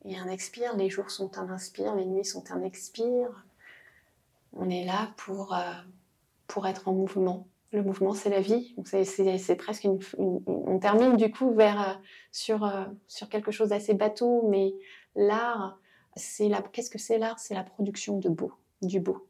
et 0.04 0.16
un 0.16 0.28
expire. 0.28 0.76
Les 0.76 0.90
jours 0.90 1.10
sont 1.10 1.36
un 1.38 1.50
inspire, 1.50 1.96
les 1.96 2.06
nuits 2.06 2.24
sont 2.24 2.52
un 2.52 2.62
expire. 2.62 3.44
On 4.52 4.70
est 4.70 4.84
là 4.84 5.12
pour, 5.16 5.58
pour 6.46 6.68
être 6.68 6.86
en 6.86 6.92
mouvement, 6.92 7.48
le 7.72 7.82
mouvement, 7.82 8.14
c'est 8.14 8.30
la 8.30 8.40
vie. 8.40 8.74
C'est 8.84 9.56
presque 9.56 9.84
une, 9.84 9.98
On 10.18 10.78
termine 10.78 11.16
du 11.16 11.30
coup 11.30 11.52
vers, 11.54 11.80
euh, 11.80 11.94
sur, 12.32 12.64
euh, 12.64 12.84
sur 13.06 13.28
quelque 13.28 13.50
chose 13.50 13.68
d'assez 13.68 13.94
bateau, 13.94 14.48
mais 14.48 14.74
l'art, 15.14 15.80
c'est 16.16 16.48
la... 16.48 16.62
qu'est-ce 16.62 16.90
que 16.90 16.98
c'est 16.98 17.18
l'art? 17.18 17.38
C'est 17.38 17.54
la 17.54 17.64
production 17.64 18.18
de 18.18 18.28
beau, 18.28 18.52
du 18.82 19.00
beau. 19.00 19.28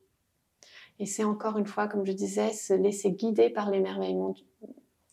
Et 0.99 1.07
c'est 1.07 1.25
encore 1.25 1.59
une 1.59 1.67
fois, 1.67 1.89
comme 1.89 2.07
je 2.07 2.13
disais, 2.13 2.53
se 2.53 2.75
laisser 2.75 3.13
guider 3.13 3.51
par 3.51 3.71
l'émerveillement, 3.71 4.35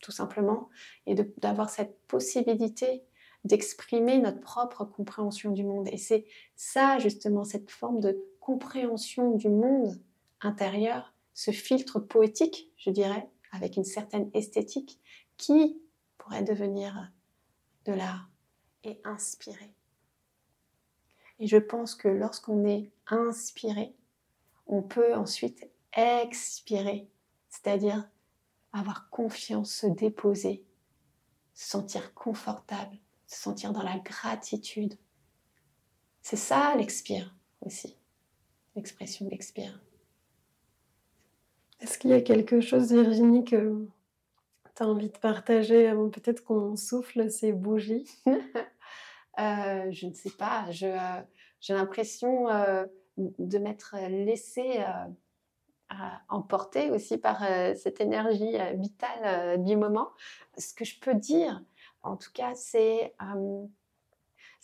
tout 0.00 0.12
simplement, 0.12 0.68
et 1.06 1.14
d'avoir 1.14 1.70
cette 1.70 1.98
possibilité 2.06 3.04
d'exprimer 3.44 4.18
notre 4.18 4.40
propre 4.40 4.84
compréhension 4.84 5.52
du 5.52 5.64
monde. 5.64 5.88
Et 5.92 5.96
c'est 5.96 6.26
ça, 6.56 6.98
justement, 6.98 7.44
cette 7.44 7.70
forme 7.70 8.00
de 8.00 8.22
compréhension 8.40 9.34
du 9.36 9.48
monde 9.48 9.98
intérieur, 10.40 11.14
ce 11.38 11.52
filtre 11.52 12.00
poétique, 12.00 12.68
je 12.76 12.90
dirais, 12.90 13.30
avec 13.52 13.76
une 13.76 13.84
certaine 13.84 14.28
esthétique, 14.34 15.00
qui 15.36 15.80
pourrait 16.16 16.42
devenir 16.42 17.12
de 17.84 17.92
l'art 17.92 18.28
et 18.82 19.00
inspirer. 19.04 19.72
Et 21.38 21.46
je 21.46 21.58
pense 21.58 21.94
que 21.94 22.08
lorsqu'on 22.08 22.66
est 22.66 22.90
inspiré, 23.06 23.94
on 24.66 24.82
peut 24.82 25.14
ensuite 25.14 25.70
expirer, 25.92 27.08
c'est-à-dire 27.48 28.10
avoir 28.72 29.08
confiance, 29.08 29.72
se 29.72 29.86
déposer, 29.86 30.66
se 31.54 31.68
sentir 31.70 32.14
confortable, 32.14 32.98
se 33.28 33.40
sentir 33.40 33.72
dans 33.72 33.84
la 33.84 34.00
gratitude. 34.00 34.98
C'est 36.20 36.34
ça 36.34 36.74
l'expire 36.74 37.32
aussi, 37.60 37.96
l'expression 38.74 39.28
d'expire. 39.28 39.80
Est-ce 41.80 41.98
qu'il 41.98 42.10
y 42.10 42.14
a 42.14 42.20
quelque 42.20 42.60
chose, 42.60 42.92
Virginie, 42.92 43.44
que 43.44 43.86
tu 44.74 44.82
as 44.82 44.86
envie 44.86 45.10
de 45.10 45.18
partager 45.18 45.86
avant 45.86 46.08
peut-être 46.08 46.42
qu'on 46.42 46.76
souffle 46.76 47.30
ces 47.30 47.52
bougies 47.52 48.06
euh, 48.26 49.90
Je 49.90 50.06
ne 50.06 50.12
sais 50.12 50.30
pas. 50.30 50.66
Euh, 50.82 51.20
j'ai 51.60 51.74
l'impression 51.74 52.48
euh, 52.48 52.84
de 53.16 53.58
m'être 53.58 53.96
laissée 54.08 54.84
emporter 56.28 56.90
aussi 56.90 57.16
par 57.16 57.42
cette 57.76 58.00
énergie 58.00 58.58
vitale 58.74 59.62
du 59.64 59.76
moment. 59.76 60.10
Ce 60.58 60.74
que 60.74 60.84
je 60.84 61.00
peux 61.00 61.14
dire, 61.14 61.62
en 62.02 62.16
tout 62.16 62.30
cas, 62.32 62.54
c'est 62.54 63.14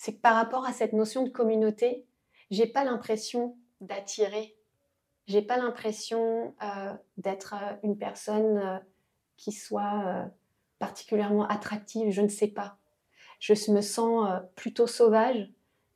que 0.04 0.20
par 0.20 0.34
rapport 0.34 0.66
à 0.66 0.72
cette 0.72 0.92
notion 0.92 1.22
de 1.22 1.30
communauté, 1.30 2.04
j'ai 2.50 2.66
pas 2.66 2.84
l'impression 2.84 3.56
d'attirer 3.80 4.56
j'ai 5.26 5.42
pas 5.42 5.56
l'impression 5.56 6.54
euh, 6.62 6.92
d'être 7.16 7.54
euh, 7.54 7.76
une 7.82 7.96
personne 7.96 8.58
euh, 8.58 8.78
qui 9.36 9.52
soit 9.52 10.30
particulièrement 10.78 11.46
attractive, 11.48 12.12
je 12.12 12.22
ne 12.22 12.28
sais 12.28 12.46
pas. 12.46 12.78
Je 13.40 13.52
me 13.72 13.80
sens 13.80 14.28
plutôt 14.54 14.86
sauvage. 14.86 15.50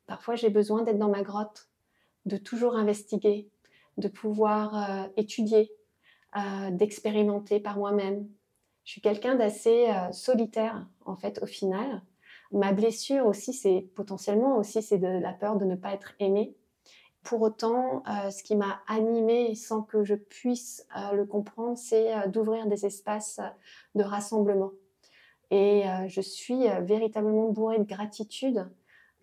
Parfois, 0.06 0.34
j'ai 0.34 0.50
besoin 0.50 0.82
d'être 0.82 0.98
dans 0.98 1.08
ma 1.08 1.22
grotte, 1.22 1.68
de 2.26 2.36
toujours 2.36 2.74
investiguer, 2.74 3.48
de 3.96 4.08
pouvoir 4.08 5.08
étudier, 5.16 5.70
d'expérimenter 6.72 7.60
par 7.60 7.78
moi-même. 7.78 8.28
Je 8.84 8.90
suis 8.90 9.00
quelqu'un 9.00 9.36
d'assez 9.36 9.86
solitaire, 10.10 10.84
en 11.04 11.14
fait, 11.14 11.40
au 11.42 11.46
final. 11.46 12.02
Ma 12.50 12.72
blessure 12.72 13.24
aussi, 13.24 13.52
c'est 13.52 13.88
potentiellement 13.94 14.58
aussi, 14.58 14.82
c'est 14.82 14.98
de 14.98 15.06
la 15.06 15.32
peur 15.32 15.56
de 15.56 15.64
ne 15.64 15.76
pas 15.76 15.92
être 15.92 16.14
aimée. 16.18 16.56
Pour 17.28 17.42
autant, 17.42 18.02
euh, 18.08 18.30
ce 18.30 18.42
qui 18.42 18.56
m'a 18.56 18.80
animée 18.86 19.54
sans 19.54 19.82
que 19.82 20.02
je 20.02 20.14
puisse 20.14 20.86
euh, 20.96 21.12
le 21.12 21.26
comprendre, 21.26 21.76
c'est 21.76 22.16
euh, 22.16 22.26
d'ouvrir 22.26 22.66
des 22.66 22.86
espaces 22.86 23.38
de 23.94 24.02
rassemblement. 24.02 24.72
Et 25.50 25.84
je 26.08 26.20
suis 26.20 26.68
véritablement 26.82 27.48
bourrée 27.50 27.78
de 27.78 27.84
gratitude 27.84 28.68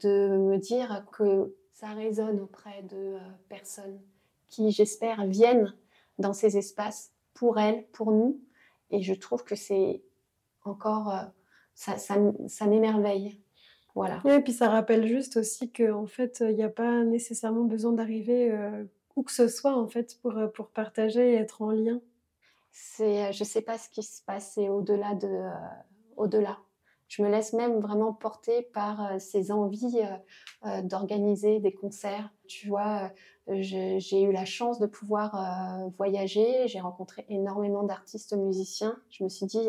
de 0.01 0.37
me 0.37 0.57
dire 0.57 1.05
que 1.11 1.55
ça 1.71 1.89
résonne 1.89 2.39
auprès 2.39 2.81
de 2.81 3.17
personnes 3.47 3.99
qui, 4.47 4.71
j'espère, 4.71 5.25
viennent 5.27 5.75
dans 6.17 6.33
ces 6.33 6.57
espaces 6.57 7.11
pour 7.35 7.59
elles, 7.59 7.85
pour 7.91 8.11
nous. 8.11 8.39
Et 8.89 9.03
je 9.03 9.13
trouve 9.13 9.43
que 9.43 9.55
c'est 9.55 10.01
encore, 10.63 11.13
ça, 11.75 11.97
ça 11.99 12.65
m'émerveille 12.65 13.39
voilà. 13.95 14.21
Et 14.25 14.41
puis 14.41 14.51
ça 14.51 14.69
rappelle 14.69 15.07
juste 15.07 15.37
aussi 15.37 15.71
qu'en 15.71 16.05
fait, 16.05 16.43
il 16.45 16.55
n'y 16.55 16.63
a 16.63 16.69
pas 16.69 17.03
nécessairement 17.05 17.63
besoin 17.63 17.93
d'arriver 17.93 18.51
euh, 18.51 18.83
où 19.15 19.23
que 19.23 19.31
ce 19.31 19.47
soit 19.47 19.73
en 19.73 19.87
fait 19.87 20.19
pour, 20.21 20.37
euh, 20.37 20.47
pour 20.47 20.67
partager 20.67 21.31
et 21.31 21.35
être 21.35 21.61
en 21.61 21.71
lien. 21.71 22.01
C'est, 22.73 23.23
euh, 23.23 23.31
je 23.31 23.43
ne 23.43 23.47
sais 23.47 23.61
pas 23.61 23.77
ce 23.77 23.89
qui 23.89 24.03
se 24.03 24.21
passe, 24.21 24.51
c'est 24.55 24.67
au-delà 24.67 25.15
de, 25.15 25.49
au-delà. 26.17 26.59
Je 27.07 27.23
me 27.23 27.29
laisse 27.29 27.53
même 27.53 27.79
vraiment 27.79 28.11
porter 28.11 28.63
par 28.73 29.21
ces 29.21 29.51
envies 29.51 30.01
d'organiser 30.83 31.59
des 31.59 31.71
concerts. 31.71 32.33
Tu 32.47 32.67
vois, 32.67 33.11
j'ai 33.47 34.23
eu 34.23 34.31
la 34.31 34.43
chance 34.43 34.79
de 34.79 34.87
pouvoir 34.87 35.87
voyager, 35.99 36.67
j'ai 36.67 36.79
rencontré 36.79 37.23
énormément 37.29 37.83
d'artistes 37.83 38.33
musiciens. 38.33 38.97
Je 39.11 39.23
me 39.23 39.29
suis 39.29 39.45
dit, 39.45 39.67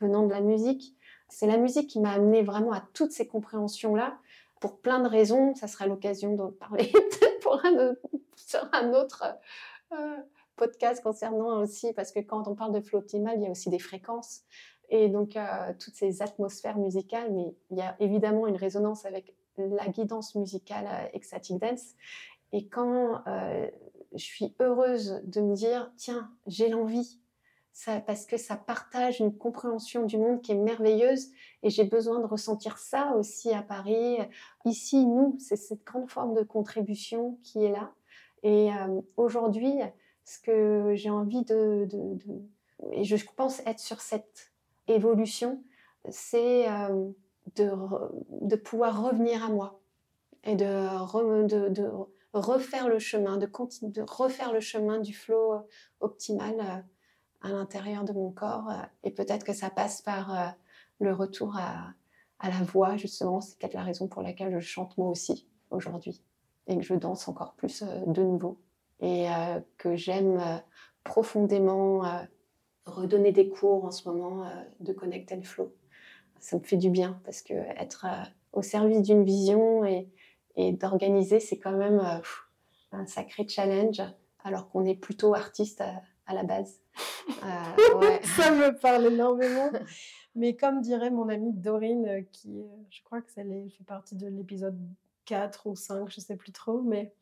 venant 0.00 0.24
de 0.26 0.30
la 0.30 0.40
musique, 0.40 0.96
c'est 1.28 1.46
la 1.46 1.56
musique 1.56 1.88
qui 1.88 2.00
m'a 2.00 2.12
amené 2.12 2.42
vraiment 2.42 2.72
à 2.72 2.82
toutes 2.92 3.12
ces 3.12 3.26
compréhensions-là. 3.26 4.18
Pour 4.60 4.78
plein 4.78 5.00
de 5.00 5.08
raisons, 5.08 5.54
ça 5.54 5.66
sera 5.66 5.86
l'occasion 5.86 6.34
d'en 6.34 6.50
parler 6.50 6.92
pour 7.42 7.64
un, 7.64 7.94
sur 8.36 8.68
un 8.72 8.92
autre 8.94 9.24
euh, 9.92 10.16
podcast 10.56 11.02
concernant 11.02 11.60
aussi, 11.60 11.92
parce 11.92 12.12
que 12.12 12.20
quand 12.20 12.48
on 12.48 12.54
parle 12.54 12.72
de 12.72 12.80
flow 12.80 13.02
il 13.12 13.42
y 13.42 13.46
a 13.46 13.50
aussi 13.50 13.68
des 13.68 13.78
fréquences 13.78 14.42
et 14.88 15.08
donc 15.08 15.36
euh, 15.36 15.72
toutes 15.78 15.94
ces 15.94 16.22
atmosphères 16.22 16.78
musicales, 16.78 17.32
mais 17.32 17.54
il 17.70 17.76
y 17.76 17.82
a 17.82 17.96
évidemment 18.00 18.46
une 18.46 18.56
résonance 18.56 19.04
avec 19.04 19.34
la 19.58 19.88
guidance 19.88 20.34
musicale 20.34 20.86
euh, 20.88 21.08
Ecstatic 21.12 21.58
Dance. 21.58 21.94
Et 22.52 22.68
quand 22.68 23.22
je 24.14 24.24
suis 24.24 24.54
heureuse 24.60 25.20
de 25.24 25.40
me 25.40 25.54
dire, 25.54 25.90
tiens, 25.96 26.30
j'ai 26.46 26.68
l'envie 26.68 27.18
parce 28.06 28.26
que 28.26 28.36
ça 28.36 28.56
partage 28.56 29.20
une 29.20 29.36
compréhension 29.36 30.06
du 30.06 30.16
monde 30.18 30.40
qui 30.40 30.52
est 30.52 30.56
merveilleuse 30.56 31.28
et 31.62 31.70
j'ai 31.70 31.84
besoin 31.84 32.20
de 32.20 32.26
ressentir 32.26 32.78
ça 32.78 33.14
aussi 33.16 33.52
à 33.52 33.62
Paris. 33.62 34.18
Ici, 34.64 35.04
nous, 35.04 35.36
c'est 35.38 35.56
cette 35.56 35.84
grande 35.84 36.10
forme 36.10 36.34
de 36.34 36.42
contribution 36.42 37.38
qui 37.42 37.64
est 37.64 37.72
là. 37.72 37.92
Et 38.42 38.72
euh, 38.72 39.00
aujourd'hui, 39.16 39.74
ce 40.24 40.38
que 40.40 40.92
j'ai 40.94 41.10
envie 41.10 41.44
de, 41.44 41.88
Et 42.92 43.04
je 43.04 43.16
pense 43.36 43.60
être 43.66 43.80
sur 43.80 44.00
cette 44.00 44.52
évolution, 44.88 45.62
c'est 46.08 46.68
euh, 46.70 47.10
de, 47.56 48.56
pouvoir 48.56 49.04
revenir 49.04 49.44
à 49.44 49.48
moi 49.48 49.80
et 50.44 50.56
de, 50.56 50.66
refaire 52.32 52.88
le 52.88 52.98
chemin, 52.98 53.36
de, 53.36 53.48
refaire 54.02 54.52
le 54.52 54.60
chemin 54.60 54.98
du 54.98 55.14
flow 55.14 55.54
optimal 56.00 56.60
euh, 56.60 56.95
à 57.46 57.52
l'intérieur 57.52 58.04
de 58.04 58.12
mon 58.12 58.30
corps. 58.30 58.68
Euh, 58.70 58.82
et 59.04 59.10
peut-être 59.10 59.44
que 59.44 59.52
ça 59.52 59.70
passe 59.70 60.02
par 60.02 60.34
euh, 60.34 60.48
le 61.00 61.12
retour 61.12 61.56
à, 61.56 61.94
la 62.42 62.62
voix, 62.64 62.96
justement. 62.96 63.40
C'est 63.40 63.58
peut-être 63.58 63.74
la 63.74 63.82
raison 63.82 64.08
pour 64.08 64.22
laquelle 64.22 64.52
je 64.52 64.60
chante 64.60 64.96
moi 64.98 65.08
aussi 65.08 65.48
aujourd'hui. 65.70 66.22
Et 66.66 66.76
que 66.76 66.82
je 66.82 66.94
danse 66.94 67.28
encore 67.28 67.54
plus 67.54 67.82
euh, 67.82 68.00
de 68.06 68.22
nouveau. 68.22 68.58
Et 69.00 69.26
que 69.76 69.94
j'aime 69.94 70.40
profondément 71.04 72.00
redonner 72.86 73.30
des 73.30 73.50
cours 73.50 73.84
en 73.84 73.90
ce 73.90 74.08
moment 74.08 74.50
de 74.80 74.90
Connect 74.94 75.30
and 75.32 75.42
Flow. 75.42 75.70
Ça 76.40 76.56
me 76.56 76.62
fait 76.62 76.78
du 76.78 76.88
bien 76.88 77.20
parce 77.26 77.42
que 77.42 77.52
être 77.52 78.06
au 78.54 78.62
service 78.62 79.02
d'une 79.02 79.22
vision 79.22 79.84
et, 79.84 80.08
d'organiser, 80.72 81.40
c'est 81.40 81.58
quand 81.58 81.76
même 81.76 82.00
un 82.92 83.04
sacré 83.04 83.46
challenge 83.46 84.00
alors 84.44 84.70
qu'on 84.70 84.86
est 84.86 84.94
plutôt 84.94 85.34
artiste 85.34 85.82
la 86.34 86.44
base. 86.44 86.80
Euh, 87.42 88.18
ça 88.36 88.52
me 88.52 88.78
parle 88.78 89.06
énormément. 89.06 89.70
Mais 90.36 90.54
comme 90.54 90.80
dirait 90.80 91.10
mon 91.10 91.28
amie 91.28 91.52
Dorine, 91.52 92.06
euh, 92.06 92.22
qui, 92.30 92.60
euh, 92.60 92.66
je 92.90 93.02
crois 93.02 93.20
que 93.20 93.32
ça 93.32 93.42
fait 93.42 93.84
partie 93.84 94.14
de 94.14 94.28
l'épisode 94.28 94.78
4 95.24 95.66
ou 95.66 95.74
5, 95.74 96.08
je 96.08 96.20
sais 96.20 96.36
plus 96.36 96.52
trop, 96.52 96.80
mais 96.82 97.12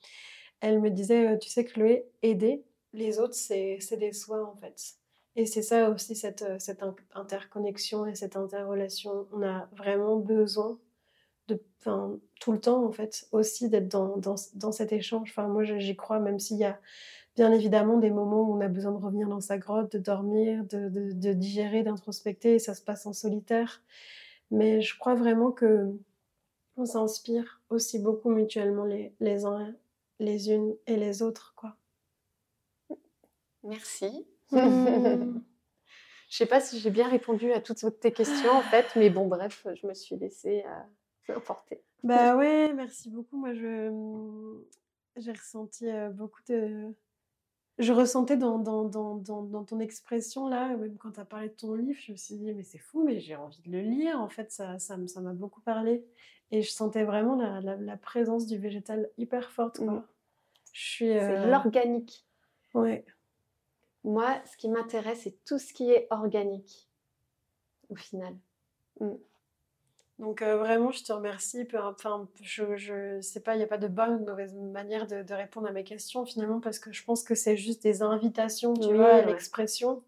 elle 0.61 0.81
me 0.81 0.91
disait, 0.91 1.39
tu 1.39 1.49
sais 1.49 1.65
Chloé, 1.65 2.07
aider 2.23 2.65
les 2.93 3.19
autres, 3.19 3.35
c'est 3.35 3.79
des 3.97 4.13
soins 4.13 4.45
en 4.45 4.57
fait. 4.57 4.97
Et 5.37 5.47
c'est 5.47 5.63
ça 5.63 5.89
aussi, 5.91 6.15
cette, 6.15 6.45
cette 6.61 6.83
interconnexion 7.15 8.05
et 8.05 8.15
cette 8.15 8.37
interrelation. 8.37 9.27
On 9.33 9.43
a 9.43 9.69
vraiment 9.73 10.17
besoin 10.17 10.79
de, 11.49 11.61
tout 12.41 12.53
le 12.53 12.61
temps 12.61 12.85
en 12.85 12.93
fait, 12.93 13.27
aussi 13.33 13.69
d'être 13.69 13.89
dans, 13.89 14.17
dans, 14.17 14.37
dans, 14.55 14.73
cet 14.73 14.93
échange. 14.93 15.31
Enfin, 15.31 15.49
moi, 15.49 15.65
j'y 15.65 15.97
crois, 15.97 16.21
même 16.21 16.39
s'il 16.39 16.59
y 16.59 16.65
a 16.65 16.79
bien 17.37 17.53
évidemment 17.53 17.99
des 17.99 18.11
moments 18.11 18.43
où 18.43 18.57
on 18.57 18.61
a 18.61 18.69
besoin 18.69 18.93
de 18.93 19.05
revenir 19.05 19.29
dans 19.29 19.41
sa 19.41 19.59
grotte, 19.59 19.93
de 19.93 19.99
dormir, 19.99 20.65
de, 20.65 21.33
digérer, 21.33 21.83
d'introspecter, 21.83 22.59
ça 22.59 22.75
se 22.75 22.83
passe 22.83 23.07
en 23.07 23.13
solitaire. 23.13 23.83
Mais 24.51 24.83
je 24.83 24.97
crois 24.99 25.15
vraiment 25.15 25.51
que 25.51 25.93
on 26.77 26.87
s'inspire 26.87 27.61
aussi 27.71 27.99
beaucoup 27.99 28.31
mutuellement 28.31 28.85
les, 28.85 29.15
les 29.21 29.45
uns, 29.45 29.75
les 30.19 30.51
unes 30.51 30.75
et 30.87 30.97
les 30.97 31.23
autres, 31.23 31.55
quoi. 31.57 31.77
Merci. 33.63 34.27
Hmm. 34.51 35.41
je 36.29 36.37
sais 36.37 36.47
pas 36.47 36.61
si 36.61 36.79
j'ai 36.79 36.91
bien 36.91 37.09
répondu 37.09 37.53
à 37.53 37.61
toutes 37.61 38.01
tes 38.01 38.13
questions 38.13 38.53
en 38.53 38.61
fait, 38.61 38.87
mais 38.97 39.09
bon, 39.09 39.27
bref, 39.27 39.67
je 39.75 39.87
me 39.87 39.95
suis 39.95 40.17
laissée 40.17 40.65
euh, 41.29 41.37
emporter. 41.37 41.83
Bah 42.03 42.37
ouais, 42.37 42.73
merci 42.75 43.09
beaucoup. 43.09 43.39
Moi, 43.39 43.55
je 43.55 43.91
j'ai 45.17 45.33
ressenti 45.33 45.89
euh, 45.89 46.11
beaucoup 46.11 46.43
de 46.49 46.93
je 47.79 47.93
ressentais 47.93 48.37
dans, 48.37 48.59
dans, 48.59 48.85
dans, 48.85 49.17
dans, 49.17 49.65
ton 49.65 49.81
expression 49.81 50.49
là, 50.49 50.77
même 50.77 50.97
quand 50.97 51.13
tu 51.13 51.21
as 51.21 51.25
parlé 51.25 51.49
de 51.49 51.55
ton 51.55 51.75
livre, 51.75 51.99
je 52.01 52.13
me 52.13 52.17
suis 52.17 52.37
dit, 52.37 52.53
mais 52.53 52.63
c'est 52.63 52.79
fou, 52.79 53.03
mais 53.05 53.19
j'ai 53.19 53.35
envie 53.35 53.61
de 53.63 53.71
le 53.71 53.81
lire. 53.81 54.21
En 54.21 54.29
fait, 54.29 54.53
ça, 54.53 54.79
ça, 54.79 54.97
ça 55.07 55.21
m'a 55.21 55.33
beaucoup 55.33 55.61
parlé. 55.61 56.05
Et 56.53 56.63
je 56.63 56.71
sentais 56.71 57.03
vraiment 57.03 57.35
la, 57.35 57.61
la, 57.61 57.97
présence 57.97 58.47
du 58.47 58.59
végétal 58.59 59.11
hyper 59.19 59.51
forte. 59.51 59.79
Quoi. 59.79 59.93
Mmh. 59.93 60.07
C'est 60.73 61.21
euh, 61.21 61.47
l'organique. 61.47 62.25
Ouais. 62.75 63.05
Moi, 64.05 64.41
ce 64.45 64.57
qui 64.57 64.69
m'intéresse, 64.69 65.23
c'est 65.23 65.45
tout 65.45 65.59
ce 65.59 65.73
qui 65.73 65.91
est 65.91 66.07
organique, 66.11 66.89
au 67.89 67.97
final. 67.97 68.37
Mmh. 69.01 69.15
Donc 70.19 70.43
euh, 70.43 70.57
vraiment, 70.57 70.93
je 70.93 71.03
te 71.03 71.13
remercie. 71.13 71.67
Enfin, 71.75 72.29
je, 72.41 72.77
je 72.77 73.21
sais 73.21 73.41
pas, 73.41 73.55
il 73.55 73.59
n'y 73.59 73.65
a 73.65 73.67
pas 73.67 73.79
de 73.79 73.89
bonne 73.89 74.15
ou 74.15 74.19
de 74.21 74.31
mauvaise 74.31 74.55
manière 74.55 75.07
de, 75.07 75.35
répondre 75.35 75.67
à 75.67 75.73
mes 75.73 75.85
questions 75.85 76.25
finalement 76.25 76.61
parce 76.61 76.79
que 76.79 76.93
je 76.93 77.05
pense 77.05 77.25
que 77.25 77.35
c'est 77.35 77.57
juste 77.57 77.83
des 77.83 78.03
invitations, 78.03 78.75
tu 78.75 78.95
vois, 78.95 79.15
à 79.15 79.23
l'expression. 79.23 80.03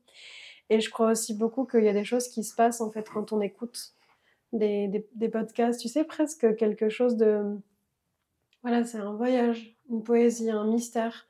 Et 0.71 0.81
je 0.81 0.91
crois 0.91 1.11
aussi 1.11 1.35
beaucoup 1.35 1.65
qu'il 1.65 1.85
y 1.85 1.89
a 1.89 1.93
des 1.93 2.05
choses 2.05 2.29
qui 2.29 2.45
se 2.45 2.55
passent 2.55 2.81
en 2.81 2.91
fait 2.91 3.09
quand 3.09 3.33
on 3.33 3.41
écoute 3.41 3.95
des, 4.53 5.07
des 5.15 5.29
podcasts. 5.29 5.81
Tu 5.81 5.89
sais, 5.89 6.05
presque 6.05 6.57
quelque 6.57 6.89
chose 6.89 7.17
de... 7.17 7.57
Voilà, 8.63 8.85
c'est 8.85 8.99
un 8.99 9.13
voyage, 9.13 9.77
une 9.91 10.03
poésie, 10.03 10.51
un 10.51 10.67
mystère 10.67 11.29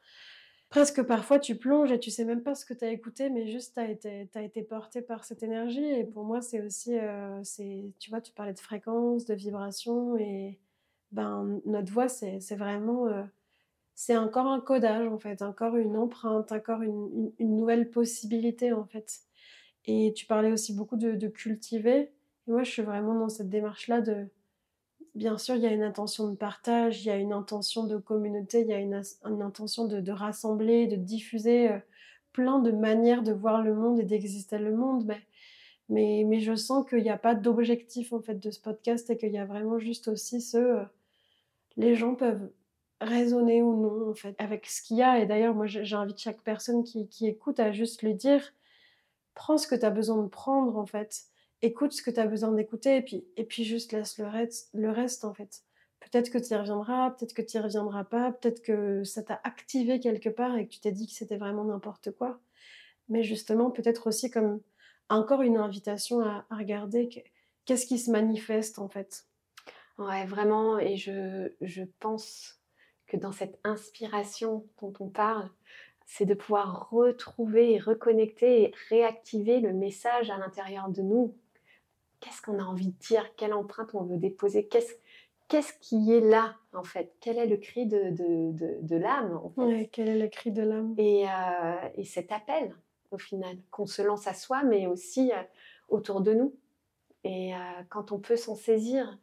presque 0.68 1.02
parfois 1.02 1.38
tu 1.38 1.56
plonges 1.56 1.92
et 1.92 1.98
tu 1.98 2.10
sais 2.10 2.24
même 2.24 2.42
pas 2.42 2.54
ce 2.54 2.64
que 2.64 2.74
tu 2.74 2.84
as 2.84 2.90
écouté, 2.90 3.30
mais 3.30 3.46
juste 3.46 3.74
tu 3.74 3.80
as 3.80 3.90
été, 3.90 4.28
été 4.34 4.62
porté 4.62 5.02
par 5.02 5.24
cette 5.24 5.42
énergie. 5.42 5.84
Et 5.84 6.04
pour 6.04 6.24
moi, 6.24 6.40
c'est 6.42 6.60
aussi, 6.62 6.98
euh, 6.98 7.40
c'est, 7.44 7.84
tu 7.98 8.10
vois, 8.10 8.20
tu 8.20 8.32
parlais 8.32 8.52
de 8.52 8.60
fréquence, 8.60 9.24
de 9.26 9.34
vibration, 9.34 10.16
et 10.16 10.58
ben, 11.12 11.60
notre 11.66 11.92
voix, 11.92 12.08
c'est, 12.08 12.38
vraiment, 12.56 13.06
euh, 13.08 13.22
c'est 13.94 14.16
encore 14.16 14.46
un 14.46 14.60
codage 14.60 15.08
en 15.08 15.18
fait, 15.18 15.42
encore 15.42 15.76
une 15.76 15.96
empreinte, 15.96 16.52
encore 16.52 16.82
une, 16.82 17.32
une, 17.38 17.56
nouvelle 17.56 17.90
possibilité 17.90 18.72
en 18.72 18.84
fait. 18.84 19.20
Et 19.86 20.12
tu 20.14 20.26
parlais 20.26 20.52
aussi 20.52 20.74
beaucoup 20.74 20.96
de, 20.96 21.12
de 21.12 21.28
cultiver. 21.28 22.10
Et 22.48 22.50
moi, 22.50 22.64
je 22.64 22.70
suis 22.70 22.82
vraiment 22.82 23.14
dans 23.14 23.28
cette 23.28 23.48
démarche-là 23.48 24.00
de 24.00 24.28
bien 25.16 25.38
sûr, 25.38 25.56
il 25.56 25.62
y 25.62 25.66
a 25.66 25.72
une 25.72 25.82
intention 25.82 26.28
de 26.28 26.36
partage, 26.36 27.02
il 27.02 27.08
y 27.08 27.10
a 27.10 27.16
une 27.16 27.32
intention 27.32 27.84
de 27.84 27.96
communauté, 27.96 28.60
il 28.60 28.68
y 28.68 28.72
a 28.74 28.78
une, 28.78 29.02
intention 29.42 29.86
de, 29.86 30.12
rassembler, 30.12 30.86
de 30.86 30.96
diffuser 30.96 31.70
euh, 31.70 31.78
plein 32.32 32.58
de 32.58 32.70
manières 32.70 33.22
de 33.22 33.32
voir 33.32 33.62
le 33.62 33.74
monde 33.74 33.98
et 33.98 34.04
d'exister 34.04 34.58
le 34.58 34.76
monde. 34.76 35.06
Mais, 35.88 36.24
mais, 36.26 36.40
je 36.40 36.54
sens 36.54 36.86
qu'il 36.86 37.02
n'y 37.02 37.10
a 37.10 37.16
pas 37.16 37.34
d'objectif 37.34 38.12
en 38.12 38.20
fait 38.20 38.38
de 38.38 38.50
ce 38.50 38.60
podcast 38.60 39.08
et 39.08 39.16
qu'il 39.16 39.32
y 39.32 39.38
a 39.38 39.46
vraiment 39.46 39.78
juste 39.78 40.08
aussi 40.08 40.40
ce... 40.40 40.58
Euh, 40.58 40.82
les 41.78 41.94
gens 41.94 42.14
peuvent 42.14 42.50
raisonner 43.00 43.62
ou 43.62 43.76
non 43.76 44.10
en 44.10 44.14
fait 44.14 44.34
avec 44.38 44.66
ce 44.66 44.82
qu'il 44.82 44.98
y 44.98 45.02
a. 45.02 45.18
Et 45.18 45.26
d'ailleurs, 45.26 45.54
moi, 45.54 45.66
j'invite 45.66 46.18
chaque 46.18 46.42
personne 46.42 46.84
qui, 46.84 47.08
qui 47.08 47.26
écoute 47.26 47.58
à 47.58 47.72
juste 47.72 48.02
lui 48.02 48.14
dire, 48.14 48.52
prends 49.34 49.58
ce 49.58 49.66
que 49.66 49.74
tu 49.74 49.84
as 49.84 49.90
besoin 49.90 50.22
de 50.22 50.28
prendre 50.28 50.76
en 50.76 50.86
fait 50.86 51.24
écoute 51.62 51.92
ce 51.92 52.02
que 52.02 52.10
tu 52.10 52.20
as 52.20 52.26
besoin 52.26 52.52
d'écouter 52.52 52.96
et 52.96 53.02
puis, 53.02 53.24
et 53.36 53.44
puis 53.44 53.64
juste 53.64 53.92
laisse 53.92 54.18
le 54.18 54.26
reste, 54.26 54.70
le 54.74 54.90
reste 54.90 55.24
en 55.24 55.34
fait. 55.34 55.62
Peut-être 56.00 56.30
que 56.30 56.38
tu 56.38 56.52
y 56.52 56.56
reviendras, 56.56 57.10
peut-être 57.12 57.34
que 57.34 57.42
tu 57.42 57.56
y 57.56 57.60
reviendras 57.60 58.04
pas, 58.04 58.32
peut-être 58.32 58.62
que 58.62 59.02
ça 59.04 59.22
t'a 59.22 59.40
activé 59.44 59.98
quelque 59.98 60.28
part 60.28 60.56
et 60.56 60.66
que 60.66 60.72
tu 60.72 60.80
t'es 60.80 60.92
dit 60.92 61.06
que 61.06 61.12
c'était 61.12 61.36
vraiment 61.36 61.64
n'importe 61.64 62.12
quoi. 62.12 62.40
Mais 63.08 63.22
justement, 63.22 63.70
peut-être 63.70 64.06
aussi 64.06 64.30
comme 64.30 64.60
encore 65.08 65.42
une 65.42 65.56
invitation 65.56 66.20
à, 66.20 66.46
regarder 66.50 67.08
qu'est-ce 67.64 67.86
qui 67.86 67.98
se 67.98 68.10
manifeste 68.10 68.78
en 68.78 68.88
fait. 68.88 69.26
Ouais, 69.98 70.26
vraiment. 70.26 70.78
Et 70.78 70.96
je, 70.96 71.52
je 71.60 71.82
pense 72.00 72.60
que 73.06 73.16
dans 73.16 73.32
cette 73.32 73.58
inspiration 73.64 74.66
dont 74.80 74.92
on 75.00 75.08
parle, 75.08 75.50
c'est 76.04 76.26
de 76.26 76.34
pouvoir 76.34 76.90
retrouver 76.90 77.72
et 77.72 77.78
reconnecter 77.78 78.62
et 78.62 78.74
réactiver 78.90 79.60
le 79.60 79.72
message 79.72 80.30
à 80.30 80.38
l'intérieur 80.38 80.88
de 80.88 81.02
nous 81.02 81.36
qu'est-ce 82.20 82.42
qu'on 82.42 82.58
a 82.58 82.64
envie 82.64 82.88
de 82.88 82.98
dire, 82.98 83.34
quelle 83.36 83.52
empreinte 83.52 83.94
on 83.94 84.02
veut 84.02 84.16
déposer, 84.16 84.66
qu'est-ce 84.66 84.94
qu'est-ce 85.48 85.72
qui 85.80 86.12
est 86.12 86.20
là 86.20 86.56
en 86.72 86.84
fait? 86.84 87.14
Quel 87.20 87.38
est 87.38 87.46
le 87.46 87.56
cri 87.56 87.86
de, 87.86 88.10
de, 88.10 88.78
de, 88.82 88.96
l'âme 88.96 89.40
en 89.42 89.50
fait? 89.50 89.88
Quel 89.92 90.08
est 90.08 90.18
le 90.18 90.28
cri 90.28 90.50
de 90.50 90.62
l'âme? 90.62 90.94
Et, 90.98 91.26
euh, 91.28 91.88
et, 91.94 92.04
cet 92.04 92.32
appel 92.32 92.74
au 93.10 93.18
final, 93.18 93.56
qu'on 93.70 93.86
se 93.86 94.02
lance 94.02 94.26
à 94.26 94.34
soi 94.34 94.62
mais 94.64 94.86
aussi 94.86 95.32
euh, 95.32 95.42
autour 95.88 96.20
de 96.20 96.34
nous. 96.34 96.54
Et 97.24 97.54
euh, 97.54 97.58
quand 97.88 98.12
on 98.12 98.18
peut 98.18 98.36
s'en 98.36 98.56
saisir 98.56 99.18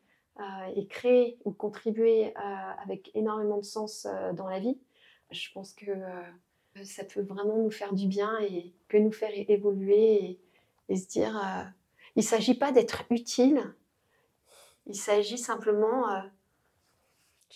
et 0.75 0.87
créer 0.87 1.37
ou 1.45 1.51
contribuer 1.51 2.33
avec 2.35 3.11
énormément 3.13 3.59
de 3.59 3.63
sens 3.63 4.07
dans 4.33 4.47
la 4.47 4.59
vie, 4.59 4.79
je 5.29 5.51
pense 5.53 5.73
que 5.73 5.91
ça 6.83 7.03
peut 7.03 7.21
vraiment 7.21 7.57
nous 7.57 7.69
faire 7.69 7.93
du 7.93 8.07
bien 8.07 8.39
et 8.39 8.73
que 8.87 8.97
nous 8.97 9.11
faire 9.11 9.29
évoluer 9.31 10.25
et, 10.25 10.39
et 10.89 10.95
se 10.95 11.07
dire 11.07 11.39
il 12.15 12.19
ne 12.19 12.27
s'agit 12.27 12.55
pas 12.55 12.71
d'être 12.71 13.03
utile, 13.09 13.73
il 14.85 14.95
s'agit 14.95 15.37
simplement... 15.37 16.09
Euh, 16.09 16.21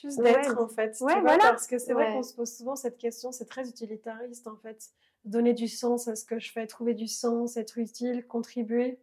Juste 0.02 0.22
d'être 0.22 0.60
en 0.60 0.68
fait. 0.68 0.96
voilà. 1.00 1.38
Parce 1.40 1.66
que 1.66 1.80
c'est 1.80 1.94
vrai 1.94 2.14
qu'on 2.14 2.22
se 2.22 2.36
pose 2.36 2.56
souvent 2.56 2.76
cette 2.76 3.00
question, 3.00 3.32
c'est 3.32 3.46
très 3.46 3.68
utilitariste 3.68 4.48
en 4.48 4.56
fait. 4.56 4.92
Donner 5.26 5.54
du 5.54 5.68
sens 5.68 6.08
à 6.08 6.16
ce 6.16 6.24
que 6.24 6.38
je 6.38 6.52
fais, 6.52 6.68
trouver 6.68 6.94
du 6.94 7.08
sens, 7.08 7.58
être 7.58 7.80
utile, 7.80 8.26
contribuer. 8.28 9.00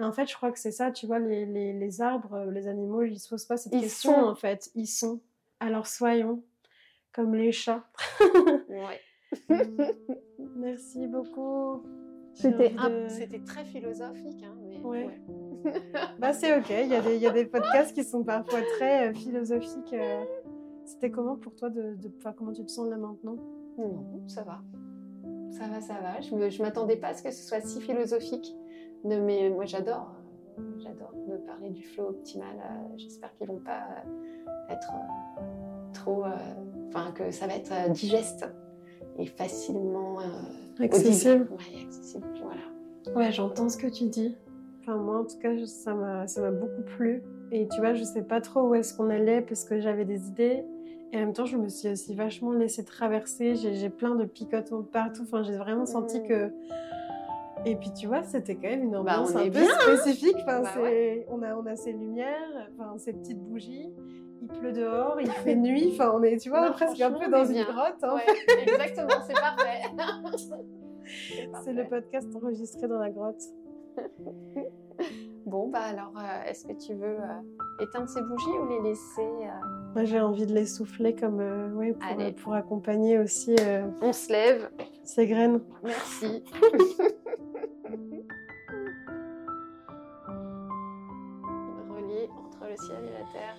Et 0.00 0.02
en 0.02 0.10
fait, 0.10 0.26
je 0.26 0.34
crois 0.34 0.50
que 0.50 0.58
c'est 0.58 0.72
ça, 0.72 0.90
tu 0.90 1.06
vois, 1.06 1.20
les, 1.20 1.46
les, 1.46 1.72
les, 1.72 2.00
arbres, 2.00 2.46
les 2.50 2.66
animaux, 2.66 3.02
ils 3.02 3.12
ne 3.12 3.18
se 3.18 3.28
posent 3.28 3.44
pas 3.44 3.56
cette 3.56 3.72
question 3.72 4.26
en 4.26 4.34
fait. 4.34 4.70
Ils 4.74 4.88
sont. 4.88 5.20
Alors 5.60 5.86
soyons 5.86 6.42
comme 7.12 7.34
les 7.36 7.52
chats. 7.52 7.84
ouais. 8.68 9.00
Merci 10.56 11.06
beaucoup. 11.06 11.84
C'était 12.34 13.40
très 13.46 13.64
philosophique. 13.64 14.42
Hein, 14.42 14.56
ouais. 14.84 15.20
bah, 16.18 16.32
c'est 16.32 16.56
ok. 16.56 16.70
Il 16.70 16.88
y, 16.88 16.94
a 16.94 17.00
des, 17.00 17.16
il 17.16 17.22
y, 17.22 17.26
a 17.26 17.30
des 17.30 17.46
podcasts 17.46 17.94
qui 17.94 18.04
sont 18.04 18.22
parfois 18.22 18.60
très 18.76 19.08
euh, 19.08 19.14
philosophiques. 19.14 19.92
Euh. 19.92 20.24
C'était 20.84 21.10
comment 21.10 21.36
pour 21.36 21.54
toi 21.56 21.70
de, 21.70 21.94
de 21.94 22.10
comment 22.36 22.52
tu 22.52 22.64
te 22.64 22.70
sens 22.70 22.88
là 22.88 22.96
maintenant? 22.96 23.36
Non, 23.78 24.04
ça 24.26 24.42
va. 24.42 24.60
Ça 25.50 25.66
va, 25.66 25.80
ça 25.80 25.94
va. 25.94 26.20
Je 26.20 26.34
ne 26.34 26.62
m'attendais 26.62 26.96
pas 26.96 27.08
à 27.08 27.14
ce 27.14 27.22
que 27.22 27.30
ce 27.30 27.42
soit 27.42 27.60
si 27.62 27.80
philosophique. 27.80 28.54
mais 29.04 29.50
moi, 29.50 29.64
j'adore. 29.64 30.14
J'adore 30.78 31.12
me 31.26 31.38
parler 31.38 31.70
du 31.70 31.82
flow 31.82 32.08
optimal. 32.08 32.56
Euh, 32.58 32.94
j'espère 32.96 33.34
qu'ils 33.36 33.48
vont 33.48 33.60
pas 33.60 33.82
être 34.68 34.92
trop. 35.94 36.24
Enfin, 36.88 37.12
que 37.12 37.30
ça 37.30 37.46
va 37.46 37.54
être 37.54 37.90
digeste 37.92 38.46
et 39.18 39.26
facilement 39.26 40.18
accessible. 40.78 41.48
Ouais, 41.50 41.82
accessible. 41.82 42.26
Voilà. 42.42 43.16
Ouais, 43.16 43.32
j'entends 43.32 43.68
ce 43.68 43.78
que 43.78 43.86
tu 43.86 44.04
dis. 44.08 44.36
Enfin, 44.86 44.98
moi, 44.98 45.20
en 45.20 45.24
tout 45.24 45.38
cas, 45.38 45.50
ça 45.66 45.94
m'a 45.94 46.50
beaucoup 46.50 46.82
plu. 46.96 47.22
Et 47.50 47.66
tu 47.68 47.80
vois, 47.80 47.94
je 47.94 48.04
sais 48.04 48.22
pas 48.22 48.40
trop 48.40 48.68
où 48.68 48.74
est-ce 48.74 48.94
qu'on 48.94 49.08
allait 49.08 49.40
parce 49.40 49.64
que 49.64 49.80
j'avais 49.80 50.04
des 50.04 50.28
idées. 50.28 50.64
Et 51.12 51.16
en 51.16 51.20
même 51.20 51.32
temps, 51.32 51.46
je 51.46 51.56
me 51.56 51.68
suis 51.68 51.88
aussi 51.88 52.14
vachement 52.14 52.52
laissée 52.52 52.84
traverser. 52.84 53.54
J'ai 53.54 53.88
plein 53.88 54.14
de 54.14 54.24
picotements 54.24 54.82
partout. 54.82 55.22
Enfin, 55.22 55.42
j'ai 55.42 55.56
vraiment 55.56 55.86
senti 55.86 56.20
mmh. 56.20 56.28
que. 56.28 56.50
Et 57.64 57.76
puis, 57.76 57.92
tu 57.94 58.06
vois, 58.06 58.22
c'était 58.24 58.56
quand 58.56 58.68
même 58.68 58.84
une 58.84 58.90
bah, 58.90 58.98
ambiance 59.20 59.34
un 59.34 59.48
peu 59.48 59.58
hein. 59.58 59.96
spécifique. 59.96 60.36
Enfin, 60.42 60.60
bah 60.60 60.74
on, 61.30 61.42
a, 61.42 61.56
on 61.56 61.64
a 61.64 61.76
ces 61.76 61.92
lumières, 61.92 62.68
enfin, 62.76 62.98
ces 62.98 63.14
petites 63.14 63.40
bougies 63.40 63.90
il 64.44 64.58
pleut 64.58 64.72
dehors, 64.72 65.20
il 65.20 65.30
fait 65.30 65.54
nuit, 65.56 65.90
enfin 65.92 66.12
on 66.14 66.22
est, 66.22 66.36
tu 66.38 66.50
vois, 66.50 66.70
presque 66.72 67.00
un 67.00 67.12
peu 67.12 67.28
dans 67.30 67.44
une 67.44 67.62
grotte. 67.64 68.02
Hein. 68.02 68.16
exactement, 68.62 69.22
c'est 69.26 69.34
parfait. 69.34 69.82
c'est 71.64 71.72
le 71.72 71.88
podcast 71.88 72.28
enregistré 72.34 72.88
dans 72.88 72.98
la 72.98 73.10
grotte. 73.10 73.42
Mm. 73.96 74.62
bon, 75.46 75.68
bah 75.68 75.80
alors, 75.82 76.12
euh, 76.16 76.44
est-ce 76.48 76.66
que 76.66 76.72
tu 76.72 76.94
veux 76.94 77.18
euh, 77.20 77.40
éteindre 77.80 78.08
ces 78.08 78.22
bougies 78.22 78.48
ou 78.48 78.68
les 78.68 78.80
laisser. 78.90 79.20
Euh? 79.20 79.50
Moi, 79.94 80.04
j'ai 80.04 80.20
envie 80.20 80.46
de 80.46 80.54
les 80.54 80.66
souffler 80.66 81.14
comme 81.14 81.42
pour, 82.42 82.54
accompagner 82.54 83.18
aussi. 83.18 83.56
On 84.00 84.12
se 84.12 84.32
lève. 84.32 84.70
Ces 85.04 85.26
graines. 85.26 85.60
Merci. 85.82 86.44
Relié 91.90 92.28
entre 92.44 92.66
le 92.68 92.76
ciel 92.76 93.04
et 93.04 93.12
la 93.12 93.24
terre. 93.32 93.56